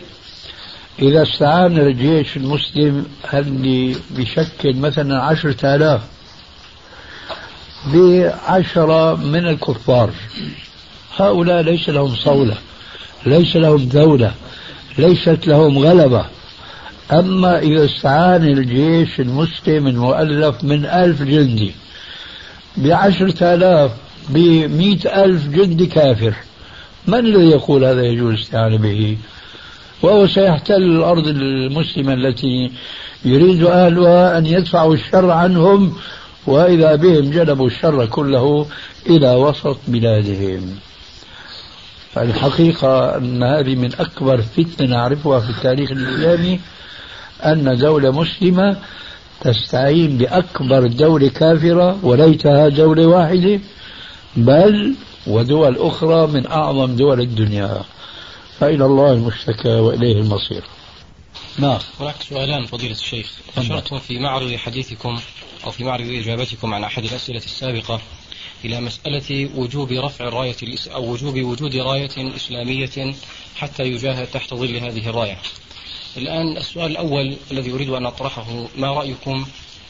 إذا 1.01 1.23
استعان 1.23 1.77
الجيش 1.77 2.37
المسلم 2.37 3.05
اللي 3.33 3.95
بشكل 4.09 4.75
مثلا 4.75 5.23
عشرة 5.23 5.75
آلاف؟ 5.75 6.01
بعشرة 7.93 9.15
من 9.15 9.47
الكفار. 9.47 10.09
هؤلاء 11.17 11.61
ليس 11.61 11.89
لهم 11.89 12.15
صولة 12.15 12.57
ليس 13.25 13.55
لهم 13.55 13.87
دولة 13.89 14.33
ليست 14.97 15.47
لهم 15.47 15.77
غلبة. 15.77 16.25
أما 17.11 17.59
إذا 17.59 17.85
استعان 17.85 18.43
الجيش 18.43 19.19
المسلم 19.19 19.87
المؤلف 19.87 20.63
من 20.63 20.85
ألف 20.85 21.21
جندي 21.21 21.71
بعشرة 22.77 23.53
آلاف 23.53 23.91
بمئة 24.29 25.23
ألف 25.23 25.47
جندي 25.47 25.85
كافر 25.85 26.33
من 27.07 27.19
الذي 27.19 27.49
يقول 27.49 27.85
هذا 27.85 28.01
يجوز 28.01 28.33
الاستعانة 28.33 28.77
به؟ 28.77 29.17
وهو 30.01 30.27
سيحتل 30.27 30.83
الأرض 30.83 31.27
المسلمة 31.27 32.13
التي 32.13 32.71
يريد 33.25 33.63
أهلها 33.63 34.37
أن 34.37 34.45
يدفعوا 34.45 34.93
الشر 34.93 35.31
عنهم 35.31 35.93
وإذا 36.47 36.95
بهم 36.95 37.31
جلبوا 37.31 37.67
الشر 37.67 38.05
كله 38.05 38.65
إلى 39.09 39.35
وسط 39.35 39.77
بلادهم. 39.87 40.75
فالحقيقة 42.13 43.17
أن 43.17 43.43
هذه 43.43 43.75
من 43.75 43.91
أكبر 43.99 44.41
فتنة 44.41 44.87
نعرفها 44.87 45.39
في 45.39 45.49
التاريخ 45.49 45.91
الإسلامي 45.91 46.59
أن 47.45 47.77
دولة 47.77 48.11
مسلمة 48.11 48.77
تستعين 49.41 50.17
بأكبر 50.17 50.87
دولة 50.87 51.27
كافرة 51.27 52.05
وليتها 52.05 52.69
دولة 52.69 53.05
واحدة 53.05 53.59
بل 54.35 54.95
ودول 55.27 55.77
أخرى 55.77 56.27
من 56.27 56.47
أعظم 56.47 56.95
دول 56.95 57.21
الدنيا. 57.21 57.81
فإلى 58.59 58.85
الله 58.85 59.13
المشتكى 59.13 59.69
وإليه 59.69 60.13
المصير. 60.13 60.63
نعم. 61.59 61.79
هناك 61.99 62.15
سؤالان 62.21 62.65
فضيلة 62.65 62.91
الشيخ. 62.91 63.31
أشرتم 63.57 63.99
في 63.99 64.19
معرض 64.19 64.55
حديثكم 64.55 65.19
أو 65.65 65.71
في 65.71 65.83
معرض 65.83 66.09
إجابتكم 66.09 66.73
عن 66.73 66.83
أحد 66.83 67.03
الأسئلة 67.03 67.37
السابقة 67.37 68.01
إلى 68.65 68.81
مسألة 68.81 69.49
وجوب 69.55 69.91
رفع 69.91 70.27
الراية 70.27 70.55
أو 70.87 71.11
وجوب 71.11 71.41
وجود 71.41 71.75
راية 71.75 72.35
إسلامية 72.35 73.15
حتى 73.55 73.83
يجاهد 73.83 74.27
تحت 74.27 74.53
ظل 74.53 74.75
هذه 74.75 75.09
الراية. 75.09 75.37
الآن 76.17 76.57
السؤال 76.57 76.91
الأول 76.91 77.35
الذي 77.51 77.71
أريد 77.71 77.89
أن 77.89 78.05
أطرحه 78.05 78.67
ما 78.77 78.87
رأيكم 78.87 79.45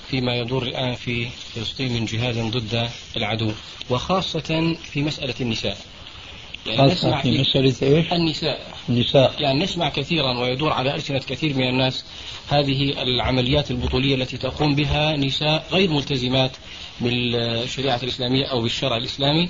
فيما 0.10 0.36
يدور 0.36 0.64
الآن 0.64 0.96
في 0.96 1.30
فلسطين 1.30 1.94
من 1.94 2.06
جهاد 2.06 2.38
ضد 2.38 2.90
العدو 3.18 3.52
وخاصة 3.90 4.76
في 4.92 5.02
مسألة 5.02 5.36
النساء؟ 5.42 5.78
يعني 6.68 6.92
نسمع 6.92 7.22
في 7.22 7.38
مسألة 7.38 7.76
إيش؟ 7.98 8.14
النساء. 8.14 8.60
النساء. 8.90 9.34
يعني 9.40 9.64
نسمع 9.64 9.90
كثيرا 9.90 10.40
ويدور 10.40 10.74
على 10.74 10.96
ألسنة 10.96 11.20
كثير 11.20 11.54
من 11.54 11.68
الناس 11.68 12.06
هذه 12.50 13.02
العمليات 13.02 13.72
البطولية 13.72 14.16
التي 14.16 14.38
تقوم 14.38 14.76
بها 14.76 15.18
نساء 15.18 15.68
غير 15.72 15.90
ملتزمات 15.90 16.52
بالشريعة 17.02 18.00
الإسلامية 18.04 18.46
أو 18.46 18.62
بالشرع 18.62 18.98
الإسلامي. 18.98 19.50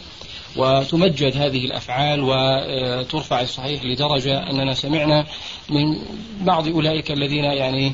وتمجد 0.56 1.38
هذه 1.38 1.66
الأفعال 1.66 2.20
وترفع 2.24 3.42
الصحيح 3.42 3.84
لدرجة 3.86 4.50
أننا 4.50 4.74
سمعنا 4.74 5.26
من 5.70 6.00
بعض 6.42 6.68
أولئك 6.68 7.12
الذين 7.12 7.44
يعني 7.44 7.94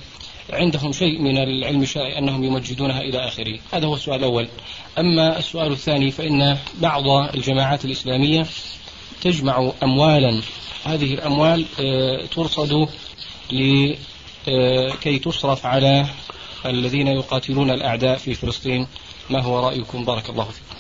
عندهم 0.53 0.91
شيء 0.91 1.19
من 1.21 1.37
العلم 1.37 1.81
الشرعي 1.81 2.17
أنهم 2.17 2.43
يمجدونها 2.43 3.01
إلى 3.01 3.27
آخره. 3.27 3.59
هذا 3.73 3.85
هو 3.85 3.93
السؤال 3.93 4.19
الأول. 4.19 4.47
أما 4.97 5.39
السؤال 5.39 5.71
الثاني 5.71 6.11
فإن 6.11 6.57
بعض 6.81 7.07
الجماعات 7.07 7.85
الإسلامية 7.85 8.45
تجمع 9.23 9.71
أموالا. 9.83 10.41
هذه 10.85 11.13
الأموال 11.13 11.65
آه، 11.79 12.25
ترصد 12.25 12.87
لكي 13.51 13.97
آه، 15.15 15.17
تصرف 15.17 15.65
على 15.65 16.05
الذين 16.65 17.07
يقاتلون 17.07 17.71
الأعداء 17.71 18.17
في 18.17 18.33
فلسطين. 18.33 18.87
ما 19.29 19.41
هو 19.43 19.67
رأيكم؟ 19.67 20.05
بارك 20.05 20.29
الله 20.29 20.43
فيكم. 20.43 20.79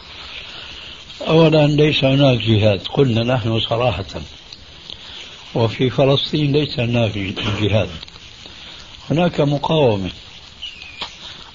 أولا 1.27 1.67
ليس 1.67 2.03
هناك 2.03 2.39
جهاد. 2.39 2.87
قلنا 2.87 3.35
نحن 3.35 3.59
صراحة. 3.59 4.05
وفي 5.55 5.89
فلسطين 5.89 6.51
ليس 6.51 6.79
هناك 6.79 7.17
جهاد. 7.61 7.89
هناك 9.11 9.41
مقاومة. 9.41 10.11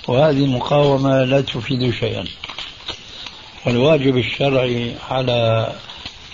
وهذه 0.08 0.44
المقاومة 0.44 1.24
لا 1.24 1.40
تفيد 1.40 1.94
شيئا. 1.94 2.24
والواجب 3.66 4.16
الشرعي 4.16 4.94
على 5.10 5.72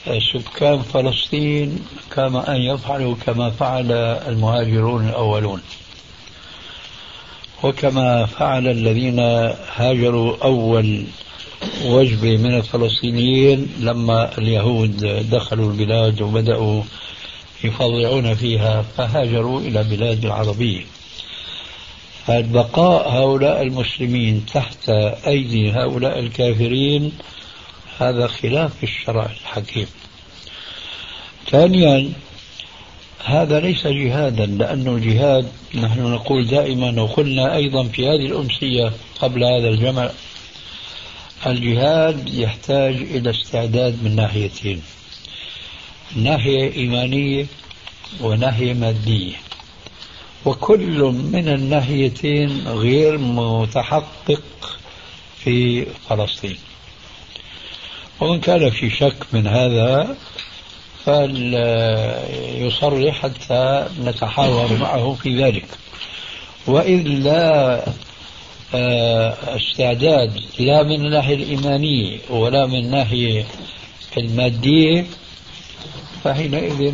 سكان 0.05 0.83
فلسطين 0.83 1.79
كما 2.15 2.57
أن 2.57 2.61
يفعلوا 2.61 3.15
كما 3.27 3.51
فعل 3.51 3.93
المهاجرون 4.29 5.09
الأولون. 5.09 5.61
وكما 7.63 8.27
فعل 8.27 8.69
الذين 8.69 9.19
هاجروا 9.77 10.45
أول 10.45 11.05
وجبة 11.85 12.37
من 12.37 12.55
الفلسطينيين 12.55 13.69
لما 13.81 14.39
اليهود 14.39 14.97
دخلوا 15.31 15.73
البلاد 15.73 16.23
وبدأوا 16.23 16.83
يفضعون 17.65 18.35
فيها 18.35 18.83
فهاجروا 18.83 19.61
إلى 19.61 19.85
بلاد 19.85 20.25
العربية. 20.25 20.85
فبقاء 22.27 23.09
هؤلاء 23.09 23.63
المسلمين 23.63 24.47
تحت 24.55 24.89
أيدي 25.27 25.71
هؤلاء 25.73 26.19
الكافرين 26.19 27.13
هذا 27.99 28.27
خلاف 28.27 28.73
الشرع 28.83 29.25
الحكيم. 29.25 29.87
ثانيا 31.51 32.13
هذا 33.25 33.61
ليس 33.61 33.87
جهادا 33.87 34.47
لأنه 34.47 34.91
الجهاد 34.91 35.49
نحن 35.75 36.01
نقول 36.01 36.47
دائما 36.47 37.03
وقلنا 37.03 37.57
أيضا 37.57 37.85
في 37.85 38.09
هذه 38.09 38.27
الأمسية 38.27 38.93
قبل 39.21 39.45
هذا 39.45 39.69
الجمع 39.69 40.11
الجهاد 41.47 42.29
يحتاج 42.35 42.95
إلى 42.95 43.31
استعداد 43.31 44.03
من 44.03 44.17
ناحيتين 44.17 44.83
ناحية 46.17 46.73
إيمانية 46.73 47.47
وناحية 48.21 48.75
مادية. 48.75 49.37
وكل 50.45 50.99
من 51.33 51.49
الناحيتين 51.49 52.69
غير 52.69 53.19
متحقق 53.19 54.79
في 55.39 55.87
فلسطين. 56.09 56.57
وإن 58.21 58.41
كان 58.41 58.71
في 58.71 58.91
شك 58.91 59.17
من 59.33 59.47
هذا 59.47 60.17
فليصرح 61.05 62.35
حتى 63.23 63.87
نتحاور 64.05 64.77
معه 64.81 65.15
في 65.15 65.45
ذلك. 65.45 65.67
وإلا 66.67 67.85
آه، 68.75 69.57
استعداد 69.57 70.41
لا 70.59 70.83
من 70.83 71.07
الناحية 71.07 71.35
الإيمانية 71.35 72.19
ولا 72.31 72.67
من 72.67 72.79
الناحية 72.79 73.45
المادية 74.17 75.07
فحينئذ 76.25 76.93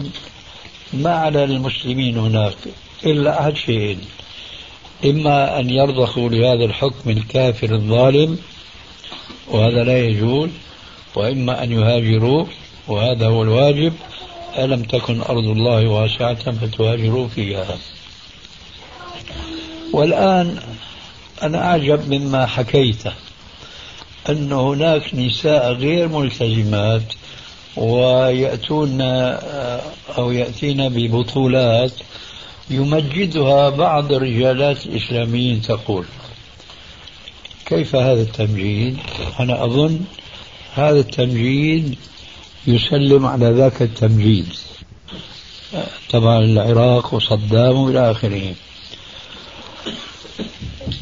ما 0.92 1.14
على 1.14 1.44
المسلمين 1.44 2.18
هناك 2.18 2.56
إلا 3.06 3.40
أحد 3.40 3.56
شيئين 3.56 4.00
إما 5.04 5.60
أن 5.60 5.70
يرضخوا 5.70 6.28
لهذا 6.28 6.64
الحكم 6.64 7.10
الكافر 7.10 7.74
الظالم 7.74 8.38
وهذا 9.48 9.84
لا 9.84 9.98
يجوز. 9.98 10.50
وإما 11.14 11.62
أن 11.62 11.72
يهاجروا 11.72 12.46
وهذا 12.88 13.26
هو 13.26 13.42
الواجب. 13.42 13.92
ألم 14.58 14.82
تكن 14.82 15.20
أرض 15.20 15.44
الله 15.44 15.86
واسعة 15.88 16.50
فتهاجروا 16.52 17.28
فيها؟ 17.28 17.78
والآن 19.92 20.58
أنا 21.42 21.66
أعجب 21.70 22.14
مما 22.14 22.46
حكيته 22.46 23.12
أن 24.28 24.52
هناك 24.52 25.14
نساء 25.14 25.72
غير 25.72 26.08
ملتزمات 26.08 27.02
ويأتون 27.76 29.00
أو 30.18 30.32
يأتين 30.32 30.88
ببطولات 30.88 31.92
يمجدها 32.70 33.68
بعض 33.68 34.12
الرجالات 34.12 34.86
الإسلاميين 34.86 35.62
تقول 35.62 36.04
كيف 37.66 37.96
هذا 37.96 38.22
التمجيد؟ 38.22 38.98
أنا 39.40 39.64
أظن 39.64 40.00
هذا 40.74 40.98
التمجيد 41.00 41.96
يسلم 42.66 43.26
على 43.26 43.50
ذاك 43.50 43.82
التمجيد. 43.82 44.46
تبع 46.08 46.38
العراق 46.38 47.14
وصدام 47.14 47.76
وإلى 47.76 48.10
آخره. 48.10 48.54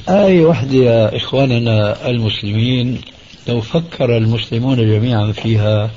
آية 0.09 0.45
واحدة 0.45 0.75
يا 0.75 1.17
إخواننا 1.17 2.09
المسلمين. 2.09 3.01
لو 3.49 3.61
فكر 3.61 4.17
المسلمون 4.17 4.77
جميعا 4.77 5.33
فيها 5.33 5.91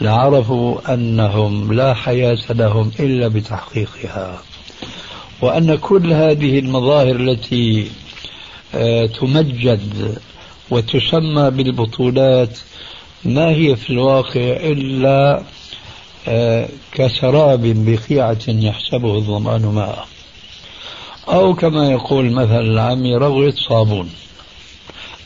لعرفوا 0.00 0.94
أنهم 0.94 1.72
لا 1.72 1.94
حياة 1.94 2.38
لهم 2.50 2.90
إلا 3.00 3.28
بتحقيقها. 3.28 4.42
وأن 5.42 5.74
كل 5.74 6.12
هذه 6.12 6.58
المظاهر 6.58 7.16
التي 7.16 7.90
آه، 8.74 9.06
تمجد 9.06 10.18
وتسمى 10.70 11.50
بالبطولات 11.50 12.58
ما 13.24 13.48
هي 13.48 13.76
في 13.76 13.90
الواقع 13.90 14.40
إلا 14.40 15.42
آه، 16.28 16.68
كسراب 16.92 17.60
بقيعة 17.62 18.38
يحسبه 18.48 19.14
الظمآن 19.16 19.66
ماء. 19.66 20.06
أو 21.28 21.54
كما 21.54 21.90
يقول 21.90 22.30
مثل 22.30 22.60
العامي 22.60 23.16
روغة 23.16 23.54
صابون. 23.68 24.10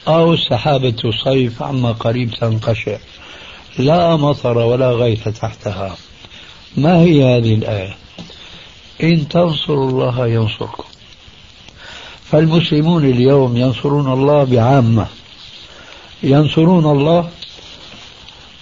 أو 0.08 0.36
سحابة 0.36 1.10
صيف 1.24 1.62
عما 1.62 1.92
قريب 1.92 2.30
تنقشع. 2.30 2.96
لا 3.78 4.16
مطر 4.16 4.58
ولا 4.58 4.90
غيث 4.90 5.28
تحتها. 5.28 5.96
ما 6.76 7.00
هي 7.00 7.24
هذه 7.24 7.54
الآية؟ 7.54 7.96
إن 9.02 9.28
تنصروا 9.28 9.90
الله 9.90 10.26
ينصركم. 10.28 10.84
فالمسلمون 12.24 13.04
اليوم 13.04 13.56
ينصرون 13.56 14.12
الله 14.12 14.44
بعامة. 14.44 15.06
ينصرون 16.22 16.86
الله 16.98 17.30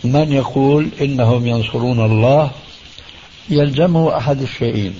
من 0.05 0.33
يقول 0.33 0.89
إنهم 1.01 1.47
ينصرون 1.47 2.05
الله 2.05 2.51
يلزمه 3.51 4.17
أحد 4.17 4.43
الشيئين. 4.43 4.95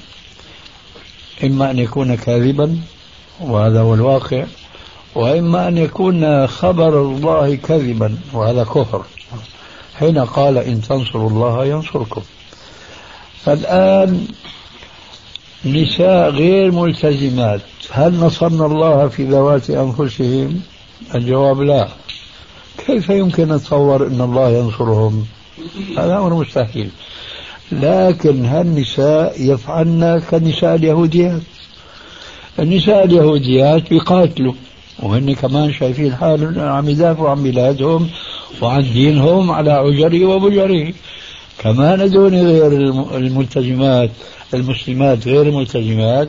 إما 1.45 1.71
أن 1.71 1.79
يكون 1.79 2.15
كاذبا 2.15 2.79
وهذا 3.41 3.81
هو 3.81 3.95
الواقع 3.95 4.45
وإما 5.15 5.69
أن 5.69 5.79
يكون 5.79 6.47
خبر 6.47 7.03
الله 7.03 7.55
كذبا 7.55 8.17
وهذا 8.33 8.65
كفر. 8.65 9.03
حين 9.99 10.19
قال 10.19 10.59
إن 10.59 10.83
تنصروا 10.83 11.31
الله 11.31 11.65
ينصركم. 11.67 12.23
فالآن 13.45 14.27
نساء 15.65 16.31
غير 16.31 16.71
ملتزمات 16.71 17.61
هل 17.91 18.15
نصرنا 18.15 18.67
الله 18.67 19.09
في 19.09 19.25
ذوات 19.25 19.71
أنفسهم؟ 19.71 20.61
الجواب 21.15 21.61
لا. 21.61 21.89
كيف 22.87 23.09
يمكن 23.11 23.49
نتصور 23.49 24.07
أن 24.07 24.21
الله 24.21 24.51
ينصرهم؟ 24.51 25.27
هذا 25.99 26.19
أمر 26.19 26.35
مستحيل. 26.35 26.91
لكن 27.73 28.45
هالنساء 28.45 29.35
يفعلن 29.39 30.23
كالنساء 30.31 30.75
اليهوديات؟ 30.75 31.43
النساء 32.59 33.05
اليهوديات 33.05 33.91
بيقاتلوا 33.91 34.53
وهن 34.99 35.35
كمان 35.35 35.73
شايفين 35.73 36.15
حالهم 36.15 36.61
عم 36.61 36.89
يدافعوا 36.89 37.31
عن 37.31 37.43
بلادهم 37.43 38.09
وعن 38.63 38.83
دينهم 38.93 39.51
على 39.51 39.73
عجره 39.73 40.25
وبجره 40.25 40.93
كمان 41.59 42.01
هذول 42.01 42.35
غير 42.35 42.73
الملتزمات 43.17 44.11
المسلمات 44.55 45.29
غير 45.29 45.43
الملتزمات 45.43 46.29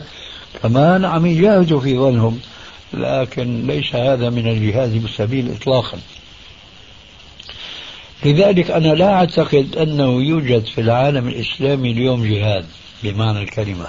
كمان 0.63 1.05
عم 1.05 1.25
يجاهدوا 1.25 1.79
في 1.79 1.97
ظنهم. 1.97 2.39
لكن 2.93 3.67
ليس 3.67 3.95
هذا 3.95 4.29
من 4.29 4.47
الجهاد 4.47 5.01
بالسبيل 5.01 5.51
اطلاقا. 5.51 5.97
لذلك 8.25 8.71
أنا 8.71 8.87
لا 8.87 9.13
أعتقد 9.13 9.75
أنه 9.77 10.23
يوجد 10.23 10.65
في 10.65 10.81
العالم 10.81 11.27
الإسلامي 11.27 11.91
اليوم 11.91 12.25
جهاد 12.25 12.65
بمعنى 13.03 13.43
الكلمة. 13.43 13.85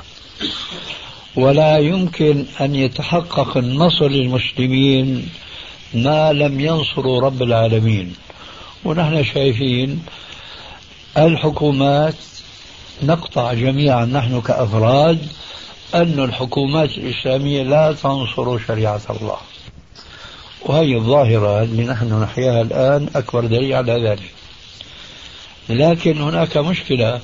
ولا 1.37 1.79
يمكن 1.79 2.45
أن 2.61 2.75
يتحقق 2.75 3.57
النصر 3.57 4.09
للمسلمين 4.09 5.29
ما 5.95 6.33
لم 6.33 6.61
ينصروا 6.61 7.21
رب 7.21 7.43
العالمين. 7.43 8.15
ونحن 8.85 9.25
شايفين 9.25 10.03
الحكومات 11.19 12.15
نقطع 13.03 13.53
جميعا 13.53 14.05
نحن 14.05 14.41
كأفراد 14.41 15.19
أن 15.95 16.21
الحكومات 16.21 16.91
الإسلامية 16.91 17.63
لا 17.63 17.93
تنصر 17.93 18.59
شريعة 18.59 19.03
الله. 19.11 19.37
وهي 20.65 20.97
الظاهرة 20.97 21.63
اللي 21.63 21.85
نحن 21.85 22.23
نحياها 22.23 22.63
الآن 22.63 23.09
أكبر 23.17 23.47
دليل 23.47 23.73
على 23.73 24.09
ذلك. 24.09 24.35
لكن 25.69 26.21
هناك 26.21 26.57
مشكلة. 26.57 27.21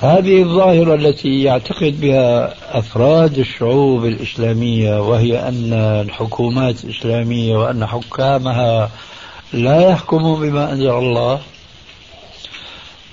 هذه 0.00 0.42
الظاهرة 0.42 0.94
التي 0.94 1.42
يعتقد 1.42 2.00
بها 2.00 2.54
أفراد 2.78 3.38
الشعوب 3.38 4.04
الإسلامية 4.04 5.00
وهي 5.00 5.48
أن 5.48 5.72
الحكومات 5.72 6.84
الإسلامية 6.84 7.56
وأن 7.56 7.86
حكامها 7.86 8.90
لا 9.52 9.90
يحكمون 9.90 10.40
بما 10.40 10.72
أنزل 10.72 10.90
الله 10.90 11.40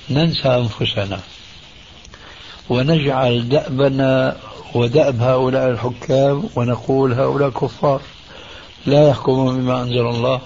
ننسى 0.10 0.48
أنفسنا. 0.48 1.20
ونجعل 2.70 3.50
دأبنا 3.50 4.38
ودأب 4.76 5.22
هؤلاء 5.22 5.70
الحكام 5.70 6.44
ونقول 6.56 7.14
هؤلاء 7.14 7.50
كفار. 7.50 8.02
لا 8.86 9.10
يحكمون 9.10 9.58
بما 9.58 9.82
أنزل 9.82 10.08
الله. 10.08 10.42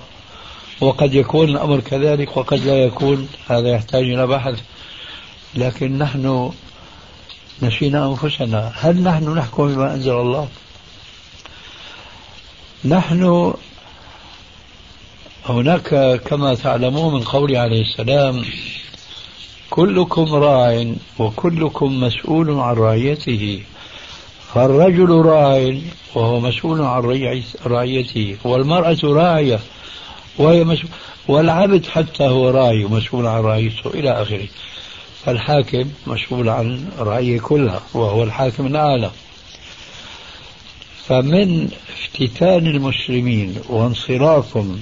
وقد 0.81 1.13
يكون 1.13 1.49
الأمر 1.49 1.79
كذلك 1.79 2.37
وقد 2.37 2.59
لا 2.59 2.83
يكون. 2.83 3.29
هذا 3.47 3.69
يحتاج 3.69 4.03
إلى 4.03 4.27
بحث. 4.27 4.59
لكن 5.55 5.97
نحن 5.97 6.51
نسينا 7.61 8.07
أنفسنا. 8.07 8.71
هل 8.75 9.03
نحن 9.03 9.29
نحكم 9.29 9.75
بما 9.75 9.93
أنزل 9.93 10.11
الله؟ 10.11 10.47
نحن 12.85 13.53
هناك 15.45 16.21
كما 16.27 16.55
تعلمون 16.55 17.13
من 17.13 17.23
قوله 17.23 17.59
عليه 17.59 17.81
السلام 17.81 18.45
كلكم 19.69 20.35
راع 20.35 20.93
وكلكم 21.19 21.99
مسؤول 22.01 22.59
عن 22.59 22.75
رعيته. 22.75 23.63
فالرجل 24.55 25.09
راع 25.09 25.77
وهو 26.15 26.39
مسؤول 26.39 26.81
عن 26.81 27.01
رعيته 27.65 28.37
والمرأة 28.43 28.97
راعية 29.03 29.59
وهي 30.37 30.63
مسؤول 30.63 30.89
والعبد 31.27 31.85
حتى 31.85 32.23
هو 32.23 32.49
راعي 32.49 32.85
ومسؤول 32.85 33.27
عن 33.27 33.41
رعيته 33.41 33.89
إلى 33.89 34.21
آخره. 34.21 34.47
فالحاكم 35.25 35.89
مسؤول 36.07 36.49
عن 36.49 36.89
الرعية 36.99 37.39
كلها 37.39 37.81
وهو 37.93 38.23
الحاكم 38.23 38.65
الأعلى. 38.65 39.11
فمن 41.07 41.69
افتتان 41.93 42.67
المسلمين 42.67 43.55
وانصرافهم 43.69 44.81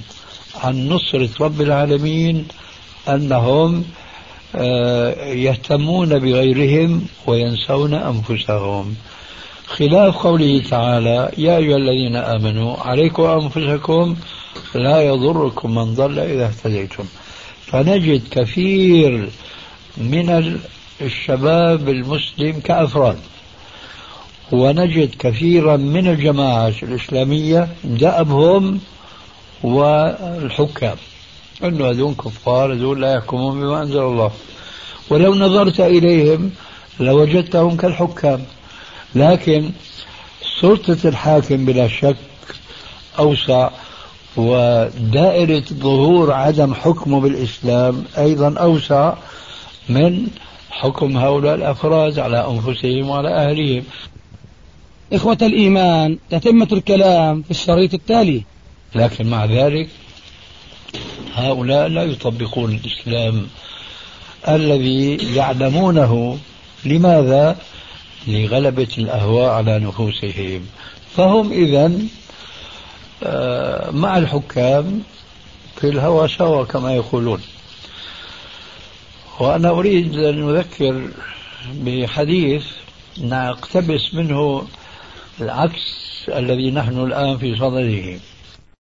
عن 0.64 0.88
نصرة 0.88 1.30
رب 1.40 1.60
العالمين 1.60 2.48
أنهم 3.08 3.84
آه، 4.56 5.24
يهتمون 5.24 6.18
بغيرهم 6.18 7.06
وينسون 7.26 7.94
أنفسهم. 7.94 8.94
خلاف 9.66 10.16
قوله 10.16 10.62
تعالى 10.70 11.30
يا 11.38 11.56
أيها 11.56 11.76
الذين 11.76 12.16
آمنوا 12.16 12.76
عليكم 12.76 13.22
أنفسكم 13.22 14.16
لا 14.74 15.02
يضركم 15.02 15.74
من 15.74 15.94
ضل 15.94 16.18
إذا 16.18 16.46
اهتديتم. 16.46 17.04
فنجد 17.66 18.22
كثير 18.30 19.28
من 19.96 20.58
الشباب 21.00 21.88
المسلم 21.88 22.60
كأفراد. 22.60 23.18
ونجد 24.52 25.14
كثيرا 25.18 25.76
من 25.76 26.08
الجماعات 26.08 26.82
الإسلامية 26.82 27.68
دأبهم 27.84 28.80
والحكام. 29.62 30.96
أنه 31.64 31.90
هذول 31.90 32.14
كفار 32.14 32.72
هذول 32.72 33.02
لا 33.02 33.14
يحكمون 33.14 33.60
بما 33.60 33.82
أنزل 33.82 33.98
الله. 34.02 34.30
ولو 35.10 35.34
نظرت 35.34 35.80
إليهم 35.80 36.50
لوجدتهم 37.00 37.76
كالحكام. 37.76 38.44
لكن 39.14 39.70
سلطة 40.60 41.08
الحاكم 41.08 41.64
بلا 41.64 41.88
شك 41.88 42.16
أوسع 43.18 43.70
ودائرة 44.36 45.64
ظهور 45.72 46.32
عدم 46.32 46.74
حكمه 46.74 47.20
بالإسلام 47.20 48.04
أيضا 48.18 48.54
أوسع 48.58 49.14
من 49.88 50.26
حكم 50.70 51.16
هؤلاء 51.16 51.54
الأفراد 51.54 52.18
على 52.18 52.46
أنفسهم 52.46 53.08
وعلى 53.08 53.28
أهلهم 53.28 53.84
إخوة 55.12 55.38
الإيمان 55.42 56.18
تتمة 56.30 56.68
الكلام 56.72 57.42
في 57.42 57.50
الشريط 57.50 57.94
التالي. 57.94 58.42
لكن 58.94 59.30
مع 59.30 59.44
ذلك 59.44 59.88
هؤلاء 61.34 61.88
لا 61.88 62.02
يطبقون 62.02 62.80
الإسلام 62.84 63.46
الذي 64.48 65.16
يعلمونه. 65.34 66.38
لماذا؟ 66.84 67.56
لغلبة 68.26 68.88
الأهواء 68.98 69.50
على 69.50 69.78
نفوسهم. 69.78 70.66
فهم 71.16 71.52
إذا 71.52 71.92
آه، 73.22 73.90
مع 73.90 74.18
الحكام 74.18 75.02
في 75.76 75.88
الهوى 75.88 76.28
سوا 76.28 76.64
كما 76.64 76.94
يقولون. 76.94 77.40
وأنا 79.40 79.70
أريد 79.70 80.18
أن 80.18 80.56
أذكر 80.56 81.08
بحديث 81.74 82.64
نقتبس 83.18 84.14
منه 84.14 84.66
العكس 85.40 86.04
الذي 86.28 86.70
نحن 86.70 87.04
الآن 87.04 87.38
في 87.38 87.56
صدده. 87.56 88.20